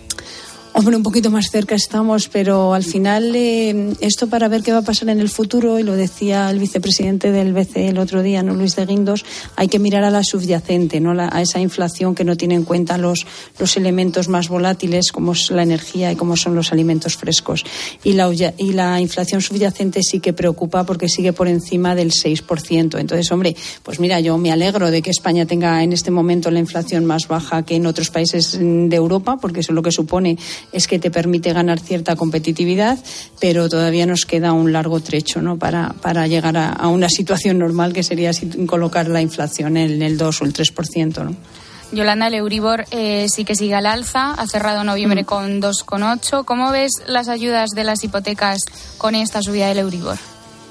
Hombre, 0.80 0.96
un 0.96 1.02
poquito 1.02 1.32
más 1.32 1.50
cerca 1.50 1.74
estamos, 1.74 2.28
pero 2.28 2.76
al 2.76 2.84
final 2.84 3.36
eh, 3.36 3.96
esto 4.00 4.28
para 4.28 4.48
ver 4.48 4.62
qué 4.62 4.72
va 4.72 4.78
a 4.78 4.84
pasar 4.84 5.10
en 5.10 5.20
el 5.20 5.28
futuro, 5.28 5.80
y 5.80 5.84
lo 5.84 5.96
decía 5.96 6.52
el 6.52 6.60
vicepresidente 6.60 7.32
del 7.32 7.52
BCE 7.52 7.88
el 7.88 7.98
otro 7.98 8.22
día, 8.22 8.44
no 8.44 8.54
Luis 8.54 8.76
de 8.76 8.86
Guindos, 8.86 9.26
hay 9.56 9.70
que 9.70 9.80
mirar 9.80 10.04
a 10.04 10.12
la 10.12 10.24
subyacente, 10.24 11.00
no 11.00 11.20
a 11.20 11.42
esa 11.42 11.60
inflación 11.60 12.14
que 12.14 12.24
no 12.24 12.38
tiene 12.38 12.54
en 12.54 12.64
cuenta 12.64 13.00
los, 13.00 13.26
los 13.58 13.76
elementos 13.76 14.28
más 14.28 14.50
volátiles 14.50 15.12
como 15.12 15.32
es 15.32 15.50
la 15.50 15.64
energía 15.64 16.12
y 16.12 16.16
como 16.16 16.38
son 16.38 16.54
los 16.54 16.72
alimentos 16.72 17.18
frescos. 17.18 17.64
Y 18.04 18.14
la, 18.14 18.32
y 18.32 18.74
la 18.74 19.02
inflación 19.02 19.42
subyacente 19.42 20.04
sí 20.04 20.20
que 20.20 20.34
preocupa 20.34 20.86
porque 20.86 21.10
sigue 21.10 21.34
por 21.34 21.48
encima 21.48 21.96
del 21.96 22.12
6%. 22.12 23.00
Entonces, 23.00 23.32
hombre, 23.32 23.56
pues 23.82 24.00
mira, 24.00 24.20
yo 24.20 24.38
me 24.38 24.52
alegro 24.52 24.92
de 24.92 25.02
que 25.02 25.10
España 25.10 25.48
tenga 25.48 25.82
en 25.82 25.92
este 25.92 26.12
momento 26.12 26.52
la 26.52 26.60
inflación 26.60 27.04
más 27.04 27.28
baja 27.28 27.64
que 27.64 27.78
en 27.78 27.88
otros 27.88 28.12
países 28.12 28.60
de 28.60 28.96
Europa, 28.96 29.38
porque 29.42 29.62
eso 29.62 29.72
es 29.72 29.76
lo 29.76 29.82
que 29.82 29.92
supone 29.92 30.38
es 30.72 30.88
que 30.88 31.00
te 31.00 31.12
permite 31.12 31.54
ganar 31.54 31.80
cierta 31.80 32.16
competitividad, 32.16 32.98
pero 33.40 33.70
todavía 33.70 34.06
nos 34.06 34.26
queda 34.26 34.54
un 34.54 34.74
largo 34.74 35.00
trecho 35.00 35.42
¿no? 35.42 35.58
para, 35.58 35.94
para 36.02 36.28
llegar 36.28 36.58
a, 36.58 36.88
una 36.88 37.10
situación 37.10 37.60
normal 37.60 37.94
que 37.94 38.04
sería 38.04 38.32
colocar 38.66 39.08
la 39.08 39.22
inflación 39.22 39.78
en 39.78 40.02
el 40.02 40.18
2 40.18 40.42
o 40.42 40.46
el 40.46 40.54
3%. 40.54 41.24
¿no? 41.24 41.36
Yolanda, 41.92 42.28
el 42.28 42.36
Euribor 42.36 42.86
eh, 42.92 43.28
sí 43.30 43.46
que 43.46 43.56
sigue 43.56 43.76
al 43.76 43.86
alza, 43.86 44.34
ha 44.34 44.48
cerrado 44.48 44.84
noviembre 44.84 45.24
mm. 45.24 45.26
con 45.26 45.62
2,8. 45.62 46.44
¿Cómo 46.46 46.72
ves 46.72 46.92
las 47.08 47.30
ayudas 47.30 47.70
de 47.72 47.84
las 47.84 48.04
hipotecas 48.04 48.60
con 48.98 49.16
esta 49.16 49.42
subida 49.42 49.68
del 49.68 49.80
Euribor? 49.80 50.18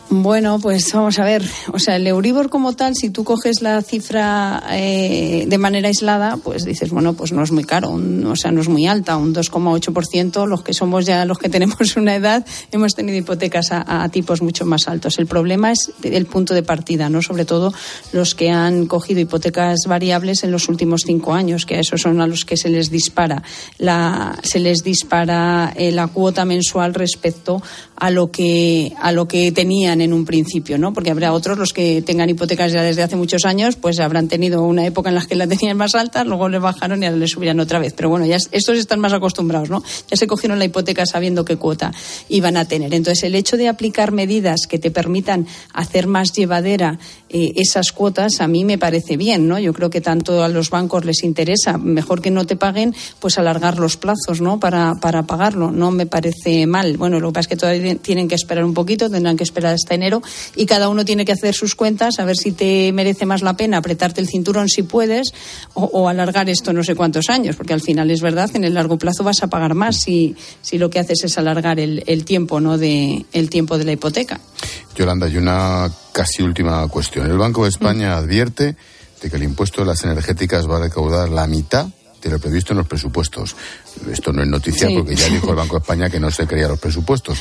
Bueno, 0.08 0.60
pues 0.60 0.92
vamos 0.92 1.18
a 1.18 1.24
ver. 1.24 1.42
O 1.72 1.80
sea, 1.80 1.96
el 1.96 2.06
Euribor 2.06 2.48
como 2.48 2.74
tal, 2.74 2.94
si 2.94 3.10
tú 3.10 3.24
coges 3.24 3.60
la 3.60 3.82
cifra 3.82 4.62
eh, 4.70 5.46
de 5.48 5.58
manera 5.58 5.88
aislada, 5.88 6.36
pues 6.36 6.64
dices, 6.64 6.90
bueno, 6.90 7.14
pues 7.14 7.32
no 7.32 7.42
es 7.42 7.50
muy 7.50 7.64
caro, 7.64 7.90
o 7.90 8.36
sea, 8.36 8.52
no 8.52 8.60
es 8.60 8.68
muy 8.68 8.86
alta, 8.86 9.16
un 9.16 9.34
2,8%. 9.34 10.46
Los 10.46 10.62
que 10.62 10.74
somos 10.74 11.06
ya, 11.06 11.24
los 11.24 11.38
que 11.38 11.48
tenemos 11.48 11.96
una 11.96 12.14
edad, 12.14 12.46
hemos 12.70 12.94
tenido 12.94 13.18
hipotecas 13.18 13.68
a, 13.72 14.08
tipos 14.10 14.42
mucho 14.42 14.64
más 14.64 14.86
altos. 14.86 15.18
El 15.18 15.26
problema 15.26 15.72
es 15.72 15.90
el 16.02 16.26
punto 16.26 16.54
de 16.54 16.62
partida, 16.62 17.08
¿no? 17.08 17.20
Sobre 17.20 17.44
todo 17.44 17.74
los 18.12 18.36
que 18.36 18.50
han 18.50 18.86
cogido 18.86 19.20
hipotecas 19.20 19.80
variables 19.88 20.44
en 20.44 20.52
los 20.52 20.68
últimos 20.68 21.02
cinco 21.04 21.34
años, 21.34 21.66
que 21.66 21.76
a 21.76 21.80
esos 21.80 22.02
son 22.02 22.20
a 22.20 22.28
los 22.28 22.44
que 22.44 22.56
se 22.56 22.68
les 22.68 22.90
dispara 22.90 23.42
la, 23.78 24.38
se 24.42 24.60
les 24.60 24.84
dispara 24.84 25.72
eh, 25.76 25.90
la 25.90 26.06
cuota 26.06 26.44
mensual 26.44 26.94
respecto 26.94 27.60
a 27.96 28.10
lo 28.10 28.30
que, 28.30 28.92
a 29.00 29.12
lo 29.12 29.26
que 29.26 29.50
tenían 29.52 29.95
en 30.00 30.12
un 30.12 30.24
principio, 30.24 30.78
¿no? 30.78 30.92
Porque 30.92 31.10
habrá 31.10 31.32
otros, 31.32 31.58
los 31.58 31.72
que 31.72 32.02
tengan 32.02 32.28
hipotecas 32.28 32.72
ya 32.72 32.82
desde 32.82 33.02
hace 33.02 33.16
muchos 33.16 33.44
años, 33.44 33.76
pues 33.76 34.00
habrán 34.00 34.28
tenido 34.28 34.62
una 34.62 34.86
época 34.86 35.08
en 35.08 35.14
la 35.14 35.24
que 35.24 35.34
la 35.34 35.46
tenían 35.46 35.76
más 35.76 35.94
alta, 35.94 36.24
luego 36.24 36.48
les 36.48 36.60
bajaron 36.60 37.02
y 37.02 37.06
ahora 37.06 37.18
les 37.18 37.30
subían 37.30 37.60
otra 37.60 37.78
vez. 37.78 37.92
Pero 37.94 38.08
bueno, 38.08 38.26
ya 38.26 38.36
estos 38.36 38.78
están 38.78 39.00
más 39.00 39.12
acostumbrados, 39.12 39.70
¿no? 39.70 39.82
Ya 40.10 40.16
se 40.16 40.26
cogieron 40.26 40.58
la 40.58 40.64
hipoteca 40.64 41.06
sabiendo 41.06 41.44
qué 41.44 41.56
cuota 41.56 41.92
iban 42.28 42.56
a 42.56 42.66
tener. 42.66 42.94
Entonces, 42.94 43.24
el 43.24 43.34
hecho 43.34 43.56
de 43.56 43.68
aplicar 43.68 44.12
medidas 44.12 44.66
que 44.68 44.78
te 44.78 44.90
permitan 44.90 45.46
hacer 45.72 46.06
más 46.06 46.32
llevadera 46.32 46.98
eh, 47.28 47.52
esas 47.56 47.92
cuotas, 47.92 48.40
a 48.40 48.48
mí 48.48 48.64
me 48.64 48.78
parece 48.78 49.16
bien, 49.16 49.48
¿no? 49.48 49.58
Yo 49.58 49.72
creo 49.72 49.90
que 49.90 50.00
tanto 50.00 50.44
a 50.44 50.48
los 50.48 50.70
bancos 50.70 51.04
les 51.04 51.24
interesa, 51.24 51.78
mejor 51.78 52.22
que 52.22 52.30
no 52.30 52.46
te 52.46 52.56
paguen, 52.56 52.94
pues 53.20 53.38
alargar 53.38 53.78
los 53.78 53.96
plazos, 53.96 54.40
¿no? 54.40 54.60
Para, 54.60 54.94
para 55.00 55.24
pagarlo. 55.24 55.70
No 55.70 55.90
me 55.90 56.06
parece 56.06 56.66
mal. 56.66 56.96
Bueno, 56.96 57.20
lo 57.20 57.28
que 57.28 57.34
pasa 57.34 57.40
es 57.40 57.48
que 57.48 57.56
todavía 57.56 57.96
tienen 57.96 58.28
que 58.28 58.34
esperar 58.34 58.64
un 58.64 58.74
poquito, 58.74 59.10
tendrán 59.10 59.36
que 59.36 59.44
esperar 59.44 59.74
hasta 59.86 59.94
enero 59.94 60.20
y 60.56 60.66
cada 60.66 60.88
uno 60.88 61.04
tiene 61.04 61.24
que 61.24 61.32
hacer 61.32 61.54
sus 61.54 61.76
cuentas 61.76 62.18
a 62.18 62.24
ver 62.24 62.36
si 62.36 62.50
te 62.50 62.92
merece 62.92 63.24
más 63.24 63.42
la 63.42 63.56
pena 63.56 63.76
apretarte 63.78 64.20
el 64.20 64.26
cinturón 64.26 64.68
si 64.68 64.82
puedes 64.82 65.32
o, 65.74 66.08
alargar 66.08 66.50
esto 66.50 66.72
no 66.72 66.82
sé 66.82 66.94
cuántos 66.94 67.28
años, 67.28 67.54
porque 67.56 67.72
al 67.72 67.80
final 67.80 68.10
es 68.10 68.20
verdad, 68.20 68.50
en 68.54 68.64
el 68.64 68.74
largo 68.74 68.98
plazo 68.98 69.22
vas 69.22 69.42
a 69.42 69.46
pagar 69.46 69.74
más 69.74 70.00
si, 70.00 70.34
si 70.62 70.78
lo 70.78 70.90
que 70.90 70.98
haces 70.98 71.24
es 71.24 71.38
alargar 71.38 71.78
el, 71.78 72.02
el 72.06 72.24
tiempo, 72.24 72.60
¿no? 72.60 72.78
De, 72.78 73.24
el 73.32 73.50
tiempo 73.50 73.78
de 73.78 73.84
la 73.84 73.92
hipoteca. 73.92 74.40
Yolanda, 74.96 75.26
hay 75.26 75.36
una 75.36 75.90
casi 76.12 76.42
última 76.42 76.86
cuestión. 76.88 77.30
El 77.30 77.38
Banco 77.38 77.64
de 77.64 77.68
España 77.68 78.14
mm. 78.14 78.18
advierte 78.18 78.76
de 79.22 79.30
que 79.30 79.36
el 79.36 79.42
impuesto 79.42 79.82
de 79.82 79.88
las 79.88 80.02
energéticas 80.04 80.68
va 80.68 80.78
a 80.78 80.80
recaudar 80.80 81.28
la 81.28 81.46
mitad 81.46 81.86
de 82.22 82.30
lo 82.30 82.38
previsto 82.38 82.72
en 82.72 82.78
los 82.78 82.88
presupuestos. 82.88 83.54
Esto 84.10 84.32
no 84.32 84.42
es 84.42 84.48
noticia 84.48 84.88
porque 84.94 85.14
ya 85.14 85.28
dijo 85.28 85.50
el 85.50 85.56
Banco 85.56 85.76
de 85.76 85.80
España 85.80 86.10
que 86.10 86.18
no 86.18 86.30
se 86.30 86.46
creía 86.46 86.68
los 86.68 86.80
presupuestos. 86.80 87.38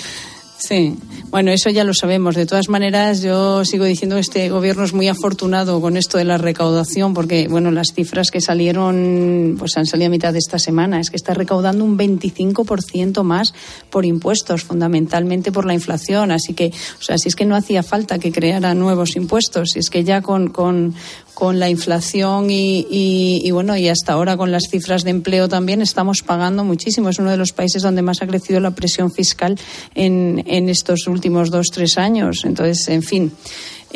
Sí, 0.57 0.97
bueno, 1.29 1.51
eso 1.51 1.69
ya 1.69 1.83
lo 1.83 1.93
sabemos. 1.93 2.35
De 2.35 2.45
todas 2.45 2.69
maneras, 2.69 3.21
yo 3.21 3.65
sigo 3.65 3.83
diciendo 3.83 4.15
que 4.15 4.21
este 4.21 4.49
gobierno 4.49 4.85
es 4.85 4.93
muy 4.93 5.09
afortunado 5.09 5.81
con 5.81 5.97
esto 5.97 6.17
de 6.17 6.23
la 6.23 6.37
recaudación, 6.37 7.13
porque, 7.13 7.47
bueno, 7.49 7.71
las 7.71 7.89
cifras 7.93 8.31
que 8.31 8.39
salieron, 8.39 9.55
pues 9.59 9.75
han 9.75 9.85
salido 9.85 10.07
a 10.07 10.11
mitad 10.11 10.31
de 10.31 10.39
esta 10.39 10.57
semana. 10.57 10.99
Es 10.99 11.09
que 11.09 11.17
está 11.17 11.33
recaudando 11.33 11.83
un 11.83 11.97
25% 11.97 13.23
más 13.23 13.53
por 13.89 14.05
impuestos, 14.05 14.63
fundamentalmente 14.63 15.51
por 15.51 15.65
la 15.65 15.73
inflación. 15.73 16.31
Así 16.31 16.53
que, 16.53 16.71
o 16.99 17.03
sea, 17.03 17.17
si 17.17 17.27
es 17.27 17.35
que 17.35 17.45
no 17.45 17.55
hacía 17.55 17.83
falta 17.83 18.17
que 18.17 18.31
creara 18.31 18.73
nuevos 18.73 19.17
impuestos, 19.17 19.71
si 19.73 19.79
es 19.79 19.89
que 19.89 20.05
ya 20.05 20.21
con, 20.21 20.49
con, 20.49 20.95
con 21.35 21.59
la 21.59 21.69
inflación 21.69 22.49
y, 22.49 22.87
y, 22.89 23.51
bueno, 23.51 23.75
y 23.77 23.89
hasta 23.89 24.13
ahora 24.13 24.37
con 24.37 24.51
las 24.51 24.63
cifras 24.71 25.03
de 25.03 25.11
empleo 25.11 25.49
también 25.49 25.81
estamos 25.81 26.23
pagando 26.23 26.63
muchísimo. 26.63 27.09
Es 27.09 27.19
uno 27.19 27.29
de 27.29 27.37
los 27.37 27.51
países 27.51 27.83
donde 27.83 28.01
más 28.01 28.21
ha 28.21 28.27
crecido 28.27 28.61
la 28.61 28.71
presión 28.71 29.11
fiscal 29.11 29.59
en, 29.93 30.43
en 30.47 30.69
estos 30.69 31.07
últimos 31.07 31.51
dos, 31.51 31.67
tres 31.71 31.97
años. 31.97 32.45
Entonces, 32.45 32.87
en 32.87 33.03
fin, 33.03 33.31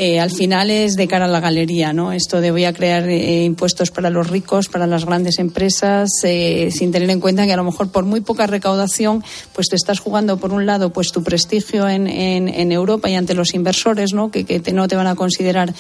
eh, 0.02 0.18
al 0.18 0.32
final 0.32 0.72
es 0.72 0.96
de 0.96 1.10
cara 1.10 1.26
a 1.26 1.28
la 1.28 1.42
galería, 1.42 1.92
¿no? 1.92 2.14
Esto 2.14 2.40
de 2.40 2.52
voy 2.52 2.64
a 2.64 2.72
crear 2.72 3.10
eh, 3.10 3.44
impuestos 3.44 3.92
para 3.92 4.10
los 4.10 4.30
ricos, 4.30 4.70
para 4.70 4.88
las 4.88 5.04
grandes 5.04 5.40
empresas, 5.40 6.10
eh, 6.24 6.70
sin 6.72 6.94
tener 6.94 7.10
en 7.10 7.20
cuenta 7.20 7.46
que 7.46 7.52
a 7.52 7.58
lo 7.58 7.66
mejor 7.66 7.92
por 7.92 8.06
muy 8.06 8.22
poca 8.22 8.48
recaudación, 8.48 9.22
pues 9.52 9.68
te 9.68 9.76
estás 9.76 10.00
jugando 10.00 10.38
por 10.38 10.54
un 10.54 10.66
lado 10.66 10.94
pues 10.94 11.12
tu 11.12 11.22
prestigio 11.22 11.90
en, 11.90 12.08
en, 12.08 12.72
Europa 12.72 13.10
y 13.10 13.16
ante 13.16 13.34
los 13.34 13.54
inversores, 13.54 14.14
¿no? 14.14 14.32
Que, 14.32 14.46
que 14.46 14.72
no 14.72 14.88
te 14.88 14.96
van 14.96 15.08
a 15.08 15.16
considerar 15.16 15.74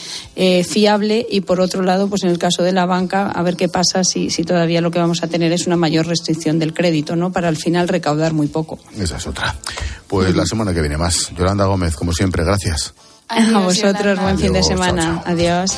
fiable 0.65 1.25
y 1.29 1.39
por 1.39 1.61
otro 1.61 1.81
lado, 1.81 2.09
pues 2.09 2.23
en 2.23 2.29
el 2.29 2.39
caso 2.39 2.61
de 2.61 2.73
la 2.73 2.85
banca, 2.85 3.27
a 3.27 3.41
ver 3.41 3.55
qué 3.55 3.69
pasa 3.69 4.03
si, 4.03 4.29
si 4.31 4.43
todavía 4.43 4.81
lo 4.81 4.91
que 4.91 4.99
vamos 4.99 5.23
a 5.23 5.27
tener 5.27 5.53
es 5.53 5.65
una 5.65 5.77
mayor 5.77 6.07
restricción 6.07 6.59
del 6.59 6.73
crédito, 6.73 7.15
¿no? 7.15 7.31
Para 7.31 7.47
al 7.47 7.55
final 7.55 7.87
recaudar 7.87 8.33
muy 8.33 8.47
poco. 8.47 8.79
Esa 8.99 9.15
es 9.15 9.27
otra. 9.27 9.55
Pues 10.09 10.35
la 10.35 10.45
semana 10.45 10.73
que 10.73 10.81
viene 10.81 10.97
más. 10.97 11.31
Yolanda 11.37 11.63
Gómez, 11.67 11.95
como 11.95 12.11
siempre, 12.11 12.43
gracias 12.43 12.93
a 13.29 13.59
vosotros, 13.59 14.19
buen 14.19 14.37
fin 14.37 14.53
de 14.53 14.63
semana. 14.63 15.21
Adiós. 15.25 15.77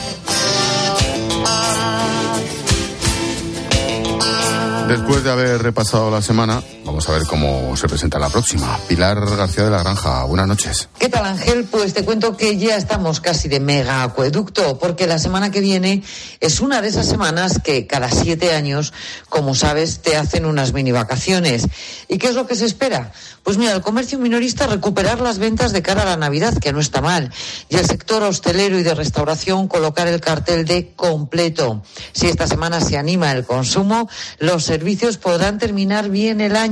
Después 4.88 5.24
de 5.24 5.32
haber 5.32 5.62
repasado 5.62 6.12
la 6.12 6.22
semana, 6.22 6.62
vamos 6.86 7.08
a 7.08 7.14
ver 7.14 7.24
cómo 7.24 7.76
se 7.78 7.88
presenta 7.88 8.20
la 8.20 8.30
próxima. 8.30 8.78
Pilar 8.88 9.20
García 9.36 9.66
de 9.66 9.72
la 9.72 9.84
Granja, 9.84 10.24
buenas 10.24 10.48
noches. 10.48 10.90
¿Qué 10.98 11.10
tal 11.10 11.26
Ángel? 11.26 11.66
Pues 11.66 11.94
te 11.94 12.04
cuento 12.04 12.36
que 12.38 12.58
ya 12.58 12.76
estamos 12.76 13.22
casi 13.22 13.48
de 13.48 13.60
mega 13.60 14.04
acueducto, 14.04 14.78
porque 14.80 15.08
la 15.08 15.20
semana 15.20 15.52
que 15.52 15.60
viene 15.60 16.04
es 16.40 16.60
una 16.60 16.82
de 16.82 16.88
esas 16.88 17.08
semanas 17.08 17.60
que 17.64 17.88
cada 17.88 18.10
siete 18.10 18.54
años, 18.54 18.94
como 19.30 19.56
sabes, 19.56 20.02
te 20.02 20.16
hacen 20.16 20.46
unas 20.46 20.74
mini 20.74 20.92
vacaciones. 20.92 21.68
¿Y 22.08 22.18
qué 22.18 22.28
es 22.28 22.36
lo 22.36 22.48
que 22.48 22.56
se 22.56 22.66
espera? 22.66 23.12
Pues 23.44 23.58
mira, 23.58 23.74
el 23.74 23.82
comercio 23.82 24.20
minorista 24.20 24.68
recuperar 24.68 25.20
las 25.20 25.40
ventas 25.40 25.74
de 25.74 25.82
cara 25.82 26.04
a 26.04 26.06
la 26.06 26.18
Navidad, 26.18 26.58
que 26.58 26.74
no 26.74 26.80
está 26.80 27.02
mal, 27.02 27.32
y 27.70 27.78
el 27.78 27.86
sector 27.86 28.24
hostelero 28.24 28.78
y 28.78 28.84
de 28.84 28.94
restauración 28.94 29.68
colocar 29.68 30.08
el 30.08 30.22
cartel 30.22 30.66
de 30.66 30.94
completo. 30.96 31.82
Si 32.12 32.28
esta 32.28 32.48
semana 32.48 32.82
se 32.82 32.98
anima 32.98 33.32
el 33.32 33.46
consumo, 33.46 34.10
los 34.40 34.64
servicios 34.64 35.18
podrán 35.18 35.58
terminar 35.58 36.10
bien 36.10 36.42
el 36.42 36.56
año 36.56 36.71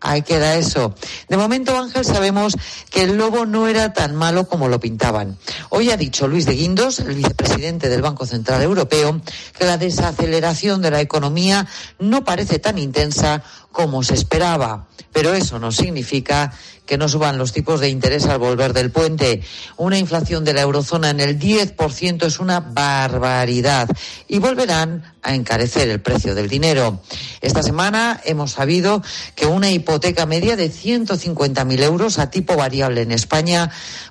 Ahí 0.00 0.22
queda 0.22 0.56
eso. 0.56 0.94
De 1.28 1.36
momento, 1.36 1.78
Ángel, 1.78 2.04
sabemos 2.04 2.54
que 2.90 3.04
el 3.04 3.16
lobo 3.16 3.46
no 3.46 3.68
era 3.68 3.94
tan 3.94 4.14
malo 4.14 4.46
como 4.46 4.68
lo 4.68 4.78
pintaban. 4.78 5.38
Hoy 5.70 5.90
ha 5.90 5.96
dicho 5.96 6.28
Luis 6.28 6.44
de 6.44 6.52
Guindos, 6.52 6.98
el 6.98 7.14
vicepresidente 7.14 7.88
del 7.88 8.02
Banco 8.02 8.26
Central 8.26 8.62
Europeo, 8.62 9.20
que 9.58 9.64
la 9.64 9.78
desaceleración 9.78 10.82
de 10.82 10.90
la 10.90 11.00
economía 11.00 11.66
no 11.98 12.22
parece 12.22 12.58
tan 12.58 12.76
intensa 12.78 13.42
como 13.72 14.02
se 14.02 14.14
esperaba. 14.14 14.88
Pero 15.10 15.32
eso 15.32 15.58
no 15.58 15.72
significa 15.72 16.52
que 16.86 16.98
no 16.98 17.08
suban 17.08 17.38
los 17.38 17.52
tipos 17.52 17.80
de 17.80 17.88
interés 17.88 18.26
al 18.26 18.38
volver 18.38 18.72
del 18.72 18.90
puente. 18.90 19.42
Una 19.76 19.98
inflación 19.98 20.44
de 20.44 20.52
la 20.52 20.62
eurozona 20.62 21.10
en 21.10 21.20
el 21.20 21.38
10% 21.38 22.24
es 22.24 22.40
una 22.40 22.60
barbaridad 22.60 23.88
y 24.28 24.38
volverán 24.38 25.14
a 25.22 25.34
encarecer 25.34 25.88
el 25.88 26.00
precio 26.00 26.34
del 26.34 26.48
dinero. 26.48 27.00
Esta 27.40 27.62
semana 27.62 28.20
hemos 28.24 28.52
sabido 28.52 29.02
que 29.34 29.46
una 29.46 29.70
hipoteca 29.70 30.26
media 30.26 30.56
de 30.56 30.70
150.000 30.70 31.82
euros 31.82 32.18
a 32.18 32.30
tipo 32.30 32.56
variable 32.56 33.02
en 33.02 33.12
España 33.12 33.70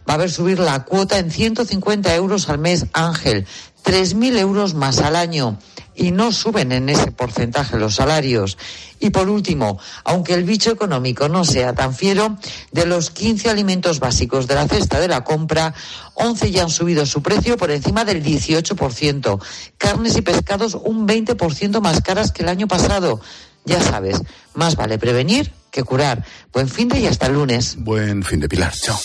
va 0.10 0.16
a 0.16 0.18
ver 0.18 0.32
subir 0.32 0.60
la 0.60 0.84
cuota 0.86 1.20
en 1.20 1.30
150 1.30 2.16
euros 2.16 2.50
al 2.50 2.58
mes, 2.58 2.88
Ángel. 2.94 3.46
3.000 3.84 4.38
euros 4.38 4.74
más 4.74 5.00
al 5.00 5.16
año 5.16 5.58
y 5.96 6.12
no 6.12 6.32
suben 6.32 6.72
en 6.72 6.90
ese 6.90 7.12
porcentaje 7.12 7.78
los 7.78 7.96
salarios. 7.96 8.58
Y 9.00 9.10
por 9.10 9.30
último, 9.30 9.80
aunque 10.04 10.34
el 10.34 10.44
bicho 10.44 10.72
económico 10.72 11.30
no 11.30 11.44
sea 11.44 11.74
tan 11.74 11.94
fiero, 11.94 12.38
de 12.72 12.86
los 12.86 13.12
15 13.12 13.50
alimentos 13.50 14.00
básicos 14.00 14.48
de 14.48 14.56
la 14.56 14.68
cesta 14.68 15.00
de 15.00 15.08
la 15.08 15.24
compra, 15.24 15.74
11 16.16 16.52
ya 16.52 16.64
han 16.64 16.70
subido 16.70 17.06
su 17.06 17.22
precio 17.22 17.58
por 17.58 17.72
encima 17.72 18.06
del 18.06 18.24
18%. 18.24 19.44
Carnes 19.78 20.18
y 20.18 20.22
pescados 20.22 20.76
un 20.76 21.08
20% 21.08 21.82
más 21.82 22.02
caras 22.02 22.32
que 22.32 22.44
el 22.44 22.50
año 22.50 22.68
pasado. 22.68 23.20
Ya 23.66 23.82
sabes, 23.82 24.22
más 24.54 24.76
vale 24.76 24.98
prevenir 24.98 25.54
que 25.72 25.84
curar. 25.84 26.26
Buen 26.52 26.70
fin 26.70 26.88
de 26.88 27.00
y 27.00 27.08
hasta 27.08 27.28
el 27.28 27.34
lunes. 27.34 27.76
Buen 27.78 28.24
fin 28.24 28.40
de 28.40 28.50
Pilar. 28.50 28.74
Chao. 28.74 28.98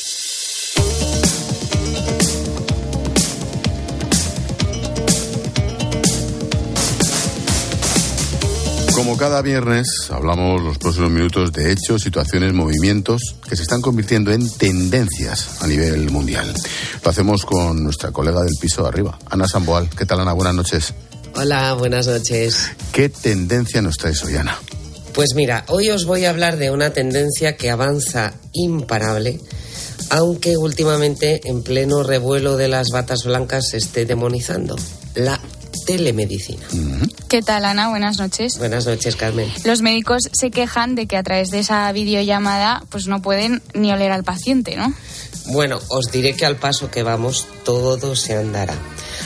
Como 8.99 9.17
cada 9.17 9.43
viernes, 9.43 9.87
hablamos 10.11 10.61
los 10.61 10.77
próximos 10.77 11.09
minutos 11.09 11.53
de 11.53 11.71
hechos, 11.71 12.03
situaciones, 12.03 12.53
movimientos 12.53 13.37
que 13.49 13.55
se 13.55 13.63
están 13.63 13.81
convirtiendo 13.81 14.33
en 14.33 14.51
tendencias 14.51 15.63
a 15.63 15.69
nivel 15.69 16.11
mundial. 16.11 16.53
Lo 17.05 17.09
hacemos 17.09 17.45
con 17.45 17.85
nuestra 17.85 18.11
colega 18.11 18.41
del 18.41 18.57
piso 18.61 18.83
de 18.83 18.89
arriba, 18.89 19.17
Ana 19.31 19.47
Samboal. 19.47 19.89
¿Qué 19.89 20.05
tal, 20.05 20.19
Ana? 20.19 20.33
Buenas 20.33 20.57
noches. 20.57 20.95
Hola, 21.37 21.75
buenas 21.75 22.09
noches. 22.09 22.73
¿Qué 22.91 23.09
tendencia 23.09 23.81
nos 23.83 23.99
traes 23.99 24.25
hoy, 24.25 24.35
Ana? 24.35 24.59
Pues 25.15 25.29
mira, 25.37 25.65
hoy 25.69 25.91
os 25.91 26.05
voy 26.05 26.25
a 26.25 26.31
hablar 26.31 26.57
de 26.57 26.73
una 26.73 26.91
tendencia 26.91 27.57
que 27.57 27.71
avanza 27.71 28.35
imparable, 28.53 29.39
aunque 30.11 30.57
últimamente 30.57 31.41
en 31.45 31.63
pleno 31.63 32.03
revuelo 32.03 32.57
de 32.57 32.67
las 32.67 32.89
batas 32.93 33.23
blancas 33.23 33.69
se 33.71 33.77
esté 33.77 34.07
demonizando. 34.07 34.75
La 35.15 35.41
telemedicina. 35.89 36.67
¿Qué 37.31 37.41
tal, 37.41 37.65
Ana? 37.65 37.89
Buenas 37.89 38.19
noches. 38.19 38.59
Buenas 38.59 38.85
noches, 38.85 39.17
Carmen. 39.17 39.51
Los 39.65 39.81
médicos 39.81 40.25
se 40.33 40.51
quejan 40.51 40.95
de 40.95 41.07
que 41.07 41.17
a 41.17 41.23
través 41.23 41.49
de 41.49 41.61
esa 41.61 41.91
videollamada 41.93 42.85
pues 42.91 43.07
no 43.07 43.23
pueden 43.23 43.63
ni 43.73 43.91
oler 43.91 44.13
al 44.13 44.23
paciente, 44.23 44.77
¿no? 44.77 44.93
Bueno, 45.47 45.81
os 45.89 46.13
diré 46.13 46.35
que 46.35 46.45
al 46.45 46.57
paso 46.57 46.91
que 46.91 47.03
vamos 47.03 47.47
todo 47.65 48.15
se 48.17 48.37
andará. 48.37 48.75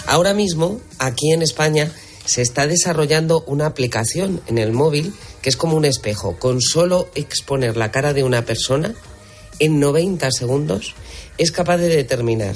Ahora 0.07 0.35
mismo, 0.35 0.81
aquí 1.01 1.33
en 1.33 1.43
España, 1.43 1.91
se 2.27 2.43
está 2.43 2.69
desarrollando 2.69 3.43
una 3.49 3.67
aplicación 3.67 4.41
en 4.47 4.59
el 4.59 4.71
móvil 4.71 5.13
que 5.43 5.49
es 5.49 5.57
como 5.57 5.77
un 5.77 5.85
espejo. 5.85 6.39
Con 6.39 6.61
solo 6.61 7.11
exponer 7.17 7.77
la 7.77 7.91
cara 7.91 8.13
de 8.13 8.23
una 8.23 8.45
persona, 8.45 8.95
en 9.59 9.81
90 9.81 10.31
segundos, 10.31 10.95
es 11.39 11.51
capaz 11.51 11.79
de 11.79 11.89
determinar 11.89 12.55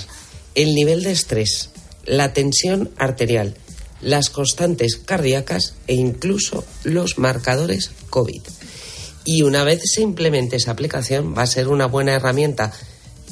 el 0.54 0.76
nivel 0.76 1.02
de 1.02 1.11
estrés, 1.11 1.70
la 2.04 2.32
tensión 2.32 2.92
arterial, 2.98 3.57
las 4.01 4.30
constantes 4.30 4.97
cardíacas 4.97 5.74
e 5.86 5.94
incluso 5.94 6.64
los 6.84 7.18
marcadores 7.18 7.90
COVID. 8.11 8.42
Y 9.24 9.42
una 9.42 9.64
vez 9.64 9.80
se 9.84 10.03
implemente 10.03 10.57
esa 10.57 10.70
aplicación 10.70 11.34
va 11.36 11.42
a 11.42 11.47
ser 11.47 11.68
una 11.68 11.86
buena 11.86 12.12
herramienta 12.14 12.72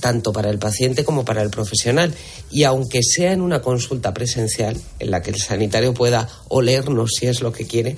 tanto 0.00 0.32
para 0.32 0.50
el 0.50 0.58
paciente 0.58 1.04
como 1.04 1.24
para 1.24 1.40
el 1.40 1.50
profesional. 1.50 2.12
Y 2.50 2.64
aunque 2.64 3.02
sea 3.02 3.32
en 3.32 3.40
una 3.40 3.62
consulta 3.62 4.12
presencial, 4.12 4.78
en 4.98 5.10
la 5.10 5.22
que 5.22 5.30
el 5.30 5.40
sanitario 5.40 5.94
pueda 5.94 6.28
olernos 6.48 7.12
si 7.18 7.26
es 7.26 7.40
lo 7.40 7.52
que 7.52 7.66
quiere, 7.66 7.96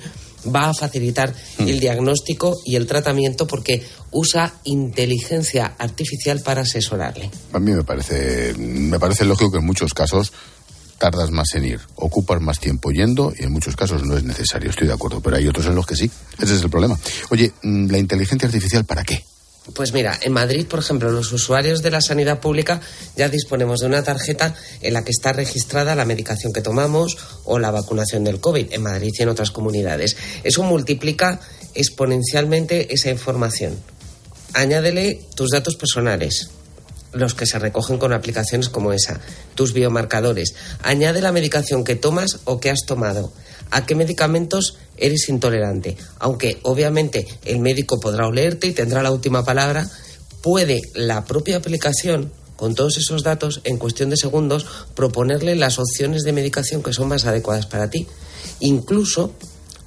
va 0.55 0.69
a 0.69 0.73
facilitar 0.73 1.33
Mm. 1.57 1.67
el 1.67 1.79
diagnóstico 1.79 2.55
y 2.63 2.75
el 2.75 2.87
tratamiento 2.87 3.47
porque 3.47 3.83
usa 4.11 4.53
inteligencia 4.63 5.73
artificial 5.77 6.39
para 6.41 6.61
asesorarle. 6.61 7.29
A 7.51 7.59
mí 7.59 7.71
me 7.71 7.83
parece, 7.83 8.53
me 8.57 8.99
parece 8.99 9.25
lógico 9.25 9.51
que 9.51 9.57
en 9.57 9.65
muchos 9.65 9.93
casos 9.93 10.31
tardas 10.97 11.31
más 11.31 11.53
en 11.55 11.65
ir, 11.65 11.79
ocupas 11.95 12.41
más 12.41 12.59
tiempo 12.59 12.91
yendo 12.91 13.33
y 13.37 13.43
en 13.43 13.51
muchos 13.51 13.75
casos 13.75 14.03
no 14.03 14.17
es 14.17 14.23
necesario, 14.23 14.69
estoy 14.69 14.87
de 14.87 14.93
acuerdo, 14.93 15.21
pero 15.21 15.35
hay 15.35 15.47
otros 15.47 15.65
en 15.65 15.75
los 15.75 15.85
que 15.85 15.95
sí. 15.95 16.09
Ese 16.39 16.55
es 16.55 16.61
el 16.61 16.69
problema. 16.69 16.97
Oye, 17.29 17.51
mm, 17.61 17.89
¿la 17.89 17.97
inteligencia 17.97 18.47
artificial 18.47 18.85
para 18.85 19.03
qué? 19.03 19.23
Pues 19.73 19.91
mira, 19.91 20.17
en 20.21 20.31
Madrid, 20.31 20.65
por 20.65 20.79
ejemplo, 20.79 21.11
los 21.11 21.31
usuarios 21.33 21.81
de 21.81 21.91
la 21.91 22.01
sanidad 22.01 22.39
pública 22.39 22.79
ya 23.17 23.27
disponemos 23.27 23.81
de 23.81 23.87
una 23.87 24.03
tarjeta 24.03 24.55
en 24.81 24.93
la 24.93 25.03
que 25.03 25.11
está 25.11 25.33
registrada 25.33 25.95
la 25.95 26.05
medicación 26.05 26.53
que 26.53 26.61
tomamos 26.61 27.17
o 27.43 27.59
la 27.59 27.71
vacunación 27.71 28.23
del 28.23 28.39
COVID 28.39 28.71
en 28.71 28.81
Madrid 28.81 29.11
y 29.17 29.23
en 29.23 29.29
otras 29.29 29.51
comunidades. 29.51 30.15
Eso 30.43 30.63
multiplica 30.63 31.41
exponencialmente 31.73 32.93
esa 32.93 33.09
información. 33.09 33.77
Añádele 34.53 35.25
tus 35.35 35.51
datos 35.51 35.75
personales, 35.75 36.49
los 37.13 37.33
que 37.33 37.45
se 37.45 37.59
recogen 37.59 37.97
con 37.97 38.13
aplicaciones 38.13 38.69
como 38.69 38.93
esa, 38.93 39.19
tus 39.55 39.73
biomarcadores. 39.73 40.55
Añade 40.83 41.21
la 41.21 41.31
medicación 41.31 41.83
que 41.83 41.95
tomas 41.95 42.39
o 42.45 42.59
que 42.59 42.69
has 42.69 42.85
tomado. 42.85 43.31
¿A 43.71 43.85
qué 43.85 43.95
medicamentos 43.95 44.77
eres 44.97 45.29
intolerante? 45.29 45.97
Aunque 46.19 46.59
obviamente 46.63 47.27
el 47.45 47.59
médico 47.59 47.99
podrá 47.99 48.27
olerte 48.27 48.67
y 48.67 48.73
tendrá 48.73 49.03
la 49.03 49.11
última 49.11 49.43
palabra, 49.43 49.89
puede 50.41 50.81
la 50.93 51.25
propia 51.25 51.57
aplicación, 51.57 52.31
con 52.55 52.73
todos 52.73 52.97
esos 52.97 53.23
datos, 53.23 53.61
en 53.65 53.77
cuestión 53.77 54.09
de 54.09 54.17
segundos, 54.17 54.65
proponerle 54.95 55.55
las 55.55 55.79
opciones 55.79 56.23
de 56.23 56.33
medicación 56.33 56.81
que 56.81 56.93
son 56.93 57.07
más 57.07 57.25
adecuadas 57.25 57.67
para 57.67 57.89
ti. 57.89 58.07
Incluso 58.59 59.33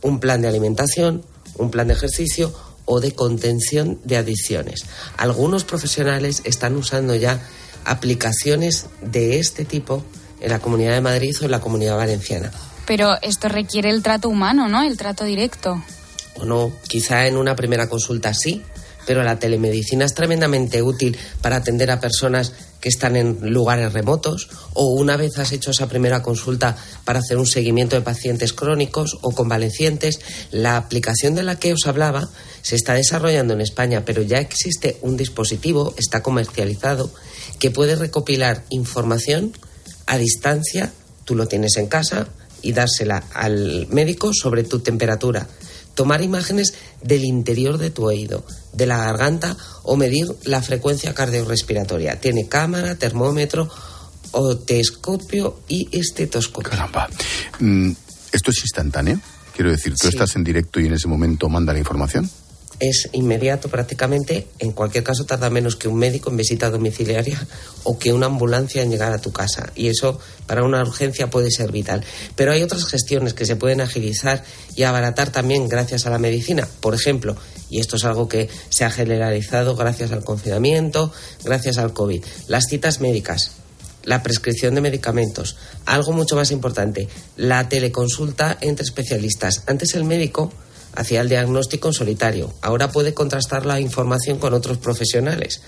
un 0.03 0.21
plan 0.21 0.43
de 0.43 0.49
alimentación, 0.49 1.25
un 1.57 1.71
plan 1.71 1.89
de 1.89 1.95
ejercicio 1.95 2.53
o 2.93 2.99
de 2.99 3.13
contención 3.13 4.01
de 4.03 4.17
adicciones. 4.17 4.85
Algunos 5.17 5.63
profesionales 5.63 6.43
están 6.45 6.75
usando 6.75 7.15
ya 7.15 7.41
aplicaciones 7.85 8.87
de 9.01 9.39
este 9.39 9.65
tipo 9.65 10.03
en 10.41 10.51
la 10.51 10.59
Comunidad 10.59 10.95
de 10.95 11.01
Madrid 11.01 11.37
o 11.41 11.45
en 11.45 11.53
la 11.53 11.61
Comunidad 11.61 11.97
Valenciana. 11.97 12.51
Pero 12.87 13.17
esto 13.23 13.49
requiere 13.49 13.91
el 13.91 14.03
trato 14.03 14.29
humano, 14.29 14.69
¿no? 14.69 14.83
El 14.83 14.97
trato 14.97 15.23
directo. 15.23 15.81
O 16.35 16.45
no, 16.45 16.73
quizá 16.89 17.29
en 17.29 17.37
una 17.37 17.55
primera 17.55 17.89
consulta 17.89 18.35
sí, 18.35 18.65
pero 19.07 19.23
la 19.23 19.39
telemedicina 19.39 20.05
es 20.05 20.15
tremendamente 20.15 20.83
útil 20.83 21.17
para 21.43 21.57
atender 21.57 21.93
a 21.93 22.01
personas 22.01 22.53
que 22.81 22.89
están 22.89 23.15
en 23.15 23.53
lugares 23.53 23.93
remotos 23.93 24.49
o 24.75 24.87
una 24.87 25.17
vez 25.17 25.39
has 25.39 25.53
hecho 25.53 25.71
esa 25.71 25.89
primera 25.89 26.23
consulta 26.23 26.77
para 27.05 27.21
hacer 27.21 27.37
un 27.37 27.47
seguimiento 27.47 27.95
de 27.95 28.03
pacientes 28.03 28.53
crónicos 28.53 29.19
o 29.23 29.31
convalecientes, 29.31 30.21
la 30.51 30.77
aplicación 30.77 31.35
de 31.35 31.45
la 31.45 31.57
que 31.57 31.73
os 31.73 31.87
hablaba 31.87 32.29
se 32.63 32.77
está 32.77 32.95
desarrollando 32.95 33.55
en 33.55 33.61
España, 33.61 34.05
pero 34.05 34.23
ya 34.23 34.39
existe 34.39 34.99
un 35.03 35.17
dispositivo, 35.17 35.95
está 35.97 36.23
comercializado, 36.23 37.11
que 37.59 37.71
puede 37.71 37.97
recopilar 37.97 38.65
información 38.71 39.53
a 40.07 40.19
distancia, 40.19 40.93
tú 41.25 41.35
lo 41.37 41.47
tienes 41.47 41.77
en 41.77 41.87
casa 41.87 42.29
y 42.63 42.73
dársela 42.73 43.25
al 43.35 43.87
médico 43.89 44.33
sobre 44.35 44.65
tu 44.65 44.81
temperatura, 44.81 45.47
tomar 45.95 46.23
imágenes 46.23 46.75
del 47.03 47.25
interior 47.25 47.79
de 47.79 47.91
tu 47.91 48.05
oído, 48.07 48.45
de 48.73 48.87
la 48.87 48.99
garganta 48.99 49.57
o 49.83 49.97
medir 49.97 50.27
la 50.45 50.63
frecuencia 50.63 51.15
cardiorrespiratoria. 51.15 52.21
Tiene 52.21 52.49
cámara, 52.49 52.95
termómetro, 52.97 53.69
otescopio 54.33 55.61
y 55.69 55.89
estetoscopio. 55.97 56.71
Caramba. 56.71 57.09
Mm, 57.59 57.93
¿Esto 58.33 58.51
es 58.51 58.59
instantáneo? 58.63 59.21
Quiero 59.55 59.71
decir, 59.71 59.93
¿tú 59.95 60.07
Sí. 60.07 60.09
estás 60.09 60.37
en 60.37 60.45
directo 60.45 60.81
y 60.81 60.87
en 60.87 60.95
ese 60.95 61.09
momento 61.09 61.49
manda 61.49 61.73
la 61.73 61.79
información? 61.79 62.31
Es 62.81 63.11
inmediato 63.13 63.69
prácticamente, 63.69 64.49
en 64.59 64.73
cualquier 64.73 65.05
caso 65.05 65.25
tarda 65.25 65.51
menos 65.51 65.77
que 65.77 65.87
un 65.87 65.99
médico 65.99 66.31
en 66.31 66.37
visita 66.37 66.71
domiciliaria 66.71 67.47
o 67.85 67.99
que 67.99 68.13
una 68.13 68.27
ambulancia 68.27 68.83
en 68.83 68.91
llegar 68.91 69.13
a 69.13 69.21
tu 69.21 69.33
casa. 69.33 69.71
Y 69.77 69.89
eso 69.89 70.19
para 70.47 70.65
una 70.65 70.83
urgencia 70.83 71.31
puede 71.31 71.51
ser 71.51 71.71
vital. 71.71 72.03
Pero 72.35 72.53
hay 72.53 72.63
otras 72.63 72.87
gestiones 72.87 73.35
que 73.35 73.47
se 73.47 73.57
pueden 73.57 73.81
agilizar 73.81 74.43
y 74.75 74.83
abaratar 74.83 75.31
también 75.31 75.69
gracias 75.69 76.07
a 76.07 76.11
la 76.11 76.19
medicina. 76.19 76.67
Por 76.81 76.95
ejemplo, 76.95 77.37
y 77.69 77.79
esto 77.81 77.97
es 77.97 78.05
algo 78.05 78.29
que 78.29 78.49
se 78.71 78.85
ha 78.85 78.91
generalizado 78.91 79.77
gracias 79.77 80.11
al 80.11 80.25
confinamiento, 80.25 81.13
gracias 81.45 81.79
al 81.79 81.93
COVID, 81.93 82.25
las 82.49 82.65
citas 82.65 83.01
médicas 83.01 83.53
la 84.05 84.23
prescripción 84.23 84.75
de 84.75 84.81
medicamentos. 84.81 85.57
Algo 85.85 86.13
mucho 86.13 86.37
más 86.37 86.51
importante, 86.51 87.09
la 87.37 87.69
teleconsulta 87.69 88.57
entre 88.61 88.85
especialistas. 88.85 89.65
Antes 89.67 89.95
el 89.95 90.05
médico 90.05 90.51
hacía 90.95 91.21
el 91.21 91.29
diagnóstico 91.29 91.89
en 91.89 91.95
solitario. 91.95 92.53
Ahora 92.63 92.91
puede 92.91 93.15
contrastar 93.15 93.67
la 93.67 93.81
información 93.81 94.39
con 94.39 94.55
otros 94.55 94.79
profesionales, 94.79 95.63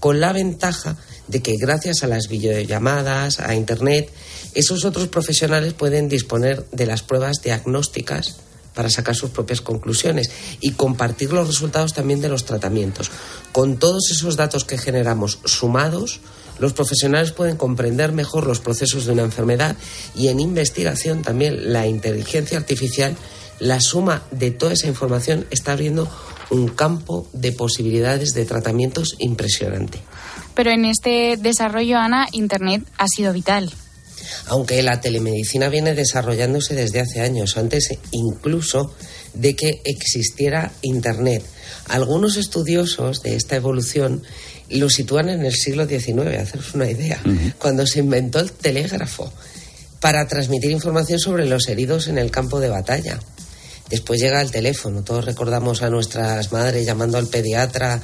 con 0.00 0.20
la 0.20 0.32
ventaja 0.32 0.96
de 1.28 1.42
que 1.42 1.56
gracias 1.56 2.02
a 2.02 2.06
las 2.06 2.28
videollamadas, 2.28 3.40
a 3.40 3.54
Internet, 3.54 4.10
esos 4.54 4.84
otros 4.84 5.08
profesionales 5.08 5.72
pueden 5.72 6.08
disponer 6.08 6.66
de 6.72 6.86
las 6.86 7.02
pruebas 7.02 7.42
diagnósticas 7.42 8.36
para 8.74 8.90
sacar 8.90 9.16
sus 9.16 9.30
propias 9.30 9.62
conclusiones 9.62 10.30
y 10.60 10.72
compartir 10.72 11.32
los 11.32 11.48
resultados 11.48 11.94
también 11.94 12.20
de 12.20 12.28
los 12.28 12.44
tratamientos. 12.44 13.10
Con 13.52 13.78
todos 13.78 14.10
esos 14.10 14.36
datos 14.36 14.64
que 14.64 14.76
generamos 14.76 15.38
sumados, 15.46 16.20
los 16.58 16.74
profesionales 16.74 17.32
pueden 17.32 17.56
comprender 17.56 18.12
mejor 18.12 18.46
los 18.46 18.60
procesos 18.60 19.06
de 19.06 19.12
una 19.12 19.22
enfermedad 19.22 19.76
y 20.14 20.28
en 20.28 20.40
investigación 20.40 21.22
también 21.22 21.72
la 21.72 21.86
inteligencia 21.86 22.58
artificial, 22.58 23.16
la 23.58 23.80
suma 23.80 24.22
de 24.30 24.50
toda 24.50 24.72
esa 24.72 24.88
información 24.88 25.46
está 25.50 25.72
abriendo 25.72 26.08
un 26.50 26.68
campo 26.68 27.28
de 27.32 27.52
posibilidades 27.52 28.34
de 28.34 28.44
tratamientos 28.44 29.16
impresionante. 29.18 30.00
Pero 30.54 30.70
en 30.70 30.84
este 30.84 31.36
desarrollo, 31.36 31.98
Ana, 31.98 32.26
Internet 32.32 32.82
ha 32.98 33.06
sido 33.08 33.32
vital 33.32 33.72
aunque 34.46 34.82
la 34.82 35.00
telemedicina 35.00 35.68
viene 35.68 35.94
desarrollándose 35.94 36.74
desde 36.74 37.00
hace 37.00 37.20
años, 37.20 37.56
antes 37.56 37.90
incluso 38.12 38.94
de 39.34 39.56
que 39.56 39.80
existiera 39.84 40.72
Internet. 40.82 41.44
Algunos 41.88 42.36
estudiosos 42.36 43.22
de 43.22 43.36
esta 43.36 43.56
evolución 43.56 44.22
lo 44.68 44.90
sitúan 44.90 45.28
en 45.28 45.44
el 45.44 45.54
siglo 45.54 45.86
XIX, 45.86 46.38
haceros 46.40 46.74
una 46.74 46.90
idea, 46.90 47.20
cuando 47.58 47.86
se 47.86 48.00
inventó 48.00 48.40
el 48.40 48.52
telégrafo 48.52 49.32
para 50.00 50.26
transmitir 50.26 50.70
información 50.70 51.18
sobre 51.18 51.46
los 51.46 51.68
heridos 51.68 52.08
en 52.08 52.18
el 52.18 52.30
campo 52.30 52.60
de 52.60 52.68
batalla. 52.68 53.18
Después 53.88 54.20
llega 54.20 54.40
el 54.40 54.50
teléfono, 54.50 55.02
todos 55.02 55.24
recordamos 55.24 55.82
a 55.82 55.90
nuestras 55.90 56.52
madres 56.52 56.84
llamando 56.84 57.18
al 57.18 57.28
pediatra 57.28 58.00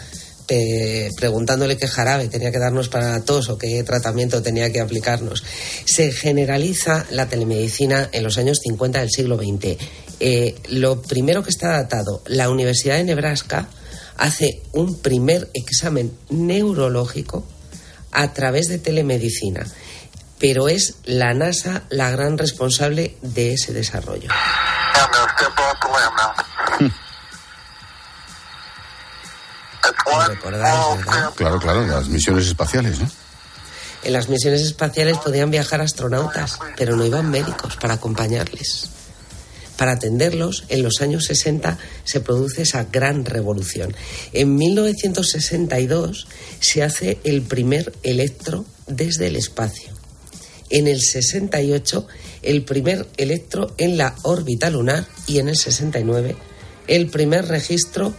preguntándole 1.16 1.76
qué 1.76 1.86
jarabe 1.86 2.28
tenía 2.28 2.50
que 2.50 2.58
darnos 2.58 2.88
para 2.88 3.24
tos 3.24 3.48
o 3.48 3.58
qué 3.58 3.82
tratamiento 3.84 4.42
tenía 4.42 4.70
que 4.72 4.80
aplicarnos. 4.80 5.42
Se 5.84 6.12
generaliza 6.12 7.06
la 7.10 7.28
telemedicina 7.28 8.08
en 8.12 8.22
los 8.22 8.38
años 8.38 8.58
50 8.62 9.00
del 9.00 9.10
siglo 9.10 9.36
XX. 9.36 9.78
Eh, 10.20 10.54
lo 10.68 11.00
primero 11.02 11.42
que 11.42 11.50
está 11.50 11.70
datado, 11.70 12.22
la 12.26 12.50
Universidad 12.50 12.96
de 12.96 13.04
Nebraska 13.04 13.68
hace 14.16 14.60
un 14.72 14.98
primer 14.98 15.48
examen 15.54 16.12
neurológico 16.30 17.44
a 18.10 18.32
través 18.34 18.68
de 18.68 18.78
telemedicina, 18.78 19.66
pero 20.42 20.68
es 20.68 20.96
la 21.04 21.34
NASA 21.34 21.84
la 21.88 22.10
gran 22.10 22.36
responsable 22.36 23.16
de 23.22 23.54
ese 23.54 23.72
desarrollo. 23.72 24.28
Claro, 31.36 31.60
claro, 31.60 31.86
las 31.86 32.08
misiones 32.08 32.48
espaciales, 32.48 32.98
¿no? 32.98 33.08
En 34.02 34.12
las 34.12 34.28
misiones 34.28 34.62
espaciales 34.62 35.16
podían 35.18 35.52
viajar 35.52 35.80
astronautas, 35.80 36.58
pero 36.76 36.96
no 36.96 37.06
iban 37.06 37.30
médicos 37.30 37.76
para 37.76 37.94
acompañarles. 37.94 38.90
Para 39.76 39.92
atenderlos, 39.92 40.64
en 40.70 40.82
los 40.82 41.00
años 41.02 41.26
60 41.26 41.78
se 42.02 42.18
produce 42.18 42.62
esa 42.62 42.82
gran 42.82 43.24
revolución. 43.24 43.94
En 44.32 44.56
1962 44.56 46.26
se 46.58 46.82
hace 46.82 47.20
el 47.22 47.42
primer 47.42 47.92
electro 48.02 48.64
desde 48.88 49.28
el 49.28 49.36
espacio. 49.36 49.91
En 50.72 50.88
el 50.88 51.00
68 51.00 52.08
el 52.42 52.64
primer 52.64 53.06
electro 53.16 53.72
en 53.78 53.96
la 53.96 54.16
órbita 54.22 54.68
lunar 54.70 55.06
y 55.28 55.38
en 55.38 55.48
el 55.48 55.56
69 55.56 56.34
el 56.88 57.08
primer 57.08 57.46
registro 57.46 58.12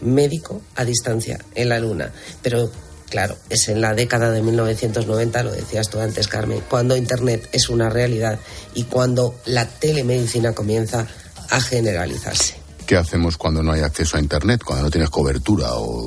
médico 0.00 0.62
a 0.74 0.84
distancia 0.84 1.38
en 1.54 1.68
la 1.68 1.78
Luna. 1.78 2.12
Pero 2.42 2.70
claro, 3.10 3.36
es 3.50 3.68
en 3.68 3.80
la 3.80 3.94
década 3.94 4.30
de 4.30 4.42
1990, 4.42 5.42
lo 5.42 5.52
decías 5.52 5.90
tú 5.90 6.00
antes, 6.00 6.28
Carmen, 6.28 6.62
cuando 6.68 6.96
Internet 6.96 7.48
es 7.52 7.68
una 7.68 7.90
realidad 7.90 8.38
y 8.74 8.84
cuando 8.84 9.34
la 9.44 9.68
telemedicina 9.68 10.52
comienza 10.52 11.06
a 11.50 11.60
generalizarse. 11.60 12.56
¿Qué 12.86 12.96
hacemos 12.96 13.36
cuando 13.36 13.62
no 13.62 13.72
hay 13.72 13.80
acceso 13.80 14.16
a 14.16 14.20
Internet, 14.20 14.62
cuando 14.64 14.84
no 14.84 14.90
tienes 14.90 15.10
cobertura 15.10 15.74
o, 15.74 16.06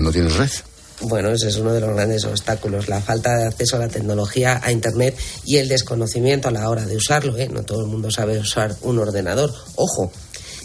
no 0.00 0.12
tienes 0.12 0.36
red? 0.36 0.50
Bueno, 1.00 1.30
ese 1.30 1.48
es 1.48 1.56
uno 1.56 1.72
de 1.72 1.80
los 1.80 1.94
grandes 1.94 2.24
obstáculos, 2.24 2.88
la 2.88 3.00
falta 3.00 3.36
de 3.36 3.46
acceso 3.46 3.76
a 3.76 3.80
la 3.80 3.88
tecnología, 3.88 4.60
a 4.62 4.72
Internet 4.72 5.16
y 5.44 5.58
el 5.58 5.68
desconocimiento 5.68 6.48
a 6.48 6.50
la 6.50 6.68
hora 6.68 6.86
de 6.86 6.96
usarlo. 6.96 7.36
¿eh? 7.38 7.48
No 7.48 7.62
todo 7.62 7.82
el 7.82 7.86
mundo 7.86 8.10
sabe 8.10 8.38
usar 8.38 8.74
un 8.82 8.98
ordenador. 8.98 9.54
Ojo, 9.76 10.10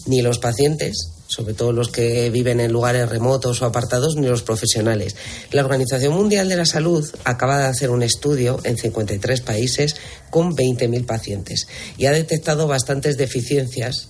ni 0.07 0.21
los 0.21 0.39
pacientes 0.39 1.13
sobre 1.33 1.55
todo 1.55 1.71
los 1.71 1.89
que 1.89 2.29
viven 2.29 2.59
en 2.59 2.71
lugares 2.71 3.09
remotos 3.09 3.61
o 3.61 3.65
apartados, 3.65 4.15
ni 4.15 4.27
los 4.27 4.43
profesionales. 4.43 5.15
La 5.51 5.63
Organización 5.63 6.13
Mundial 6.13 6.47
de 6.47 6.57
la 6.57 6.65
Salud 6.65 7.09
acaba 7.23 7.57
de 7.57 7.65
hacer 7.65 7.89
un 7.89 8.03
estudio 8.03 8.59
en 8.63 8.77
53 8.77 9.41
países 9.41 9.95
con 10.29 10.55
20.000 10.55 11.05
pacientes 11.07 11.67
y 11.97 12.05
ha 12.05 12.11
detectado 12.11 12.67
bastantes 12.67 13.17
deficiencias 13.17 14.09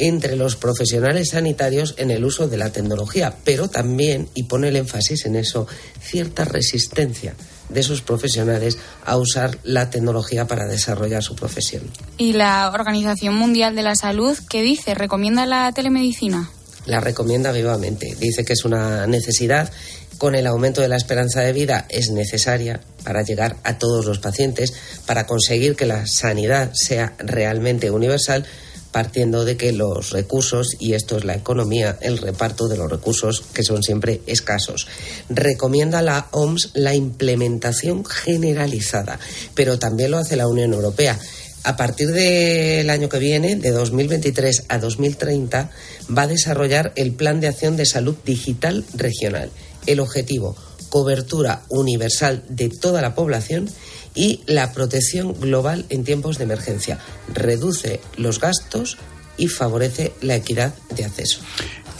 entre 0.00 0.34
los 0.34 0.56
profesionales 0.56 1.30
sanitarios 1.30 1.94
en 1.98 2.10
el 2.10 2.24
uso 2.24 2.48
de 2.48 2.56
la 2.56 2.72
tecnología, 2.72 3.34
pero 3.44 3.68
también, 3.68 4.28
y 4.34 4.44
pone 4.44 4.68
el 4.68 4.76
énfasis 4.76 5.26
en 5.26 5.36
eso, 5.36 5.66
cierta 6.00 6.44
resistencia 6.44 7.34
de 7.68 7.80
esos 7.80 8.00
profesionales 8.00 8.78
a 9.04 9.16
usar 9.18 9.58
la 9.62 9.90
tecnología 9.90 10.46
para 10.46 10.66
desarrollar 10.66 11.22
su 11.22 11.36
profesión. 11.36 11.82
¿Y 12.16 12.32
la 12.32 12.70
Organización 12.72 13.34
Mundial 13.34 13.76
de 13.76 13.82
la 13.82 13.94
Salud 13.94 14.36
qué 14.48 14.62
dice? 14.62 14.94
¿Recomienda 14.94 15.44
la 15.46 15.70
telemedicina? 15.72 16.50
La 16.86 17.00
recomienda 17.00 17.52
vivamente. 17.52 18.16
Dice 18.18 18.44
que 18.44 18.54
es 18.54 18.64
una 18.64 19.06
necesidad. 19.06 19.70
Con 20.16 20.34
el 20.34 20.46
aumento 20.46 20.80
de 20.80 20.88
la 20.88 20.96
esperanza 20.96 21.40
de 21.40 21.52
vida 21.52 21.86
es 21.88 22.10
necesaria 22.10 22.80
para 23.04 23.22
llegar 23.22 23.56
a 23.64 23.78
todos 23.78 24.04
los 24.06 24.18
pacientes, 24.18 24.72
para 25.06 25.26
conseguir 25.26 25.76
que 25.76 25.86
la 25.86 26.06
sanidad 26.06 26.72
sea 26.74 27.14
realmente 27.18 27.90
universal 27.90 28.46
partiendo 28.92 29.44
de 29.44 29.56
que 29.56 29.72
los 29.72 30.10
recursos, 30.10 30.76
y 30.78 30.94
esto 30.94 31.16
es 31.16 31.24
la 31.24 31.34
economía, 31.34 31.98
el 32.00 32.18
reparto 32.18 32.68
de 32.68 32.76
los 32.76 32.90
recursos 32.90 33.42
que 33.52 33.62
son 33.62 33.82
siempre 33.82 34.20
escasos. 34.26 34.86
Recomienda 35.28 36.02
la 36.02 36.28
OMS 36.32 36.70
la 36.74 36.94
implementación 36.94 38.04
generalizada, 38.04 39.18
pero 39.54 39.78
también 39.78 40.10
lo 40.10 40.18
hace 40.18 40.36
la 40.36 40.48
Unión 40.48 40.72
Europea. 40.72 41.18
A 41.62 41.76
partir 41.76 42.08
del 42.08 42.88
año 42.88 43.10
que 43.10 43.18
viene, 43.18 43.56
de 43.56 43.70
2023 43.70 44.64
a 44.68 44.78
2030, 44.78 45.70
va 46.16 46.22
a 46.22 46.26
desarrollar 46.26 46.92
el 46.96 47.12
Plan 47.12 47.40
de 47.40 47.48
Acción 47.48 47.76
de 47.76 47.84
Salud 47.84 48.16
Digital 48.24 48.84
Regional. 48.94 49.50
El 49.86 50.00
objetivo, 50.00 50.56
cobertura 50.88 51.62
universal 51.68 52.44
de 52.48 52.70
toda 52.70 53.02
la 53.02 53.14
población 53.14 53.70
y 54.14 54.42
la 54.46 54.72
protección 54.72 55.38
global 55.40 55.86
en 55.88 56.04
tiempos 56.04 56.38
de 56.38 56.44
emergencia. 56.44 56.98
Reduce 57.32 58.00
los 58.16 58.40
gastos 58.40 58.98
y 59.36 59.48
favorece 59.48 60.12
la 60.20 60.36
equidad 60.36 60.74
de 60.94 61.04
acceso. 61.04 61.40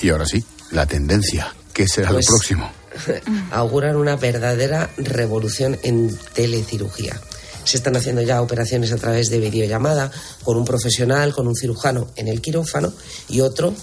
Y 0.03 0.09
ahora 0.11 0.27
sí, 0.27 0.45
la 0.71 0.87
tendencia. 0.87 1.55
¿Qué 1.73 1.87
será 1.89 2.09
lo 2.11 2.17
Pues- 2.17 2.27
próximo? 2.27 2.71
auguran 3.53 3.97
una 3.97 4.17
verdadera 4.17 4.91
revolución 4.97 5.79
en 5.83 6.17
telecirugía. 6.35 7.21
Se 7.65 7.77
están 7.77 7.95
haciendo 7.97 8.23
ya 8.23 8.43
operaciones 8.43 8.91
a 8.93 8.97
través 8.97 9.31
de 9.31 9.39
videollamada 9.39 10.11
con 10.43 10.57
un 10.57 10.65
profesional, 10.65 11.33
con 11.33 11.47
un 11.47 11.55
cirujano 11.55 12.09
en 12.17 12.27
el 12.29 12.41
quirófano 12.41 12.93
y 13.29 13.41
otro 13.43 13.75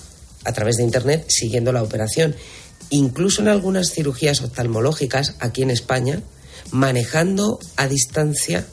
a 0.43 0.51
través 0.51 0.77
de 0.77 0.83
Internet 0.83 1.25
siguiendo 1.29 1.71
la 1.71 1.83
operación. 1.83 2.35
Incluso 2.89 3.41
en 3.41 3.47
algunas 3.49 3.91
cirugías 3.91 4.41
oftalmológicas 4.41 5.35
aquí 5.39 5.61
en 5.61 5.71
España, 5.71 6.21
manejando 6.71 7.59
a 7.75 7.87
distancia 7.87 8.67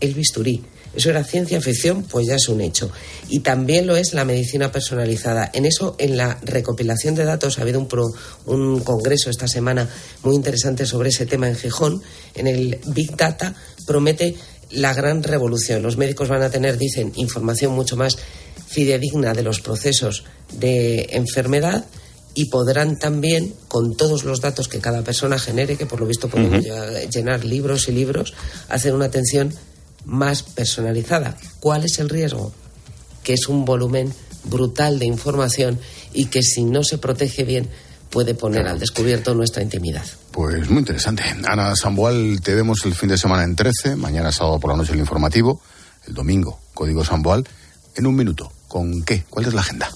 el 0.00 0.14
bisturí. 0.14 0.64
Eso 0.94 1.10
era 1.10 1.22
ciencia 1.22 1.60
ficción, 1.60 2.02
pues 2.02 2.26
ya 2.26 2.34
es 2.34 2.48
un 2.48 2.60
hecho. 2.60 2.90
Y 3.28 3.40
también 3.40 3.86
lo 3.86 3.96
es 3.96 4.12
la 4.12 4.24
medicina 4.24 4.72
personalizada. 4.72 5.48
En 5.54 5.64
eso, 5.64 5.94
en 5.98 6.16
la 6.16 6.38
recopilación 6.42 7.14
de 7.14 7.24
datos, 7.24 7.58
ha 7.58 7.62
habido 7.62 7.78
un, 7.78 7.86
pro- 7.86 8.12
un 8.46 8.80
congreso 8.80 9.30
esta 9.30 9.46
semana 9.46 9.88
muy 10.24 10.34
interesante 10.34 10.86
sobre 10.86 11.10
ese 11.10 11.26
tema 11.26 11.46
en 11.48 11.54
Gijón. 11.54 12.02
En 12.34 12.48
el 12.48 12.80
Big 12.86 13.16
Data 13.16 13.54
promete 13.86 14.34
la 14.70 14.92
gran 14.92 15.22
revolución. 15.22 15.82
Los 15.82 15.96
médicos 15.96 16.28
van 16.28 16.42
a 16.42 16.50
tener, 16.50 16.76
dicen, 16.76 17.12
información 17.14 17.72
mucho 17.72 17.96
más 17.96 18.16
fidedigna 18.66 19.32
de 19.32 19.44
los 19.44 19.60
procesos 19.60 20.24
de 20.52 21.08
enfermedad 21.10 21.84
y 22.34 22.46
podrán 22.46 22.98
también, 22.98 23.54
con 23.68 23.96
todos 23.96 24.24
los 24.24 24.40
datos 24.40 24.68
que 24.68 24.78
cada 24.78 25.02
persona 25.02 25.38
genere, 25.38 25.76
que 25.76 25.86
por 25.86 26.00
lo 26.00 26.06
visto 26.06 26.28
podemos 26.28 26.64
llenar 27.12 27.44
libros 27.44 27.88
y 27.88 27.92
libros, 27.92 28.34
hacer 28.68 28.94
una 28.94 29.06
atención 29.06 29.52
más 30.04 30.42
personalizada. 30.42 31.36
¿Cuál 31.60 31.84
es 31.84 31.98
el 31.98 32.08
riesgo? 32.08 32.52
Que 33.22 33.34
es 33.34 33.48
un 33.48 33.64
volumen 33.64 34.12
brutal 34.44 34.98
de 34.98 35.06
información 35.06 35.78
y 36.12 36.26
que 36.26 36.42
si 36.42 36.64
no 36.64 36.82
se 36.82 36.98
protege 36.98 37.44
bien 37.44 37.68
puede 38.10 38.34
poner 38.34 38.66
al 38.66 38.78
descubierto 38.78 39.34
nuestra 39.34 39.62
intimidad. 39.62 40.04
Pues 40.32 40.68
muy 40.68 40.80
interesante. 40.80 41.22
Ana 41.44 41.76
Samboal, 41.76 42.40
te 42.42 42.54
vemos 42.54 42.84
el 42.84 42.94
fin 42.94 43.08
de 43.08 43.18
semana 43.18 43.44
en 43.44 43.54
13, 43.54 43.96
mañana 43.96 44.32
sábado 44.32 44.58
por 44.58 44.70
la 44.70 44.76
noche 44.76 44.92
el 44.92 44.98
informativo, 44.98 45.60
el 46.06 46.14
domingo, 46.14 46.60
Código 46.74 47.04
Samboal, 47.04 47.46
en 47.94 48.06
un 48.06 48.16
minuto. 48.16 48.50
¿Con 48.68 49.02
qué? 49.02 49.24
¿Cuál 49.28 49.46
es 49.46 49.54
la 49.54 49.60
agenda? 49.60 49.90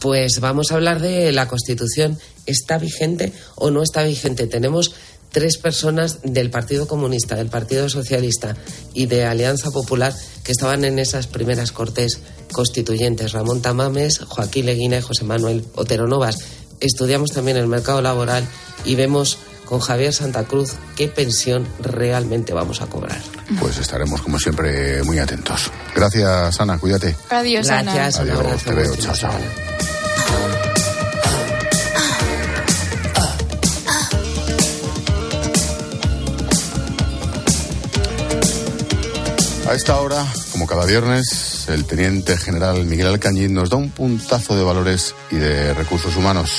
Pues 0.00 0.40
vamos 0.40 0.70
a 0.70 0.76
hablar 0.76 1.00
de 1.00 1.30
la 1.32 1.46
Constitución. 1.46 2.18
¿Está 2.46 2.78
vigente 2.78 3.32
o 3.54 3.70
no 3.70 3.82
está 3.82 4.02
vigente? 4.02 4.46
Tenemos 4.46 4.92
tres 5.30 5.58
personas 5.58 6.20
del 6.22 6.50
Partido 6.50 6.88
Comunista, 6.88 7.36
del 7.36 7.48
Partido 7.48 7.88
Socialista 7.88 8.56
y 8.94 9.06
de 9.06 9.24
Alianza 9.24 9.70
Popular 9.70 10.14
que 10.42 10.52
estaban 10.52 10.84
en 10.84 10.98
esas 10.98 11.26
primeras 11.26 11.70
cortes 11.70 12.20
constituyentes. 12.50 13.32
Ramón 13.32 13.62
Tamames, 13.62 14.20
Joaquín 14.20 14.66
Leguina 14.66 14.98
y 14.98 15.02
José 15.02 15.24
Manuel 15.24 15.64
Otero 15.74 16.06
Novas. 16.06 16.38
Estudiamos 16.80 17.30
también 17.30 17.58
el 17.58 17.66
mercado 17.66 18.00
laboral 18.00 18.48
y 18.86 18.94
vemos 18.94 19.38
con 19.70 19.78
Javier 19.78 20.12
Santa 20.12 20.42
Cruz 20.42 20.72
qué 20.96 21.06
pensión 21.06 21.64
realmente 21.78 22.52
vamos 22.52 22.82
a 22.82 22.86
cobrar. 22.88 23.22
Pues 23.60 23.78
estaremos, 23.78 24.20
como 24.20 24.36
siempre, 24.36 25.00
muy 25.04 25.20
atentos. 25.20 25.70
Gracias, 25.94 26.60
Ana. 26.60 26.76
Cuídate. 26.76 27.16
Adiós, 27.30 27.70
Ana. 27.70 27.94
Gracias, 27.94 28.16
un 28.16 28.30
Adiós, 28.30 28.38
abrazo, 28.40 28.64
te 28.64 28.74
veo. 28.74 28.96
Chao, 28.96 29.14
chao. 29.14 29.32
A 39.68 39.74
esta 39.74 40.00
hora, 40.00 40.26
como 40.50 40.66
cada 40.66 40.84
viernes, 40.84 41.68
el 41.68 41.84
teniente 41.84 42.36
general 42.36 42.84
Miguel 42.86 43.06
Alcañiz 43.06 43.52
nos 43.52 43.70
da 43.70 43.76
un 43.76 43.90
puntazo 43.90 44.56
de 44.56 44.64
valores 44.64 45.14
y 45.30 45.36
de 45.36 45.72
recursos 45.74 46.16
humanos. 46.16 46.50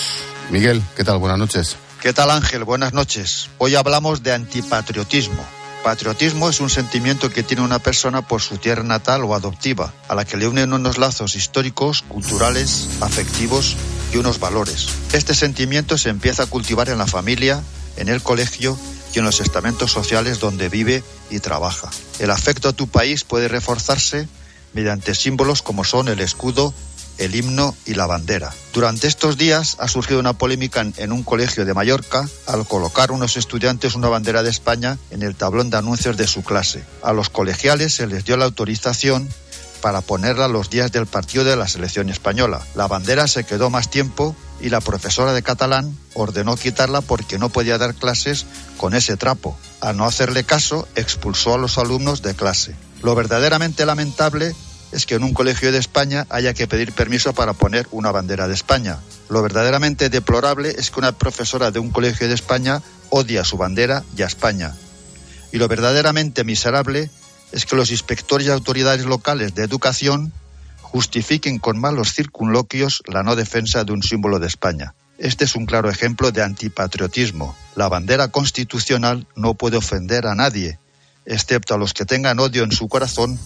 Miguel, 0.49 0.81
¿qué 0.95 1.03
tal? 1.03 1.17
Buenas 1.17 1.37
noches. 1.37 1.75
¿Qué 2.01 2.13
tal 2.13 2.31
Ángel? 2.31 2.63
Buenas 2.63 2.93
noches. 2.93 3.51
Hoy 3.59 3.75
hablamos 3.75 4.23
de 4.23 4.33
antipatriotismo. 4.33 5.45
Patriotismo 5.83 6.49
es 6.49 6.59
un 6.59 6.71
sentimiento 6.71 7.29
que 7.29 7.43
tiene 7.43 7.61
una 7.61 7.77
persona 7.77 8.27
por 8.27 8.41
su 8.41 8.57
tierra 8.57 8.81
natal 8.81 9.23
o 9.23 9.35
adoptiva, 9.35 9.93
a 10.07 10.15
la 10.15 10.25
que 10.25 10.35
le 10.35 10.47
unen 10.47 10.73
unos 10.73 10.97
lazos 10.97 11.35
históricos, 11.35 12.01
culturales, 12.01 12.87
afectivos 13.01 13.77
y 14.11 14.17
unos 14.17 14.39
valores. 14.39 14.87
Este 15.13 15.35
sentimiento 15.35 15.95
se 15.99 16.09
empieza 16.09 16.41
a 16.41 16.47
cultivar 16.47 16.89
en 16.89 16.97
la 16.97 17.05
familia, 17.05 17.61
en 17.97 18.09
el 18.09 18.23
colegio 18.23 18.79
y 19.13 19.19
en 19.19 19.25
los 19.25 19.39
estamentos 19.39 19.91
sociales 19.91 20.39
donde 20.39 20.69
vive 20.69 21.03
y 21.29 21.37
trabaja. 21.39 21.91
El 22.17 22.31
afecto 22.31 22.69
a 22.69 22.73
tu 22.73 22.87
país 22.87 23.23
puede 23.23 23.47
reforzarse 23.47 24.27
mediante 24.73 25.13
símbolos 25.13 25.61
como 25.61 25.83
son 25.83 26.07
el 26.07 26.19
escudo, 26.19 26.73
el 27.17 27.35
himno 27.35 27.75
y 27.85 27.93
la 27.93 28.05
bandera. 28.05 28.53
Durante 28.73 29.07
estos 29.07 29.37
días 29.37 29.77
ha 29.79 29.87
surgido 29.87 30.19
una 30.19 30.33
polémica 30.33 30.81
en, 30.81 31.11
un 31.11 31.23
colegio 31.23 31.65
de 31.65 31.73
Mallorca 31.73 32.27
al 32.47 32.65
colocar 32.65 33.11
unos 33.11 33.37
estudiantes 33.37 33.95
una 33.95 34.09
bandera 34.09 34.43
de 34.43 34.49
España 34.49 34.97
en 35.09 35.23
el 35.23 35.35
tablón 35.35 35.69
de 35.69 35.77
anuncios 35.77 36.17
de 36.17 36.27
su 36.27 36.43
clase. 36.43 36.83
A 37.03 37.13
los 37.13 37.29
colegiales 37.29 37.93
se 37.93 38.07
les 38.07 38.25
dio 38.25 38.37
la 38.37 38.45
autorización 38.45 39.29
para 39.81 40.01
ponerla 40.01 40.47
los 40.47 40.69
días 40.69 40.91
del 40.91 41.07
partido 41.07 41.43
de 41.43 41.55
la 41.55 41.67
selección 41.67 42.09
española. 42.09 42.61
La 42.75 42.87
bandera 42.87 43.27
se 43.27 43.43
quedó 43.43 43.69
más 43.69 43.89
tiempo 43.89 44.35
y 44.61 44.69
la 44.69 44.79
profesora 44.79 45.33
de 45.33 45.41
catalán 45.41 45.97
ordenó 46.13 46.55
quitarla 46.55 47.01
porque 47.01 47.39
no 47.39 47.49
podía 47.49 47.77
dar 47.77 47.95
clases 47.95 48.45
con 48.77 48.93
ese 48.93 49.17
trapo. 49.17 49.57
Al 49.81 49.97
no 49.97 50.05
hacerle 50.05 50.43
caso, 50.43 50.87
expulsó 50.95 51.55
a 51.55 51.57
los 51.57 51.77
alumnos 51.77 52.21
de 52.21 52.35
clase. 52.35 52.75
Lo 53.01 53.15
verdaderamente 53.15 53.85
lamentable 53.85 54.55
es 54.91 55.05
que 55.05 55.15
en 55.15 55.23
un 55.23 55.33
colegio 55.33 55.71
de 55.71 55.77
España 55.77 56.27
haya 56.29 56.53
que 56.53 56.67
pedir 56.67 56.93
permiso 56.93 57.33
para 57.33 57.53
poner 57.53 57.87
una 57.91 58.11
bandera 58.11 58.47
de 58.47 58.53
España. 58.53 58.99
Lo 59.29 59.41
verdaderamente 59.41 60.09
deplorable 60.09 60.69
es 60.77 60.91
que 60.91 60.99
una 60.99 61.13
profesora 61.13 61.71
de 61.71 61.79
un 61.79 61.91
colegio 61.91 62.27
de 62.27 62.33
España 62.33 62.81
odia 63.09 63.45
su 63.45 63.57
bandera 63.57 64.03
y 64.17 64.21
a 64.21 64.27
España. 64.27 64.75
Y 65.51 65.57
lo 65.57 65.67
verdaderamente 65.67 66.43
miserable 66.43 67.09
es 67.51 67.65
que 67.65 67.75
los 67.75 67.91
inspectores 67.91 68.47
y 68.47 68.51
autoridades 68.51 69.05
locales 69.05 69.55
de 69.55 69.63
educación 69.63 70.31
justifiquen 70.81 71.59
con 71.59 71.79
malos 71.79 72.13
circunloquios 72.13 73.01
la 73.07 73.23
no 73.23 73.35
defensa 73.35 73.83
de 73.83 73.93
un 73.93 74.03
símbolo 74.03 74.39
de 74.39 74.47
España. 74.47 74.93
Este 75.17 75.45
es 75.45 75.55
un 75.55 75.65
claro 75.65 75.89
ejemplo 75.89 76.31
de 76.31 76.41
antipatriotismo. 76.41 77.55
La 77.75 77.87
bandera 77.87 78.29
constitucional 78.29 79.27
no 79.35 79.53
puede 79.53 79.77
ofender 79.77 80.25
a 80.25 80.35
nadie, 80.35 80.79
excepto 81.25 81.75
a 81.75 81.77
los 81.77 81.93
que 81.93 82.05
tengan 82.05 82.39
odio 82.39 82.63
en 82.63 82.71
su 82.71 82.87
corazón 82.89 83.39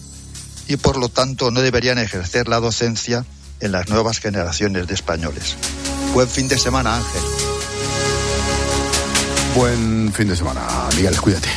y 0.68 0.76
por 0.76 0.96
lo 0.96 1.08
tanto 1.08 1.50
no 1.50 1.60
deberían 1.60 1.98
ejercer 1.98 2.48
la 2.48 2.60
docencia 2.60 3.24
en 3.60 3.72
las 3.72 3.88
nuevas 3.88 4.18
generaciones 4.18 4.86
de 4.86 4.94
españoles. 4.94 5.56
Buen 6.12 6.28
fin 6.28 6.48
de 6.48 6.58
semana, 6.58 6.96
Ángel. 6.96 7.22
Buen 9.54 10.12
fin 10.12 10.28
de 10.28 10.36
semana, 10.36 10.62
Miguel. 10.96 11.18
Cuídate. 11.20 11.48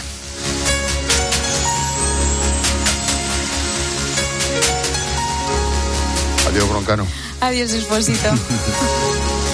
Adiós, 6.48 6.70
Broncano. 6.70 7.06
Adiós, 7.42 7.72
Esposito. 7.72 8.30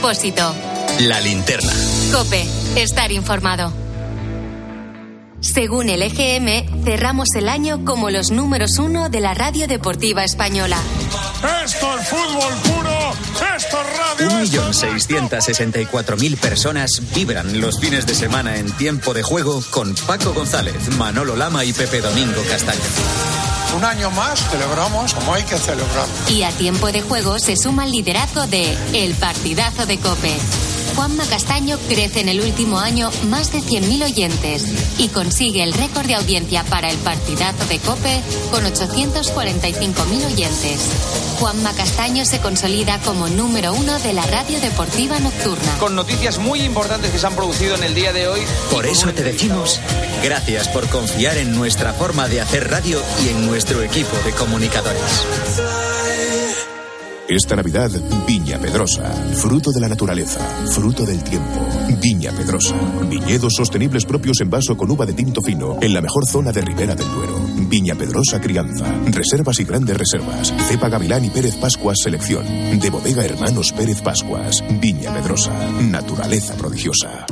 Expósito. 0.00 0.54
La 1.00 1.20
linterna. 1.20 1.70
Cope. 2.10 2.46
Estar 2.74 3.12
informado. 3.12 3.70
Según 5.40 5.90
el 5.90 6.00
EGM, 6.00 6.84
cerramos 6.86 7.28
el 7.36 7.50
año 7.50 7.84
como 7.84 8.08
los 8.08 8.30
números 8.30 8.78
uno 8.78 9.10
de 9.10 9.20
la 9.20 9.34
radio 9.34 9.68
deportiva 9.68 10.24
española. 10.24 10.78
Esto 11.62 11.98
es 11.98 12.08
fútbol 12.08 12.54
puro, 12.62 13.12
esto 13.54 13.76
es 13.78 13.98
radio. 13.98 14.36
Un 14.36 14.40
millón 14.40 14.72
seiscientas 14.72 15.44
sesenta 15.44 15.78
y 15.78 15.84
cuatro 15.84 16.16
mil 16.16 16.38
personas 16.38 17.02
vibran 17.14 17.60
los 17.60 17.78
fines 17.78 18.06
de 18.06 18.14
semana 18.14 18.56
en 18.56 18.72
tiempo 18.72 19.12
de 19.12 19.22
juego 19.22 19.62
con 19.68 19.94
Paco 20.06 20.32
González, 20.32 20.96
Manolo 20.96 21.36
Lama 21.36 21.62
y 21.66 21.74
Pepe 21.74 22.00
Domingo 22.00 22.42
Castaño. 22.48 22.80
Un 23.76 23.84
año 23.84 24.10
más 24.10 24.48
celebramos 24.50 25.14
como 25.14 25.32
hay 25.34 25.44
que 25.44 25.56
celebrar. 25.56 26.06
Y 26.28 26.42
a 26.42 26.50
tiempo 26.50 26.90
de 26.90 27.02
juego 27.02 27.38
se 27.38 27.56
suma 27.56 27.84
el 27.84 27.92
liderazgo 27.92 28.46
de 28.46 28.76
El 28.92 29.14
Partidazo 29.14 29.86
de 29.86 29.98
Cope. 29.98 30.36
Juanma 31.00 31.24
Castaño 31.24 31.78
crece 31.88 32.20
en 32.20 32.28
el 32.28 32.42
último 32.42 32.78
año 32.78 33.10
más 33.30 33.52
de 33.52 33.60
100.000 33.60 34.04
oyentes 34.04 34.66
y 34.98 35.08
consigue 35.08 35.62
el 35.62 35.72
récord 35.72 36.06
de 36.06 36.14
audiencia 36.14 36.62
para 36.64 36.90
el 36.90 36.98
partidazo 36.98 37.64
de 37.70 37.78
Cope 37.78 38.20
con 38.50 38.64
845.000 38.64 40.26
oyentes. 40.26 40.90
Juanma 41.38 41.72
Castaño 41.72 42.26
se 42.26 42.40
consolida 42.40 43.00
como 43.00 43.28
número 43.28 43.72
uno 43.72 43.98
de 44.00 44.12
la 44.12 44.26
radio 44.26 44.60
deportiva 44.60 45.18
nocturna. 45.20 45.78
Con 45.78 45.94
noticias 45.94 46.36
muy 46.36 46.60
importantes 46.60 47.10
que 47.10 47.18
se 47.18 47.26
han 47.26 47.34
producido 47.34 47.76
en 47.76 47.84
el 47.84 47.94
día 47.94 48.12
de 48.12 48.28
hoy. 48.28 48.42
Por 48.70 48.84
eso 48.84 49.10
te 49.14 49.22
decimos 49.22 49.80
gracias 50.22 50.68
por 50.68 50.86
confiar 50.90 51.38
en 51.38 51.52
nuestra 51.52 51.94
forma 51.94 52.28
de 52.28 52.42
hacer 52.42 52.70
radio 52.70 53.02
y 53.24 53.30
en 53.30 53.46
nuestro 53.46 53.82
equipo 53.82 54.14
de 54.26 54.32
comunicadores. 54.32 55.24
Esta 57.30 57.54
Navidad, 57.54 57.92
Viña 58.26 58.58
Pedrosa. 58.58 59.04
Fruto 59.36 59.70
de 59.70 59.80
la 59.80 59.88
naturaleza, 59.88 60.40
fruto 60.74 61.04
del 61.06 61.22
tiempo. 61.22 61.64
Viña 62.02 62.32
Pedrosa. 62.32 62.74
Viñedos 63.08 63.52
sostenibles 63.56 64.04
propios 64.04 64.40
en 64.40 64.50
vaso 64.50 64.76
con 64.76 64.90
uva 64.90 65.06
de 65.06 65.12
tinto 65.12 65.40
fino, 65.40 65.78
en 65.80 65.94
la 65.94 66.00
mejor 66.00 66.26
zona 66.26 66.50
de 66.50 66.60
Ribera 66.60 66.96
del 66.96 67.08
Duero. 67.08 67.38
Viña 67.68 67.94
Pedrosa 67.94 68.40
Crianza. 68.40 68.84
Reservas 69.06 69.60
y 69.60 69.64
grandes 69.64 69.96
reservas. 69.96 70.52
Cepa 70.66 70.88
Gavilán 70.88 71.24
y 71.24 71.30
Pérez 71.30 71.54
Pascuas 71.54 71.98
Selección. 72.02 72.44
De 72.80 72.90
bodega 72.90 73.24
Hermanos 73.24 73.72
Pérez 73.74 74.02
Pascuas. 74.02 74.64
Viña 74.80 75.14
Pedrosa. 75.14 75.52
Naturaleza 75.82 76.56
prodigiosa. 76.56 77.26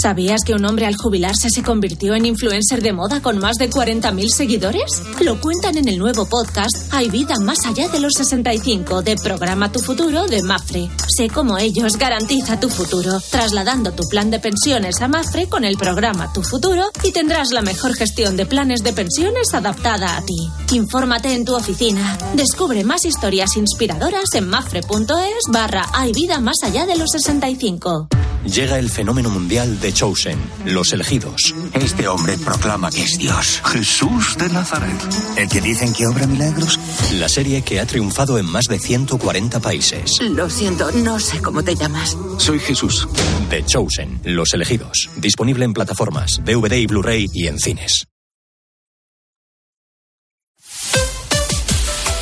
¿Sabías 0.00 0.42
que 0.46 0.54
un 0.54 0.64
hombre 0.64 0.86
al 0.86 0.94
jubilarse 0.94 1.50
se 1.50 1.64
convirtió 1.64 2.14
en 2.14 2.24
influencer 2.24 2.82
de 2.82 2.92
moda 2.92 3.20
con 3.20 3.38
más 3.38 3.56
de 3.56 3.68
40.000 3.68 4.28
seguidores? 4.28 5.02
Lo 5.20 5.40
cuentan 5.40 5.76
en 5.76 5.88
el 5.88 5.98
nuevo 5.98 6.24
podcast 6.26 6.92
Hay 6.92 7.10
vida 7.10 7.34
más 7.42 7.66
allá 7.66 7.88
de 7.88 7.98
los 7.98 8.12
65 8.14 9.02
de 9.02 9.16
Programa 9.16 9.72
Tu 9.72 9.80
Futuro 9.80 10.26
de 10.26 10.40
Mafre. 10.42 10.88
Sé 11.08 11.28
cómo 11.28 11.58
ellos 11.58 11.96
garantiza 11.96 12.60
tu 12.60 12.68
futuro, 12.68 13.20
trasladando 13.28 13.90
tu 13.90 14.04
plan 14.08 14.30
de 14.30 14.38
pensiones 14.38 15.00
a 15.02 15.08
Mafre 15.08 15.48
con 15.48 15.64
el 15.64 15.76
programa 15.76 16.32
Tu 16.32 16.44
Futuro 16.44 16.92
y 17.02 17.10
tendrás 17.10 17.50
la 17.50 17.62
mejor 17.62 17.94
gestión 17.94 18.36
de 18.36 18.46
planes 18.46 18.84
de 18.84 18.92
pensiones 18.92 19.52
adaptada 19.52 20.16
a 20.16 20.22
ti. 20.24 20.48
Infórmate 20.76 21.34
en 21.34 21.44
tu 21.44 21.56
oficina. 21.56 22.16
Descubre 22.34 22.84
más 22.84 23.04
historias 23.04 23.56
inspiradoras 23.56 24.32
en 24.34 24.48
mafre.es 24.48 25.42
barra 25.48 25.86
Hay 25.92 26.12
vida 26.12 26.38
más 26.38 26.58
allá 26.62 26.86
de 26.86 26.96
los 26.96 27.10
65. 27.10 28.08
Llega 28.50 28.78
el 28.78 28.90
fenómeno 28.90 29.30
mundial 29.30 29.80
de 29.80 29.92
Chosen, 29.92 30.38
los 30.64 30.92
elegidos. 30.92 31.54
Este 31.74 32.08
hombre 32.08 32.36
proclama 32.38 32.90
que 32.90 33.02
es 33.02 33.18
Dios. 33.18 33.62
Jesús 33.64 34.36
de 34.38 34.48
Nazaret. 34.48 34.96
¿El 35.36 35.48
que 35.48 35.60
dicen 35.60 35.92
que 35.92 36.06
obra 36.06 36.26
milagros? 36.26 36.78
La 37.14 37.28
serie 37.28 37.62
que 37.62 37.80
ha 37.80 37.86
triunfado 37.86 38.38
en 38.38 38.46
más 38.46 38.66
de 38.66 38.78
140 38.78 39.60
países. 39.60 40.18
Lo 40.20 40.48
siento, 40.50 40.90
no 40.92 41.18
sé 41.18 41.40
cómo 41.40 41.62
te 41.62 41.74
llamas. 41.74 42.16
Soy 42.38 42.58
Jesús. 42.58 43.08
The 43.50 43.64
Chosen, 43.64 44.20
los 44.24 44.52
elegidos. 44.54 45.10
Disponible 45.16 45.64
en 45.64 45.72
plataformas, 45.72 46.40
DVD 46.44 46.74
y 46.76 46.86
Blu-ray 46.86 47.26
y 47.32 47.46
en 47.46 47.58
cines. 47.58 48.08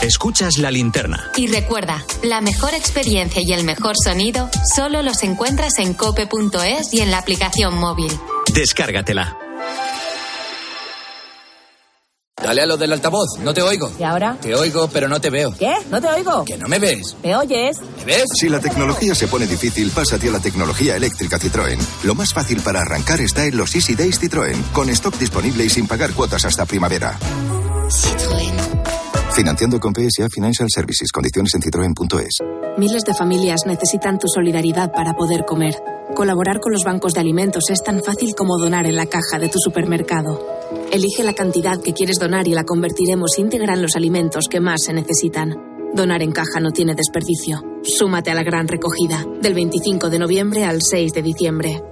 Escuchas 0.07 0.59
la 0.59 0.71
linterna. 0.71 1.33
Y 1.35 1.49
recuerda, 1.49 2.05
la 2.23 2.41
mejor 2.41 2.75
experiencia 2.75 3.43
y 3.43 3.53
el 3.53 3.65
mejor 3.65 3.97
sonido 4.01 4.49
solo 4.77 5.03
los 5.03 5.25
encuentras 5.25 5.81
en 5.81 5.95
cope.es 5.95 6.95
y 6.95 7.01
en 7.01 7.11
la 7.11 7.19
aplicación 7.19 7.75
móvil. 7.77 8.13
Descárgatela. 8.55 9.37
Dale 12.41 12.63
a 12.63 12.67
lo 12.67 12.77
del 12.77 12.93
altavoz, 12.93 13.41
no 13.41 13.53
te 13.53 13.63
oigo. 13.63 13.91
¿Y 13.99 14.05
ahora? 14.05 14.37
Te 14.41 14.55
oigo, 14.55 14.89
pero 14.93 15.09
no 15.09 15.21
te 15.21 15.29
veo. 15.29 15.53
¿Qué? 15.59 15.75
¿No 15.91 16.01
te 16.01 16.07
oigo? 16.07 16.45
Que 16.45 16.57
no 16.57 16.69
me 16.69 16.79
ves. 16.79 17.17
¿Me 17.25 17.35
oyes? 17.35 17.79
¿Me 17.97 18.05
ves? 18.05 18.27
Si 18.39 18.49
la 18.49 18.61
tecnología 18.61 19.13
se 19.13 19.27
pone 19.27 19.49
difícil, 19.49 19.91
pásate 19.91 20.29
a 20.29 20.33
la 20.33 20.39
tecnología 20.39 20.95
eléctrica 20.95 21.41
Citroën. 21.41 21.81
Lo 22.05 22.15
más 22.15 22.33
fácil 22.33 22.61
para 22.61 22.83
arrancar 22.83 23.21
está 23.21 23.45
en 23.45 23.57
los 23.57 23.75
Easy 23.75 23.97
Days 23.97 24.21
Citroën, 24.23 24.71
con 24.71 24.89
stock 24.91 25.19
disponible 25.19 25.65
y 25.65 25.71
sin 25.71 25.89
pagar 25.89 26.13
cuotas 26.13 26.45
hasta 26.45 26.65
primavera. 26.65 27.19
Citroën. 27.89 28.76
Financiando 29.37 29.79
con 29.79 29.93
PSA 29.93 30.29
Financial 30.31 30.67
Services. 30.71 31.13
Condiciones 31.13 31.55
en 31.55 31.61
citroen.es. 31.61 32.39
Miles 32.79 33.03
de 33.05 33.13
familias 33.13 33.61
necesitan 33.67 34.19
tu 34.19 34.29
solidaridad 34.29 34.91
para 34.93 35.13
poder 35.13 35.45
comer. 35.45 35.75
Colaborar 36.15 36.59
con 36.59 36.73
los 36.73 36.85
bancos 36.85 37.13
de 37.13 37.21
alimentos 37.21 37.65
es 37.69 37.83
tan 37.83 38.03
fácil 38.03 38.35
como 38.35 38.57
donar 38.57 38.87
en 38.87 38.97
la 38.97 39.05
caja 39.05 39.39
de 39.39 39.51
tu 39.51 39.59
supermercado. 39.59 40.41
Elige 40.91 41.23
la 41.23 41.35
cantidad 41.35 41.79
que 41.79 41.93
quieres 41.93 42.17
donar 42.19 42.49
y 42.49 42.55
la 42.55 42.65
convertiremos 42.65 43.39
íntegra 43.39 43.75
en 43.75 43.83
los 43.83 43.95
alimentos 43.95 44.47
que 44.51 44.61
más 44.61 44.85
se 44.85 44.95
necesitan. 44.95 45.55
Donar 45.93 46.23
en 46.23 46.33
caja 46.33 46.59
no 46.59 46.71
tiene 46.71 46.95
desperdicio. 46.95 47.63
Súmate 47.83 48.31
a 48.31 48.35
la 48.35 48.43
gran 48.43 48.67
recogida, 48.69 49.23
del 49.43 49.53
25 49.53 50.09
de 50.09 50.19
noviembre 50.19 50.65
al 50.65 50.81
6 50.81 51.13
de 51.13 51.23
diciembre. 51.23 51.83